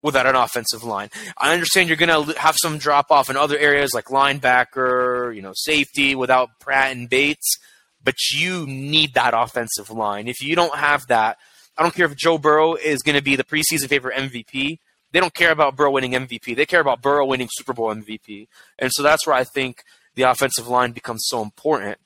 without 0.02 0.26
an 0.26 0.34
offensive 0.34 0.84
line. 0.84 1.10
I 1.36 1.52
understand 1.52 1.88
you're 1.88 1.96
going 1.96 2.26
to 2.26 2.38
have 2.38 2.56
some 2.60 2.78
drop 2.78 3.10
off 3.10 3.30
in 3.30 3.36
other 3.36 3.58
areas 3.58 3.92
like 3.94 4.06
linebacker, 4.06 5.34
you 5.34 5.42
know, 5.42 5.52
safety 5.54 6.14
without 6.14 6.60
Pratt 6.60 6.92
and 6.92 7.08
Bates, 7.08 7.58
but 8.02 8.16
you 8.32 8.66
need 8.66 9.14
that 9.14 9.34
offensive 9.34 9.90
line. 9.90 10.28
If 10.28 10.42
you 10.42 10.56
don't 10.56 10.76
have 10.76 11.06
that, 11.08 11.38
I 11.78 11.82
don't 11.82 11.94
care 11.94 12.06
if 12.06 12.16
Joe 12.16 12.38
Burrow 12.38 12.74
is 12.74 13.02
going 13.02 13.16
to 13.16 13.22
be 13.22 13.36
the 13.36 13.44
preseason 13.44 13.88
favorite 13.88 14.16
MVP. 14.16 14.78
They 15.12 15.20
don't 15.20 15.34
care 15.34 15.52
about 15.52 15.76
Burrow 15.76 15.90
winning 15.90 16.12
MVP. 16.12 16.56
They 16.56 16.66
care 16.66 16.80
about 16.80 17.02
Burrow 17.02 17.26
winning 17.26 17.48
Super 17.52 17.72
Bowl 17.72 17.94
MVP. 17.94 18.48
And 18.78 18.90
so 18.92 19.02
that's 19.02 19.26
where 19.26 19.36
I 19.36 19.44
think 19.44 19.82
the 20.14 20.22
offensive 20.22 20.68
line 20.68 20.92
becomes 20.92 21.24
so 21.26 21.42
important. 21.42 21.98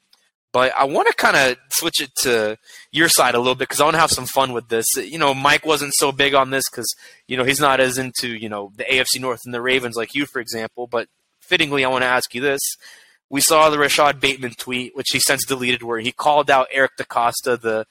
But 0.57 0.73
I 0.75 0.85
want 0.85 1.07
to 1.07 1.13
kind 1.13 1.37
of 1.37 1.59
switch 1.69 2.01
it 2.01 2.15
to 2.23 2.57
your 2.91 3.11
side 3.11 3.35
a 3.35 3.39
little 3.39 3.57
bit 3.57 3.69
because 3.69 3.79
I 3.79 3.85
want 3.85 3.97
to 3.97 4.01
have 4.01 4.11
some 4.11 4.25
fun 4.25 4.55
with 4.55 4.71
this. 4.71 4.87
You 4.97 5.19
know, 5.19 5.35
Mike 5.35 5.67
wasn't 5.67 5.93
so 5.95 6.13
big 6.13 6.33
on 6.33 6.49
this 6.49 6.65
because, 6.71 6.87
you 7.29 7.37
know, 7.37 7.45
he's 7.45 7.61
not 7.61 7.79
as 7.79 7.99
into, 7.99 8.35
you 8.35 8.49
know, 8.49 8.73
the 8.75 8.85
AFC 8.85 9.21
North 9.21 9.43
and 9.45 9.53
the 9.53 9.61
Ravens 9.61 9.97
like 9.97 10.15
you, 10.15 10.25
for 10.25 10.41
example. 10.41 10.87
But 10.87 11.09
fittingly, 11.41 11.85
I 11.85 11.91
want 11.91 12.05
to 12.05 12.09
ask 12.09 12.35
you 12.35 12.41
this. 12.41 12.63
We 13.29 13.43
saw 13.43 13.69
the 13.69 13.79
Rashod 13.79 14.19
Bateman 14.19 14.53
tweet, 14.57 14.97
which 14.97 15.09
he 15.13 15.21
since 15.21 15.45
deleted, 15.45 15.83
where 15.83 16.01
he 16.01 16.11
called 16.11 16.49
out 16.51 16.69
Eric 16.73 16.93
DeCosta, 16.99 17.61
the 17.61 17.87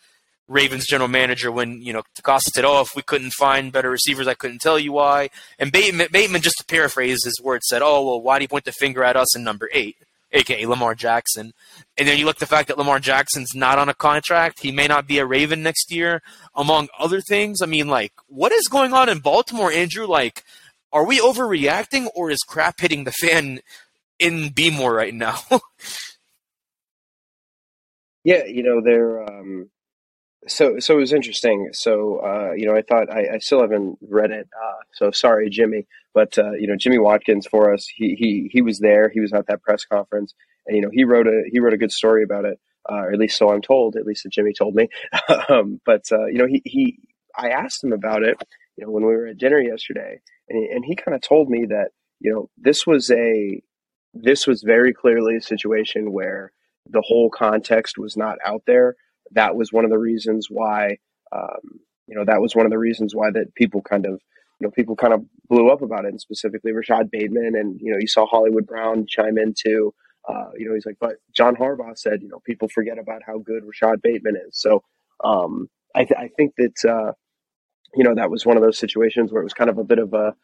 Ravens 0.48 0.88
general 0.88 1.08
manager, 1.08 1.52
when, 1.52 1.84
you 1.84 1.94
know, 1.94 2.02
DeCosta 2.20 2.50
said, 2.56 2.66
oh, 2.66 2.82
if 2.82 2.96
we 2.96 3.04
couldn't 3.04 3.34
find 3.34 3.72
better 3.72 3.92
receivers, 3.92 4.28
I 4.28 4.34
couldn't 4.34 4.62
tell 4.62 4.80
you 4.80 4.92
why. 4.92 5.30
And 5.60 5.72
Bateman, 5.72 6.08
Bateman 6.12 6.42
just 6.42 6.58
to 6.58 6.66
paraphrase 6.66 7.24
his 7.26 7.40
words, 7.44 7.68
said, 7.68 7.84
oh, 7.84 8.04
well, 8.04 8.22
why 8.24 8.40
do 8.40 8.44
you 8.44 8.50
point 8.50 8.66
the 8.66 8.72
finger 8.72 9.04
at 9.04 9.16
us 9.16 9.36
in 9.36 9.44
number 9.44 9.70
eight? 9.72 9.98
Aka 10.36 10.66
Lamar 10.66 10.94
Jackson. 10.94 11.54
And 11.98 12.08
then 12.08 12.18
you 12.18 12.26
look 12.26 12.38
the 12.40 12.46
fact 12.46 12.68
that 12.68 12.78
Lamar 12.78 13.00
Jackson's 13.00 13.56
not 13.56 13.80
on 13.80 13.90
a 13.90 13.94
contract. 13.94 14.60
He 14.60 14.72
may 14.72 14.88
not 14.88 15.08
be 15.08 15.18
a 15.18 15.26
Raven 15.26 15.64
next 15.64 15.92
year, 15.92 16.22
among 16.56 16.90
other 17.00 17.22
things. 17.22 17.62
I 17.62 17.66
mean, 17.66 17.88
like, 17.88 18.14
what 18.28 18.52
is 18.52 18.68
going 18.68 18.94
on 18.94 19.10
in 19.10 19.20
Baltimore, 19.20 19.72
Andrew? 19.72 20.06
Like, 20.06 20.44
are 20.92 21.06
we 21.06 21.20
overreacting 21.20 22.08
or 22.16 22.30
is 22.30 22.40
crap 22.48 22.80
hitting 22.80 23.04
the 23.04 23.12
fan 23.12 23.60
in 24.20 24.50
B-more 24.50 24.94
right 24.94 25.14
now? 25.14 25.40
yeah, 28.24 28.46
you 28.46 28.64
know, 28.64 28.82
they're 28.84 29.24
um 29.24 29.70
so 30.48 30.80
so 30.80 30.96
it 30.96 31.00
was 31.00 31.14
interesting. 31.14 31.70
So 31.74 32.20
uh, 32.20 32.52
you 32.54 32.66
know, 32.66 32.76
I 32.76 32.82
thought 32.82 33.10
I, 33.12 33.36
I 33.36 33.38
still 33.40 33.62
haven't 33.62 33.98
read 34.02 34.32
it. 34.32 34.48
Uh, 34.54 34.82
so 34.94 35.12
sorry, 35.12 35.50
Jimmy. 35.50 35.88
But 36.16 36.38
uh, 36.40 36.54
you 36.54 36.66
know, 36.66 36.78
Jimmy 36.78 36.98
Watkins 36.98 37.46
for 37.46 37.74
us, 37.74 37.86
he 37.94 38.16
he 38.18 38.50
he 38.52 38.62
was 38.62 38.80
there. 38.80 39.10
He 39.10 39.20
was 39.20 39.34
at 39.34 39.48
that 39.48 39.62
press 39.62 39.84
conference, 39.84 40.34
and 40.66 40.76
you 40.76 40.82
know, 40.82 40.90
he 40.92 41.04
wrote 41.04 41.28
a 41.28 41.44
he 41.52 41.60
wrote 41.60 41.74
a 41.74 41.78
good 41.78 41.92
story 41.92 42.24
about 42.24 42.46
it, 42.46 42.58
uh, 42.90 42.96
or 42.96 43.12
at 43.12 43.20
least 43.20 43.38
so 43.38 43.52
I'm 43.52 43.62
told. 43.62 43.98
At 43.98 44.06
least 44.06 44.24
that 44.24 44.32
Jimmy 44.32 44.54
told 44.58 44.76
me. 44.76 44.88
um, 45.50 45.82
but 45.86 46.04
uh, 46.14 46.28
you 46.28 46.38
know, 46.38 46.48
he 46.48 46.62
he 46.64 47.00
I 47.38 47.50
asked 47.50 47.84
him 47.84 47.92
about 47.92 48.24
it. 48.24 48.42
You 48.78 48.86
know, 48.86 48.92
when 48.92 49.06
we 49.06 49.14
were 49.14 49.28
at 49.28 49.38
dinner 49.38 49.60
yesterday, 49.60 50.22
and 50.48 50.58
he, 50.58 50.70
and 50.74 50.86
he 50.86 50.96
kind 50.96 51.16
of 51.16 51.22
told 51.22 51.50
me 51.50 51.66
that 51.66 51.90
you 52.22 52.34
know 52.34 52.50
this 52.58 52.88
was 52.88 53.12
a 53.12 53.62
this 54.14 54.48
was 54.48 54.64
very 54.64 54.94
clearly 54.94 55.36
a 55.36 55.42
situation 55.42 56.14
where 56.14 56.54
the 56.90 57.04
whole 57.06 57.30
context 57.30 57.98
was 57.98 58.16
not 58.16 58.38
out 58.46 58.64
there. 58.66 58.96
That 59.32 59.58
was 59.58 59.74
one 59.74 59.84
of 59.84 59.92
the 59.92 60.00
reasons 60.00 60.48
why. 60.50 60.98
Um, 61.36 61.82
you 62.08 62.16
know, 62.16 62.24
that 62.24 62.40
was 62.40 62.56
one 62.56 62.68
of 62.68 62.72
the 62.72 62.78
reasons 62.78 63.16
why 63.16 63.32
that 63.32 63.56
people 63.56 63.82
kind 63.82 64.06
of 64.06 64.22
you 64.60 64.68
know, 64.68 64.72
people 64.72 64.96
kind 64.96 65.14
of 65.14 65.24
blew 65.50 65.70
up 65.70 65.82
about 65.82 66.06
it, 66.06 66.10
and 66.10 66.22
specifically 66.22 66.72
Rashod 66.72 67.12
Bateman, 67.12 67.54
and 67.56 67.80
you 67.82 67.92
know, 67.92 67.98
you 68.00 68.08
saw 68.08 68.26
Hollywood 68.26 68.66
Brown 68.66 69.06
chime 69.08 69.38
in 69.38 69.54
too. 69.58 69.94
Uh, 70.28 70.50
you 70.58 70.68
know, 70.68 70.74
he's 70.74 70.86
like, 70.86 70.98
but 71.00 71.18
John 71.36 71.56
Harbaugh 71.56 71.98
said, 71.98 72.22
you 72.24 72.30
know, 72.30 72.40
people 72.46 72.68
forget 72.68 72.98
about 72.98 73.22
how 73.26 73.38
good 73.38 73.64
Rashod 73.64 74.02
Bateman 74.02 74.36
is. 74.48 74.60
So 74.60 74.84
um, 75.24 75.70
I, 75.94 76.06
th- 76.06 76.20
I 76.20 76.30
think 76.36 76.54
that 76.58 76.90
uh, 76.90 77.12
you 77.94 78.04
know 78.04 78.16
that 78.16 78.32
was 78.32 78.46
one 78.46 78.58
of 78.58 78.64
those 78.64 78.80
situations 78.80 79.32
where 79.32 79.42
it 79.42 79.46
was 79.46 79.54
kind 79.54 79.70
of 79.70 79.78
a 79.78 79.84
bit 79.84 80.00
of 80.00 80.14
a 80.14 80.36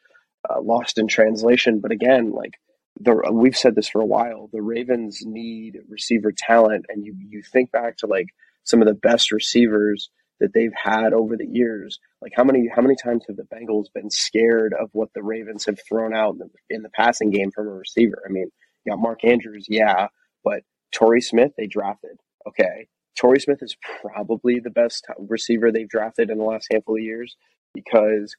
lost 0.62 0.98
in 0.98 1.08
translation. 1.08 1.80
But 1.80 1.92
again, 1.92 2.32
like 2.32 2.54
the 3.00 3.30
we've 3.32 3.58
said 3.58 3.76
this 3.76 3.90
for 3.90 4.02
a 4.02 4.06
while, 4.06 4.50
the 4.52 4.62
Ravens 4.62 5.22
need 5.26 5.80
receiver 5.90 6.32
talent, 6.36 6.86
and 6.90 7.06
you 7.06 7.16
you 7.18 7.42
think 7.42 7.72
back 7.72 7.98
to 7.98 8.08
like 8.08 8.28
some 8.64 8.82
of 8.82 8.88
the 8.88 8.94
best 8.94 9.32
receivers 9.32 10.10
that 10.42 10.54
they've 10.54 10.74
had 10.76 11.14
over 11.14 11.38
the 11.38 11.48
years. 11.48 12.00
Like 12.22 12.34
how 12.36 12.44
many 12.44 12.68
how 12.76 12.82
many 12.82 12.96
times 13.02 13.24
have 13.28 13.38
the 13.38 13.44
Bengals 13.44 13.86
been 13.94 14.10
scared 14.10 14.74
of 14.74 14.90
what 14.92 15.10
the 15.14 15.24
Ravens 15.24 15.66
have 15.68 15.80
thrown 15.88 16.14
out 16.14 16.34
in 16.34 16.40
the, 16.40 16.50
in 16.70 16.82
the 16.82 16.90
passing 16.90 17.30
game 17.30 17.52
from 17.52 17.68
a 17.68 17.72
receiver? 17.72 18.22
I 18.28 18.32
mean, 18.32 18.52
you 18.84 18.92
got 18.92 19.00
Mark 19.00 19.24
Andrews, 19.24 19.68
yeah, 19.70 20.08
but 20.44 20.64
Torrey 20.92 21.22
Smith 21.22 21.52
they 21.58 21.68
drafted. 21.68 22.18
Okay, 22.48 22.88
Torrey 23.18 23.40
Smith 23.40 23.60
is 23.62 23.78
probably 24.02 24.60
the 24.60 24.72
best 24.72 25.06
receiver 25.18 25.72
they've 25.72 25.88
drafted 25.88 26.30
in 26.30 26.40
the 26.40 26.44
last 26.44 26.68
handful 26.72 26.96
of 26.96 27.04
years 27.04 27.38
because, 27.74 28.36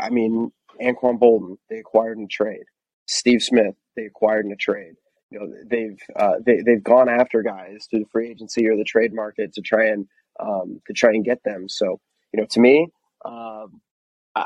I 0.00 0.10
mean, 0.10 0.50
Anquan 0.82 1.18
Boldin 1.18 1.56
they 1.70 1.78
acquired 1.78 2.18
in 2.18 2.24
a 2.24 2.28
trade. 2.28 2.64
Steve 3.06 3.40
Smith 3.40 3.76
they 3.96 4.04
acquired 4.04 4.46
in 4.46 4.52
a 4.52 4.56
trade. 4.56 4.94
You 5.30 5.40
know 5.40 5.52
they've 5.68 5.98
uh, 6.16 6.34
they 6.44 6.60
they've 6.64 6.82
gone 6.82 7.08
after 7.08 7.42
guys 7.42 7.86
through 7.88 8.00
the 8.00 8.10
free 8.10 8.30
agency 8.30 8.66
or 8.68 8.76
the 8.76 8.84
trade 8.84 9.12
market 9.14 9.52
to 9.54 9.60
try 9.60 9.86
and 9.86 10.06
um, 10.40 10.80
to 10.86 10.92
try 10.92 11.10
and 11.10 11.24
get 11.24 11.42
them. 11.44 11.68
So, 11.68 12.00
you 12.32 12.40
know, 12.40 12.46
to 12.50 12.60
me, 12.60 12.88
um, 13.24 13.80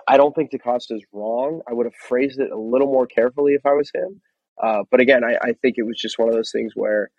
I, 0.06 0.16
don't 0.16 0.34
think 0.34 0.52
DeCosta 0.52 0.92
is 0.92 1.04
wrong. 1.12 1.62
I 1.68 1.72
would 1.72 1.86
have 1.86 1.94
phrased 1.94 2.38
it 2.38 2.52
a 2.52 2.58
little 2.58 2.86
more 2.86 3.06
carefully 3.06 3.54
if 3.54 3.66
I 3.66 3.72
was 3.72 3.90
him. 3.92 4.20
Uh, 4.62 4.84
but 4.90 5.00
again, 5.00 5.24
I, 5.24 5.36
I 5.42 5.52
think 5.60 5.76
it 5.78 5.82
was 5.82 5.98
just 5.98 6.18
one 6.18 6.28
of 6.28 6.34
those 6.34 6.52
things 6.52 6.72
where 6.76 7.10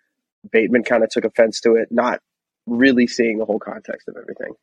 Bateman 0.50 0.84
kind 0.84 1.04
of 1.04 1.10
took 1.10 1.24
offense 1.24 1.60
to 1.60 1.74
it, 1.74 1.88
not 1.90 2.20
really 2.66 3.06
seeing 3.06 3.38
the 3.38 3.44
whole 3.44 3.58
context 3.58 4.08
of 4.08 4.16
everything. 4.16 4.54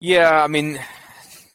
Yeah, 0.00 0.42
I 0.42 0.48
mean, 0.48 0.80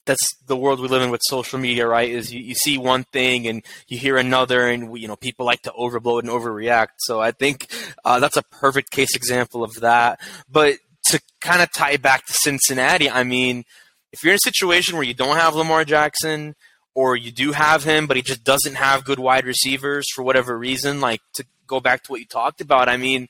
that's 0.06 0.28
the 0.48 0.58
world 0.58 0.80
we 0.80 0.88
live 0.88 1.02
in 1.02 1.12
with 1.12 1.22
social 1.24 1.60
media, 1.60 1.88
right? 1.88 2.10
Is 2.10 2.34
you, 2.34 2.42
you 2.42 2.56
see 2.56 2.78
one 2.78 3.04
thing 3.06 3.48
and 3.48 3.64
you 3.88 3.98
hear 3.98 4.18
another, 4.18 4.68
and 4.68 4.98
you 4.98 5.08
know 5.08 5.16
people 5.16 5.46
like 5.46 5.62
to 5.64 5.72
overblow 5.72 6.20
it 6.20 6.26
and 6.26 6.34
overreact. 6.34 7.00
So 7.00 7.22
I 7.22 7.32
think 7.32 7.68
uh, 8.04 8.20
that's 8.20 8.38
a 8.38 8.44
perfect 8.44 8.92
case 8.92 9.16
example 9.16 9.64
of 9.64 9.76
that. 9.76 10.20
But 10.50 10.78
to 11.08 11.22
kind 11.42 11.62
of 11.62 11.72
tie 11.72 11.98
back 11.98 12.26
to 12.26 12.34
Cincinnati, 12.34 13.10
I 13.10 13.24
mean, 13.24 13.64
if 14.12 14.24
you're 14.24 14.34
in 14.34 14.38
a 14.38 14.40
situation 14.40 14.96
where 14.96 15.06
you 15.06 15.14
don't 15.14 15.38
have 15.38 15.56
Lamar 15.56 15.86
Jackson, 15.86 16.56
or 16.94 17.16
you 17.16 17.32
do 17.32 17.52
have 17.52 17.84
him, 17.84 18.08
but 18.08 18.18
he 18.18 18.24
just 18.24 18.44
doesn't 18.44 18.76
have 18.76 19.06
good 19.06 19.20
wide 19.20 19.46
receivers 19.46 20.08
for 20.14 20.24
whatever 20.24 20.58
reason, 20.58 21.00
like 21.00 21.22
to 21.36 21.46
go 21.68 21.80
back 21.80 22.04
to 22.04 22.12
what 22.12 22.20
you 22.20 22.26
talked 22.26 22.60
about, 22.62 22.90
I 22.90 22.98
mean, 22.98 23.28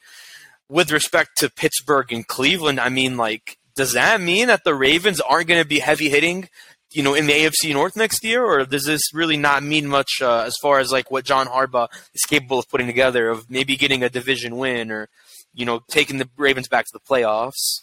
with 0.67 0.91
respect 0.91 1.37
to 1.37 1.49
Pittsburgh 1.49 2.11
and 2.11 2.27
Cleveland, 2.27 2.79
I 2.79 2.89
mean, 2.89 3.17
like 3.17 3.57
does 3.75 3.93
that 3.93 4.21
mean 4.21 4.47
that 4.47 4.63
the 4.63 4.75
Ravens 4.75 5.21
aren't 5.21 5.47
going 5.47 5.61
to 5.61 5.67
be 5.67 5.79
heavy 5.79 6.09
hitting, 6.09 6.49
you 6.91 7.03
know, 7.03 7.13
in 7.13 7.27
the 7.27 7.33
AFC 7.33 7.73
North 7.73 7.95
next 7.95 8.23
year, 8.23 8.43
or 8.43 8.65
does 8.65 8.85
this 8.85 9.13
really 9.13 9.37
not 9.37 9.63
mean 9.63 9.87
much 9.87 10.21
uh, 10.21 10.43
as 10.45 10.55
far 10.61 10.79
as 10.79 10.91
like 10.91 11.09
what 11.09 11.25
John 11.25 11.47
Harbaugh 11.47 11.87
is 12.13 12.23
capable 12.27 12.59
of 12.59 12.69
putting 12.69 12.87
together 12.87 13.29
of 13.29 13.49
maybe 13.49 13.75
getting 13.75 14.03
a 14.03 14.09
division 14.09 14.57
win 14.57 14.91
or, 14.91 15.09
you 15.53 15.65
know, 15.65 15.81
taking 15.89 16.17
the 16.17 16.29
Ravens 16.37 16.67
back 16.67 16.85
to 16.85 16.93
the 16.93 16.99
playoffs? 16.99 17.81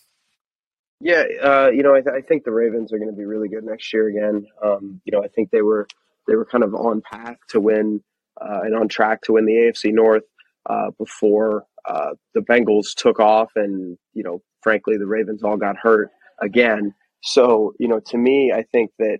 Yeah, 1.00 1.24
uh, 1.42 1.70
you 1.72 1.82
know, 1.82 1.94
I, 1.94 2.00
th- 2.00 2.14
I, 2.14 2.22
think 2.22 2.44
the 2.44 2.50
Ravens 2.50 2.92
are 2.92 2.98
going 2.98 3.10
to 3.10 3.16
be 3.16 3.24
really 3.24 3.48
good 3.48 3.62
next 3.62 3.92
year 3.92 4.08
again. 4.08 4.46
Um, 4.62 5.00
you 5.04 5.12
know, 5.12 5.22
I 5.22 5.28
think 5.28 5.50
they 5.50 5.62
were 5.62 5.86
they 6.26 6.34
were 6.34 6.44
kind 6.44 6.64
of 6.64 6.74
on 6.74 7.02
path 7.02 7.36
to 7.50 7.60
win 7.60 8.02
uh, 8.40 8.60
and 8.64 8.74
on 8.74 8.88
track 8.88 9.22
to 9.22 9.34
win 9.34 9.46
the 9.46 9.52
AFC 9.52 9.92
North 9.92 10.24
uh, 10.66 10.90
before 10.98 11.66
uh, 11.84 12.14
the 12.34 12.40
Bengals 12.40 12.94
took 12.96 13.20
off, 13.20 13.52
and 13.54 13.96
you 14.12 14.24
know, 14.24 14.42
frankly, 14.62 14.96
the 14.96 15.06
Ravens 15.06 15.42
all 15.42 15.56
got 15.56 15.76
hurt 15.76 16.10
again. 16.40 16.94
So, 17.22 17.74
you 17.78 17.88
know, 17.88 18.00
to 18.06 18.18
me, 18.18 18.52
I 18.54 18.62
think 18.62 18.90
that 18.98 19.18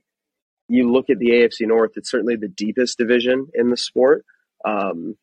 you 0.69 0.91
look 0.91 1.11
at 1.11 1.19
the 1.19 1.31
AFC 1.31 1.67
North, 1.67 1.93
it's 1.97 2.11
certainly 2.11 2.37
the 2.37 2.49
deepest 2.49 2.99
division 2.99 3.47
in 3.55 3.71
the 3.71 3.77
sport. 3.77 4.25
Um, 4.65 5.17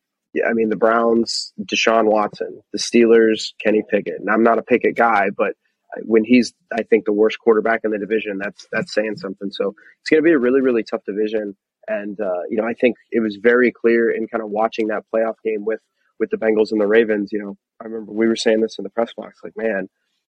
I 0.46 0.52
mean, 0.52 0.68
the 0.68 0.76
Browns, 0.76 1.52
Deshaun 1.60 2.04
Watson, 2.04 2.60
the 2.72 2.78
Steelers, 2.78 3.52
Kenny 3.64 3.82
Pickett. 3.88 4.20
And 4.20 4.28
I'm 4.28 4.42
not 4.42 4.58
a 4.58 4.62
Pickett 4.62 4.96
guy, 4.96 5.30
but 5.36 5.54
when 6.02 6.24
he's, 6.24 6.52
I 6.72 6.82
think, 6.82 7.04
the 7.04 7.12
worst 7.12 7.38
quarterback 7.38 7.80
in 7.84 7.90
the 7.90 7.98
division, 7.98 8.38
that's 8.38 8.66
that's 8.72 8.92
saying 8.92 9.16
something. 9.16 9.50
So 9.50 9.74
it's 10.00 10.10
going 10.10 10.22
to 10.22 10.26
be 10.26 10.32
a 10.32 10.38
really, 10.38 10.60
really 10.60 10.82
tough 10.82 11.02
division. 11.06 11.56
And 11.88 12.20
uh, 12.20 12.42
you 12.50 12.56
know, 12.56 12.64
I 12.64 12.74
think 12.74 12.96
it 13.10 13.20
was 13.20 13.38
very 13.40 13.72
clear 13.72 14.10
in 14.10 14.26
kind 14.26 14.42
of 14.42 14.50
watching 14.50 14.88
that 14.88 15.04
playoff 15.14 15.36
game 15.44 15.64
with 15.64 15.80
with 16.18 16.30
the 16.30 16.36
Bengals 16.36 16.72
and 16.72 16.80
the 16.80 16.86
Ravens. 16.86 17.30
You 17.32 17.38
know, 17.38 17.56
I 17.80 17.84
remember 17.84 18.12
we 18.12 18.26
were 18.26 18.36
saying 18.36 18.60
this 18.60 18.78
in 18.78 18.84
the 18.84 18.90
press 18.90 19.12
box, 19.16 19.38
like, 19.42 19.56
man, 19.56 19.88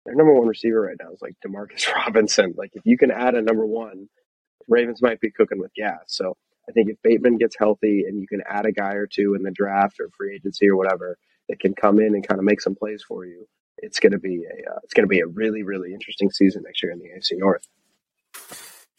their 0.06 0.16
number 0.16 0.34
one 0.34 0.48
receiver 0.48 0.82
right 0.82 0.98
now 1.00 1.12
is 1.14 1.22
like 1.22 1.36
Demarcus 1.46 1.88
Robinson. 1.96 2.54
Like, 2.58 2.72
if 2.74 2.84
you 2.86 2.98
can 2.98 3.12
add 3.12 3.36
a 3.36 3.42
number 3.42 3.66
one, 3.66 4.10
Ravens 4.68 5.02
might 5.02 5.20
be 5.20 5.32
cooking 5.32 5.60
with 5.60 5.74
gas. 5.76 6.04
So 6.08 6.36
I 6.70 6.72
think 6.72 6.90
if 6.90 6.98
Bateman 7.04 7.38
gets 7.38 7.56
healthy 7.58 8.04
and 8.08 8.20
you 8.20 8.28
can 8.28 8.42
add 8.48 8.66
a 8.66 8.72
guy 8.72 8.94
or 8.94 9.08
two 9.08 9.36
in 9.36 9.44
the 9.44 9.52
draft 9.52 10.00
or 10.00 10.10
free 10.18 10.36
agency 10.36 10.70
or 10.70 10.76
whatever 10.76 11.18
that 11.50 11.60
can 11.60 11.74
come 11.74 12.00
in 12.00 12.16
and 12.16 12.28
kind 12.28 12.40
of 12.40 12.46
make 12.46 12.62
some 12.62 12.76
plays 12.76 13.04
for 13.06 13.26
you, 13.26 13.48
it's 13.78 14.00
going 14.00 14.14
to 14.14 14.20
be 14.20 14.46
a 14.46 14.72
uh, 14.72 14.80
it's 14.84 14.94
going 14.94 15.04
to 15.04 15.10
be 15.10 15.20
a 15.20 15.28
really 15.28 15.64
really 15.64 15.94
interesting 15.94 16.32
season 16.32 16.64
next 16.64 16.82
year 16.82 16.92
in 16.92 17.00
the 17.00 17.06
AFC 17.06 17.38
North. 17.38 17.68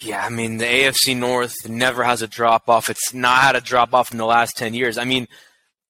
Yeah, 0.01 0.25
I 0.25 0.29
mean 0.29 0.59
the 0.59 0.67
AFC 0.67 1.17
North 1.17 1.69
never 1.69 2.05
has 2.05 2.21
a 2.21 2.27
drop 2.27 2.69
off. 2.69 2.91
It's 2.91 3.15
not 3.15 3.43
had 3.43 3.57
a 3.57 3.61
drop 3.61 3.95
off 3.95 4.13
in 4.13 4.19
the 4.19 4.27
last 4.27 4.57
ten 4.57 4.75
years. 4.75 4.99
I 4.99 5.05
mean, 5.05 5.27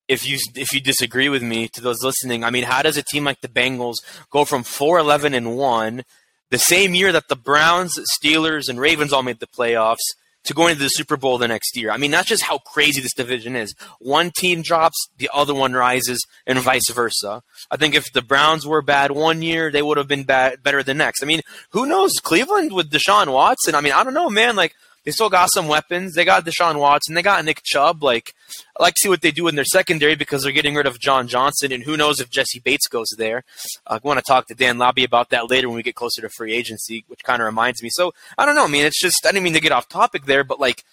if 0.09 0.27
you 0.27 0.39
if 0.55 0.73
you 0.73 0.81
disagree 0.81 1.29
with 1.29 1.43
me, 1.43 1.69
to 1.69 1.81
those 1.81 2.03
listening, 2.03 2.45
I 2.45 2.51
mean, 2.51 2.65
how 2.65 2.83
does 2.83 2.97
a 2.97 3.03
team 3.03 3.25
like 3.25 3.41
the 3.41 3.49
Bengals 3.49 3.97
go 4.31 4.45
from 4.45 4.63
four 4.63 4.99
eleven 4.99 5.35
and 5.35 5.57
one, 5.57 6.05
the 6.51 6.59
same 6.59 6.95
year 6.95 7.13
that 7.13 7.29
the 7.29 7.37
Browns, 7.37 7.99
Steelers, 8.17 8.69
and 8.69 8.79
Ravens 8.79 9.13
all 9.13 9.23
made 9.23 9.41
the 9.41 9.47
playoffs, 9.47 10.05
to 10.45 10.55
going 10.55 10.75
to 10.75 10.83
the 10.83 10.89
Super 10.89 11.17
Bowl 11.17 11.39
the 11.39 11.49
next 11.49 11.77
year. 11.77 11.91
I 11.91 11.97
mean, 11.97 12.11
that's 12.11 12.29
just 12.29 12.43
how 12.43 12.59
crazy 12.59 13.01
this 13.01 13.15
division 13.15 13.57
is. 13.57 13.75
One 13.99 14.31
team 14.31 14.63
drops, 14.63 15.09
the 15.17 15.31
other 15.33 15.55
one 15.55 15.73
rises, 15.73 16.25
and 16.47 16.59
vice 16.59 16.91
versa. 16.91 17.43
I 17.71 17.77
think 17.77 17.95
if 17.95 18.13
the 18.13 18.23
Browns 18.23 18.67
were 18.67 18.83
bad 18.83 19.11
one 19.11 19.43
year, 19.43 19.71
they 19.71 19.83
would 19.83 19.97
have 19.97 20.09
been 20.09 20.25
bad 20.25 20.63
better 20.63 20.83
the 20.83 20.95
next. 20.95 21.23
I 21.23 21.27
mean, 21.27 21.41
who 21.71 21.87
knows? 21.87 22.13
Cleveland 22.23 22.73
with 22.73 22.91
Deshaun 22.91 23.33
Watson. 23.33 23.75
I 23.75 23.81
mean, 23.81 23.95
I 23.95 24.05
don't 24.05 24.15
know, 24.15 24.31
man. 24.31 24.55
Like 24.55 24.75
they 25.05 25.11
still 25.11 25.29
got 25.29 25.51
some 25.53 25.69
weapons. 25.69 26.15
They 26.15 26.25
got 26.25 26.45
Deshaun 26.45 26.79
Watson. 26.79 27.15
They 27.15 27.23
got 27.23 27.45
Nick 27.45 27.63
Chubb. 27.63 28.03
Like, 28.03 28.35
I 28.79 28.83
like 28.83 28.95
to 28.95 29.01
see 29.01 29.09
what 29.09 29.21
they 29.21 29.31
do 29.31 29.49
in 29.49 29.55
their 29.55 29.65
secondary 29.65 30.17
because 30.17 30.43
they're 30.43 30.53
getting 30.53 30.75
rid 30.75 30.87
of 30.87 30.99
John 30.99 31.29
Johnson, 31.29 31.73
and 31.73 31.85
who 31.85 31.97
knows 31.97 32.21
if 32.21 32.31
Jessie 32.31 32.61
Bates 32.61 32.89
goes 32.89 33.09
there. 33.19 33.45
I 33.87 34.01
want 34.03 34.19
to 34.19 34.25
talk 34.27 34.47
to 34.49 34.55
Dan 34.55 34.79
Labbe 34.79 35.05
about 35.05 35.31
that 35.31 35.51
later 35.51 35.69
when 35.69 35.77
we 35.77 35.83
get 35.83 35.95
closer 35.95 36.23
to 36.23 36.31
free 36.31 36.55
agency, 36.55 37.05
which 37.09 37.23
kind 37.23 37.43
of 37.43 37.47
reminds 37.47 37.83
me. 37.83 37.91
So 37.93 38.13
I 38.39 38.47
don't 38.47 38.55
know. 38.55 38.65
I 38.65 38.69
mean, 38.69 38.87
it's 38.87 39.01
just 39.01 39.27
I 39.27 39.33
didn't 39.33 39.45
mean 39.45 39.55
to 39.55 39.61
get 39.61 39.73
off 39.73 39.89
topic 39.89 40.25
there, 40.25 40.45
but 40.45 40.59
like, 40.59 40.85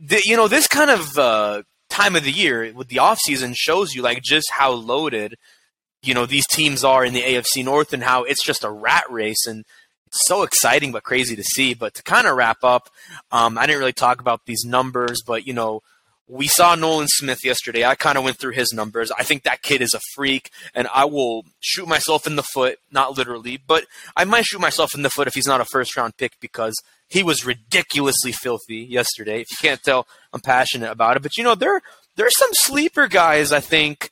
the, 0.00 0.20
you 0.24 0.36
know, 0.36 0.48
this 0.48 0.66
kind 0.66 0.90
of 0.90 1.16
uh, 1.16 1.62
time 1.88 2.16
of 2.16 2.24
the 2.24 2.32
year 2.32 2.72
with 2.74 2.88
the 2.88 2.98
off 2.98 3.18
season 3.18 3.54
shows 3.54 3.94
you 3.94 4.02
like 4.02 4.22
just 4.22 4.50
how 4.52 4.72
loaded 4.72 5.36
you 6.02 6.14
know 6.14 6.26
these 6.26 6.46
teams 6.46 6.84
are 6.84 7.04
in 7.04 7.14
the 7.14 7.22
AFC 7.22 7.64
North 7.64 7.92
and 7.92 8.02
how 8.02 8.24
it's 8.24 8.44
just 8.44 8.64
a 8.64 8.70
rat 8.70 9.04
race 9.10 9.46
and 9.46 9.64
so 10.24 10.42
exciting 10.42 10.92
but 10.92 11.02
crazy 11.02 11.36
to 11.36 11.42
see. 11.42 11.74
But 11.74 11.94
to 11.94 12.02
kind 12.02 12.26
of 12.26 12.36
wrap 12.36 12.64
up, 12.64 12.88
um, 13.30 13.58
I 13.58 13.66
didn't 13.66 13.80
really 13.80 13.92
talk 13.92 14.20
about 14.20 14.42
these 14.46 14.64
numbers, 14.64 15.22
but 15.26 15.46
you 15.46 15.52
know, 15.52 15.82
we 16.28 16.48
saw 16.48 16.74
Nolan 16.74 17.06
Smith 17.08 17.44
yesterday. 17.44 17.84
I 17.84 17.94
kind 17.94 18.18
of 18.18 18.24
went 18.24 18.38
through 18.38 18.52
his 18.52 18.72
numbers. 18.72 19.12
I 19.12 19.22
think 19.22 19.44
that 19.44 19.62
kid 19.62 19.80
is 19.80 19.94
a 19.94 20.00
freak, 20.14 20.50
and 20.74 20.88
I 20.92 21.04
will 21.04 21.44
shoot 21.60 21.86
myself 21.86 22.26
in 22.26 22.34
the 22.34 22.42
foot, 22.42 22.78
not 22.90 23.16
literally, 23.16 23.58
but 23.64 23.86
I 24.16 24.24
might 24.24 24.44
shoot 24.44 24.60
myself 24.60 24.94
in 24.94 25.02
the 25.02 25.10
foot 25.10 25.28
if 25.28 25.34
he's 25.34 25.46
not 25.46 25.60
a 25.60 25.66
first 25.66 25.96
round 25.96 26.16
pick 26.16 26.32
because 26.40 26.74
he 27.08 27.22
was 27.22 27.46
ridiculously 27.46 28.32
filthy 28.32 28.78
yesterday. 28.78 29.40
If 29.40 29.46
you 29.50 29.56
can't 29.60 29.82
tell, 29.82 30.08
I'm 30.32 30.40
passionate 30.40 30.90
about 30.90 31.16
it. 31.16 31.22
But 31.22 31.36
you 31.36 31.44
know, 31.44 31.54
there 31.54 31.80
there 32.16 32.26
are 32.26 32.30
some 32.30 32.50
sleeper 32.52 33.06
guys 33.06 33.52
I 33.52 33.60
think 33.60 34.10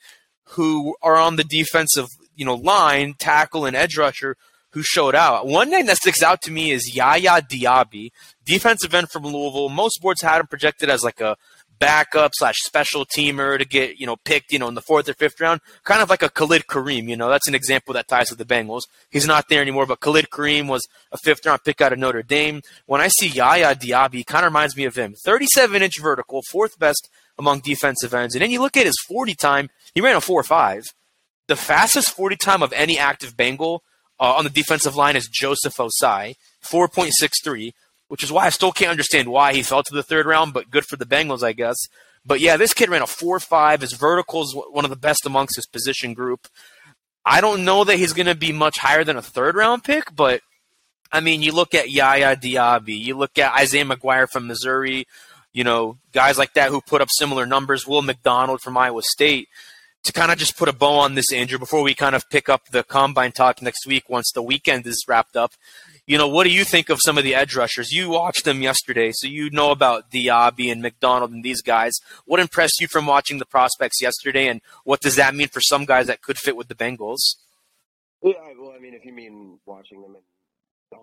who 0.50 0.94
are 1.02 1.16
on 1.16 1.34
the 1.36 1.44
defensive 1.44 2.07
you 2.36 2.44
know 2.44 2.55
line, 2.55 3.14
tackle, 3.18 3.66
and 3.66 3.74
edge 3.74 3.96
rusher 3.96 4.36
who 4.75 4.83
showed 4.83 5.14
out. 5.14 5.47
One 5.47 5.70
name 5.70 5.87
that 5.87 5.97
sticks 5.97 6.22
out 6.22 6.43
to 6.43 6.51
me 6.51 6.72
is 6.72 6.95
Yaya 6.95 7.41
Diaby, 7.41 8.11
defensive 8.45 8.93
end 8.93 9.09
from 9.09 9.22
Louisville. 9.22 9.68
Most 9.68 10.03
boards 10.03 10.20
had 10.20 10.41
him 10.41 10.49
projected 10.49 10.91
as 10.91 11.05
like 11.05 11.20
a 11.20 11.37
backup 11.79 12.33
slash 12.35 12.57
special 12.64 13.05
teamer 13.05 13.59
to 13.59 13.64
get 13.64 13.99
you 13.99 14.07
know 14.07 14.16
picked 14.25 14.53
you 14.53 14.59
know 14.59 14.68
in 14.68 14.75
the 14.75 14.83
fourth 14.83 15.09
or 15.09 15.14
fifth 15.14 15.41
round, 15.41 15.61
kind 15.85 16.03
of 16.03 16.11
like 16.11 16.22
a 16.22 16.29
Khalid 16.29 16.66
Kareem. 16.66 17.09
You 17.09 17.16
know 17.16 17.29
that's 17.29 17.47
an 17.47 17.55
example 17.55 17.95
that 17.95 18.09
ties 18.09 18.31
with 18.31 18.39
the 18.41 18.45
Bengals. 18.45 18.83
He's 19.11 19.29
not 19.29 19.49
there 19.49 19.62
anymore, 19.62 19.87
but 19.87 20.01
Khalid 20.01 20.29
Kareem 20.31 20.68
was 20.68 20.87
a 21.12 21.18
fifth 21.18 21.47
round 21.47 21.62
pick 21.64 21.81
out 21.81 21.93
of 21.93 22.01
Notre 22.01 22.25
Dame. 22.25 22.61
When 22.87 23.01
I 23.01 23.09
see 23.09 23.29
Yaya 23.29 23.77
Diaby, 23.77 24.27
kind 24.27 24.45
of 24.45 24.51
reminds 24.51 24.77
me 24.77 24.87
of 24.87 24.97
him. 24.97 25.14
37 25.25 25.83
inch 25.83 26.01
vertical, 26.01 26.43
fourth 26.51 26.79
best 26.81 27.09
among 27.39 27.61
defensive 27.61 28.12
ends, 28.12 28.35
and 28.35 28.43
then 28.43 28.51
you 28.51 28.61
look 28.61 28.77
at 28.77 28.87
his 28.87 29.01
40 29.07 29.35
time. 29.37 29.70
He 29.95 30.01
ran 30.01 30.16
a 30.16 30.20
four 30.20 30.43
five, 30.43 30.83
the 31.47 31.57
fastest 31.57 32.11
40 32.11 32.37
time 32.37 32.62
of 32.62 32.72
any 32.72 32.99
active 32.99 33.37
Bengal 33.37 33.85
uh, 34.20 34.34
on 34.34 34.44
the 34.44 34.50
defensive 34.50 34.96
line 34.96 35.16
is 35.16 35.28
Joseph 35.28 35.76
Ossai, 35.76 36.34
4.63, 36.64 37.72
which 38.08 38.22
is 38.22 38.30
why 38.30 38.46
I 38.46 38.50
still 38.50 38.72
can't 38.72 38.90
understand 38.90 39.28
why 39.28 39.54
he 39.54 39.62
fell 39.62 39.82
to 39.82 39.94
the 39.94 40.02
third 40.02 40.26
round, 40.26 40.52
but 40.52 40.70
good 40.70 40.84
for 40.84 40.96
the 40.96 41.06
Bengals, 41.06 41.42
I 41.42 41.52
guess. 41.52 41.76
But 42.24 42.40
yeah, 42.40 42.56
this 42.56 42.72
kid 42.74 42.88
ran 42.88 43.02
a 43.02 43.06
4.5. 43.06 43.80
His 43.80 43.92
vertical 43.92 44.42
is 44.42 44.54
one 44.70 44.84
of 44.84 44.90
the 44.90 44.96
best 44.96 45.26
amongst 45.26 45.56
his 45.56 45.66
position 45.66 46.14
group. 46.14 46.48
I 47.24 47.40
don't 47.40 47.64
know 47.64 47.84
that 47.84 47.96
he's 47.96 48.12
going 48.12 48.26
to 48.26 48.34
be 48.34 48.52
much 48.52 48.78
higher 48.78 49.04
than 49.04 49.16
a 49.16 49.22
third 49.22 49.56
round 49.56 49.84
pick, 49.84 50.14
but 50.14 50.40
I 51.10 51.20
mean, 51.20 51.42
you 51.42 51.52
look 51.52 51.74
at 51.74 51.90
Yaya 51.90 52.36
Diaby, 52.36 52.98
you 52.98 53.16
look 53.16 53.38
at 53.38 53.54
Isaiah 53.54 53.84
McGuire 53.84 54.28
from 54.28 54.46
Missouri, 54.46 55.06
you 55.52 55.64
know, 55.64 55.98
guys 56.12 56.36
like 56.36 56.54
that 56.54 56.70
who 56.70 56.80
put 56.80 57.00
up 57.00 57.08
similar 57.10 57.46
numbers, 57.46 57.86
Will 57.86 58.02
McDonald 58.02 58.60
from 58.60 58.76
Iowa 58.76 59.02
State 59.02 59.48
to 60.05 60.12
kind 60.12 60.30
of 60.30 60.38
just 60.38 60.57
put 60.57 60.68
a 60.68 60.72
bow 60.72 60.98
on 60.98 61.14
this, 61.14 61.32
Andrew, 61.32 61.59
before 61.59 61.82
we 61.82 61.94
kind 61.94 62.14
of 62.14 62.28
pick 62.30 62.48
up 62.48 62.68
the 62.70 62.84
combine 62.84 63.32
talk 63.32 63.61
next 63.62 63.86
week 63.86 64.09
once 64.09 64.30
the 64.32 64.42
weekend 64.42 64.86
is 64.86 65.05
wrapped 65.09 65.36
up. 65.36 65.52
You 66.07 66.18
know, 66.18 66.28
what 66.28 66.44
do 66.44 66.50
you 66.50 66.64
think 66.64 66.90
of 66.90 67.00
some 67.02 67.16
of 67.16 67.24
the 67.24 67.34
edge 67.34 67.57
rushers? 67.57 67.90
You 67.90 68.11
watched 68.11 68.44
them 68.44 68.61
yesterday, 68.61 69.12
so 69.14 69.26
you 69.26 69.48
know 69.48 69.70
about 69.70 70.11
Diaby 70.11 70.70
and 70.70 70.82
McDonald 70.82 71.32
and 71.32 71.42
these 71.42 71.62
guys. 71.62 71.92
What 72.26 72.40
impressed 72.40 72.80
you 72.80 72.88
from 72.88 73.07
watching 73.07 73.38
the 73.38 73.46
prospects 73.46 74.02
yesterday, 74.02 74.48
and 74.48 74.61
what 74.84 75.00
does 75.00 75.16
that 75.16 75.34
mean 75.34 75.48
for 75.48 75.62
some 75.62 75.86
guys 75.86 76.07
that 76.09 76.20
could 76.20 76.36
fit 76.36 76.57
with 76.57 76.68
the 76.68 76.74
Bengals? 76.74 77.36
Yeah, 78.22 78.34
well, 78.59 78.74
I 78.76 78.80
mean, 78.80 78.92
if 78.94 79.05
you 79.07 79.12
mean 79.14 79.59
watching 79.64 80.02
them 80.02 80.16
and 80.16 80.24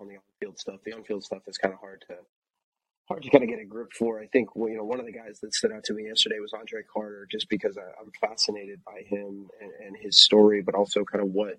on 0.00 0.08
the 0.08 0.14
on-field 0.14 0.58
stuff, 0.58 0.80
the 0.84 0.92
on-field 0.92 1.24
stuff 1.24 1.42
is 1.46 1.58
kind 1.58 1.74
of 1.74 1.80
hard 1.80 2.02
to 2.08 2.14
hard 3.12 3.22
to 3.22 3.30
kind 3.30 3.44
of 3.44 3.50
get 3.50 3.60
a 3.60 3.64
grip 3.64 3.92
for. 3.98 4.20
I 4.20 4.26
think 4.26 4.48
you 4.56 4.76
know 4.76 4.84
one 4.84 4.98
of 4.98 5.06
the 5.06 5.12
guys 5.12 5.38
that 5.42 5.54
stood 5.54 5.72
out 5.72 5.84
to 5.84 5.94
me 5.94 6.06
yesterday 6.06 6.36
was 6.40 6.52
Andre 6.52 6.82
Carter, 6.92 7.28
just 7.30 7.48
because 7.48 7.76
I, 7.76 7.82
am 8.00 8.10
fascinated 8.20 8.80
by 8.84 9.02
him 9.06 9.48
and, 9.60 9.70
and, 9.84 9.96
his 10.00 10.22
story, 10.22 10.62
but 10.62 10.74
also 10.74 11.04
kind 11.04 11.22
of 11.22 11.30
what 11.30 11.56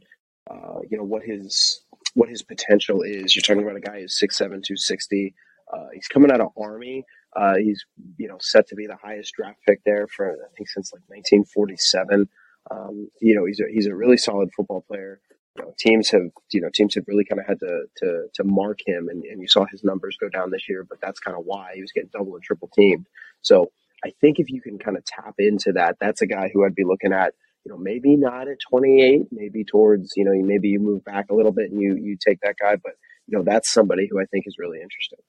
uh, 0.50 0.80
you 0.90 0.98
know 0.98 1.04
what 1.04 1.24
his 1.24 1.82
what 2.16 2.30
his 2.30 2.42
potential 2.42 3.02
is. 3.04 3.36
You're 3.36 3.42
talking 3.42 3.64
about 3.64 3.76
a 3.76 3.82
guy 3.82 4.02
who's 4.02 4.20
6'7", 4.22 4.40
260. 4.40 5.34
Uh, 5.72 5.78
he's 5.94 6.08
coming 6.08 6.32
out 6.32 6.42
of 6.42 6.50
Army. 6.58 7.06
Uh, 7.36 7.56
he's 7.56 7.86
you 8.18 8.28
know 8.28 8.38
set 8.40 8.68
to 8.68 8.76
be 8.76 8.88
the 8.88 8.98
highest 9.02 9.34
draft 9.36 9.60
pick 9.68 9.82
there 9.86 10.08
for 10.08 10.32
I 10.32 10.50
think 10.58 10.70
since 10.70 10.92
like 10.92 11.04
1947. 11.08 12.28
Um, 12.72 13.10
you 13.22 13.36
know 13.36 13.46
he's 13.46 13.60
a, 13.60 13.66
he's 13.72 13.88
a 13.88 13.96
really 13.96 14.18
solid 14.18 14.50
football 14.56 14.82
player 14.82 15.20
you 15.58 15.64
know, 15.64 15.74
teams 15.78 16.10
have 16.10 16.30
you 16.52 16.62
know 16.62 16.70
teams 16.74 16.96
have 16.96 17.06
really 17.08 17.26
kind 17.26 17.40
of 17.40 17.46
had 17.46 17.60
to 17.60 17.86
to 17.98 18.28
to 18.36 18.44
mark 18.44 18.80
him, 18.86 19.08
and, 19.10 19.24
and 19.24 19.42
you 19.42 19.48
saw 19.48 19.66
his 19.66 19.84
numbers 19.84 20.18
go 20.20 20.30
down 20.30 20.52
this 20.52 20.68
year. 20.68 20.86
But 20.88 21.00
that's 21.02 21.20
kind 21.20 21.38
of 21.38 21.46
why 21.46 21.72
he 21.76 21.82
was 21.82 21.92
getting 21.92 22.10
double 22.12 22.36
and 22.36 22.44
triple 22.44 22.70
teamed. 22.74 23.08
So 23.42 23.72
I 24.04 24.12
think 24.20 24.40
if 24.40 24.50
you 24.50 24.62
can 24.62 24.80
kind 24.80 24.98
of 24.98 25.06
tap 25.06 25.36
into 25.38 25.74
that, 25.74 25.98
that's 26.00 26.22
a 26.22 26.28
guy 26.28 26.50
who 26.54 26.66
I'd 26.66 26.76
be 26.76 26.84
looking 26.84 27.14
at. 27.14 27.34
You 27.66 27.72
know, 27.72 27.78
maybe 27.78 28.18
not 28.18 28.50
at 28.50 28.58
28, 28.70 29.28
maybe 29.32 29.64
towards 29.64 30.12
you 30.16 30.26
know 30.26 30.32
maybe 30.34 30.70
you 30.70 30.80
move 30.80 31.04
back 31.06 31.30
a 31.30 31.36
little 31.36 31.54
bit 31.54 31.72
and 31.72 31.80
you 31.80 31.96
you 31.96 32.18
take 32.26 32.40
that 32.42 32.56
guy, 32.60 32.76
but 32.76 32.94
you 33.28 33.38
know 33.38 33.44
that's 33.44 33.72
somebody 33.72 34.08
who 34.10 34.20
I 34.20 34.26
think 34.26 34.46
is 34.48 34.58
really 34.58 34.80
interesting. 34.82 35.20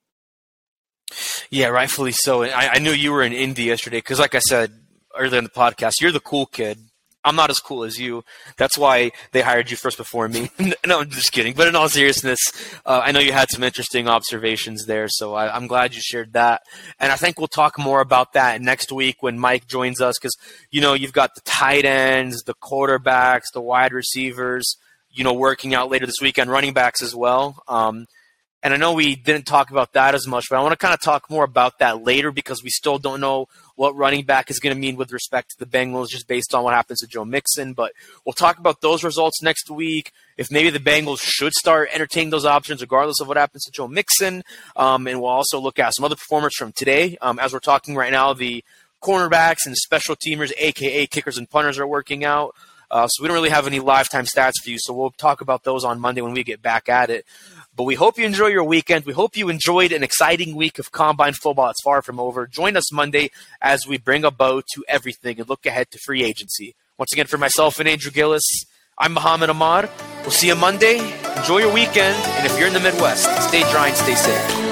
Yeah, 1.50 1.68
rightfully 1.68 2.12
so. 2.12 2.42
I, 2.42 2.70
I 2.72 2.78
knew 2.78 2.90
you 2.90 3.12
were 3.12 3.22
in 3.22 3.32
Indy 3.32 3.64
yesterday 3.64 3.98
because, 3.98 4.18
like 4.18 4.34
I 4.34 4.40
said 4.40 4.72
earlier 5.16 5.38
in 5.38 5.44
the 5.44 5.50
podcast, 5.50 6.00
you're 6.00 6.10
the 6.10 6.18
cool 6.18 6.46
kid 6.46 6.78
I'm 7.24 7.36
not 7.36 7.50
as 7.50 7.58
cool 7.58 7.84
as 7.84 7.98
you. 7.98 8.24
That's 8.56 8.76
why 8.76 9.12
they 9.32 9.40
hired 9.40 9.70
you 9.70 9.76
first 9.76 9.96
before 9.96 10.28
me. 10.28 10.50
no, 10.86 11.00
I'm 11.00 11.10
just 11.10 11.32
kidding. 11.32 11.54
But 11.54 11.68
in 11.68 11.76
all 11.76 11.88
seriousness, 11.88 12.38
uh, 12.84 13.00
I 13.02 13.12
know 13.12 13.20
you 13.20 13.32
had 13.32 13.50
some 13.50 13.62
interesting 13.62 14.08
observations 14.08 14.84
there, 14.86 15.08
so 15.08 15.34
I, 15.34 15.56
am 15.56 15.66
glad 15.66 15.94
you 15.94 16.00
shared 16.02 16.34
that. 16.34 16.62
And 17.00 17.10
I 17.10 17.16
think 17.16 17.38
we'll 17.38 17.48
talk 17.48 17.78
more 17.78 18.00
about 18.00 18.34
that 18.34 18.60
next 18.60 18.92
week 18.92 19.22
when 19.22 19.38
Mike 19.38 19.66
joins 19.66 20.00
us 20.00 20.16
because, 20.18 20.36
you 20.70 20.80
know, 20.80 20.92
you've 20.92 21.12
got 21.12 21.34
the 21.34 21.40
tight 21.42 21.84
ends, 21.84 22.42
the 22.42 22.54
quarterbacks, 22.54 23.52
the 23.52 23.62
wide 23.62 23.92
receivers, 23.92 24.76
you 25.10 25.24
know, 25.24 25.32
working 25.32 25.74
out 25.74 25.90
later 25.90 26.06
this 26.06 26.20
weekend, 26.20 26.50
running 26.50 26.74
backs 26.74 27.02
as 27.02 27.14
well. 27.14 27.62
Um, 27.68 28.06
and 28.64 28.72
I 28.72 28.78
know 28.78 28.94
we 28.94 29.14
didn't 29.14 29.46
talk 29.46 29.70
about 29.70 29.92
that 29.92 30.14
as 30.14 30.26
much, 30.26 30.46
but 30.48 30.56
I 30.56 30.62
want 30.62 30.72
to 30.72 30.78
kind 30.78 30.94
of 30.94 31.00
talk 31.00 31.28
more 31.28 31.44
about 31.44 31.78
that 31.80 32.02
later 32.02 32.32
because 32.32 32.62
we 32.62 32.70
still 32.70 32.98
don't 32.98 33.20
know 33.20 33.46
what 33.76 33.96
running 33.96 34.24
back 34.24 34.50
is 34.50 34.60
going 34.60 34.74
to 34.74 34.80
mean 34.80 34.96
with 34.96 35.12
respect 35.12 35.50
to 35.50 35.58
the 35.58 35.66
Bengals 35.66 36.08
just 36.08 36.28
based 36.28 36.54
on 36.54 36.62
what 36.62 36.74
happens 36.74 37.00
to 37.00 37.06
Joe 37.06 37.24
Mixon. 37.24 37.72
But 37.72 37.92
we'll 38.24 38.32
talk 38.32 38.58
about 38.58 38.80
those 38.80 39.02
results 39.02 39.42
next 39.42 39.70
week. 39.70 40.12
If 40.36 40.50
maybe 40.50 40.70
the 40.70 40.78
Bengals 40.78 41.20
should 41.22 41.52
start 41.52 41.88
entertaining 41.92 42.30
those 42.30 42.44
options 42.44 42.80
regardless 42.80 43.20
of 43.20 43.28
what 43.28 43.36
happens 43.36 43.64
to 43.64 43.72
Joe 43.72 43.88
Mixon. 43.88 44.44
Um, 44.76 45.06
and 45.06 45.20
we'll 45.20 45.30
also 45.30 45.58
look 45.58 45.78
at 45.78 45.94
some 45.94 46.04
other 46.04 46.16
performers 46.16 46.56
from 46.56 46.72
today. 46.72 47.16
Um, 47.20 47.38
as 47.38 47.52
we're 47.52 47.60
talking 47.60 47.94
right 47.96 48.12
now, 48.12 48.32
the 48.32 48.64
cornerbacks 49.02 49.66
and 49.66 49.76
special 49.76 50.16
teamers, 50.16 50.52
aka 50.56 51.06
kickers 51.06 51.38
and 51.38 51.48
punters, 51.48 51.78
are 51.78 51.86
working 51.86 52.24
out. 52.24 52.54
Uh, 52.90 53.08
so 53.08 53.22
we 53.22 53.28
don't 53.28 53.34
really 53.34 53.50
have 53.50 53.66
any 53.66 53.80
lifetime 53.80 54.24
stats 54.24 54.52
for 54.62 54.70
you. 54.70 54.78
So 54.78 54.94
we'll 54.94 55.10
talk 55.10 55.40
about 55.40 55.64
those 55.64 55.84
on 55.84 56.00
Monday 56.00 56.20
when 56.20 56.32
we 56.32 56.44
get 56.44 56.62
back 56.62 56.88
at 56.88 57.10
it. 57.10 57.26
But 57.76 57.84
we 57.84 57.96
hope 57.96 58.18
you 58.18 58.24
enjoy 58.24 58.48
your 58.48 58.62
weekend. 58.62 59.04
We 59.04 59.12
hope 59.12 59.36
you 59.36 59.48
enjoyed 59.48 59.90
an 59.90 60.04
exciting 60.04 60.54
week 60.54 60.78
of 60.78 60.92
combine 60.92 61.32
football. 61.32 61.70
It's 61.70 61.82
far 61.82 62.02
from 62.02 62.20
over. 62.20 62.46
Join 62.46 62.76
us 62.76 62.92
Monday 62.92 63.30
as 63.60 63.86
we 63.86 63.98
bring 63.98 64.24
a 64.24 64.30
bow 64.30 64.60
to 64.60 64.84
everything 64.86 65.40
and 65.40 65.48
look 65.48 65.66
ahead 65.66 65.90
to 65.90 65.98
free 65.98 66.22
agency. 66.22 66.76
Once 66.98 67.12
again, 67.12 67.26
for 67.26 67.38
myself 67.38 67.80
and 67.80 67.88
Andrew 67.88 68.12
Gillis, 68.12 68.64
I'm 68.96 69.14
Mohammad 69.14 69.50
Ahmad. 69.50 69.90
We'll 70.22 70.30
see 70.30 70.46
you 70.46 70.54
Monday. 70.54 70.98
Enjoy 71.36 71.58
your 71.58 71.72
weekend. 71.72 72.16
And 72.36 72.46
if 72.46 72.56
you're 72.56 72.68
in 72.68 72.74
the 72.74 72.80
Midwest, 72.80 73.24
stay 73.48 73.68
dry 73.72 73.88
and 73.88 73.96
stay 73.96 74.14
safe. 74.14 74.63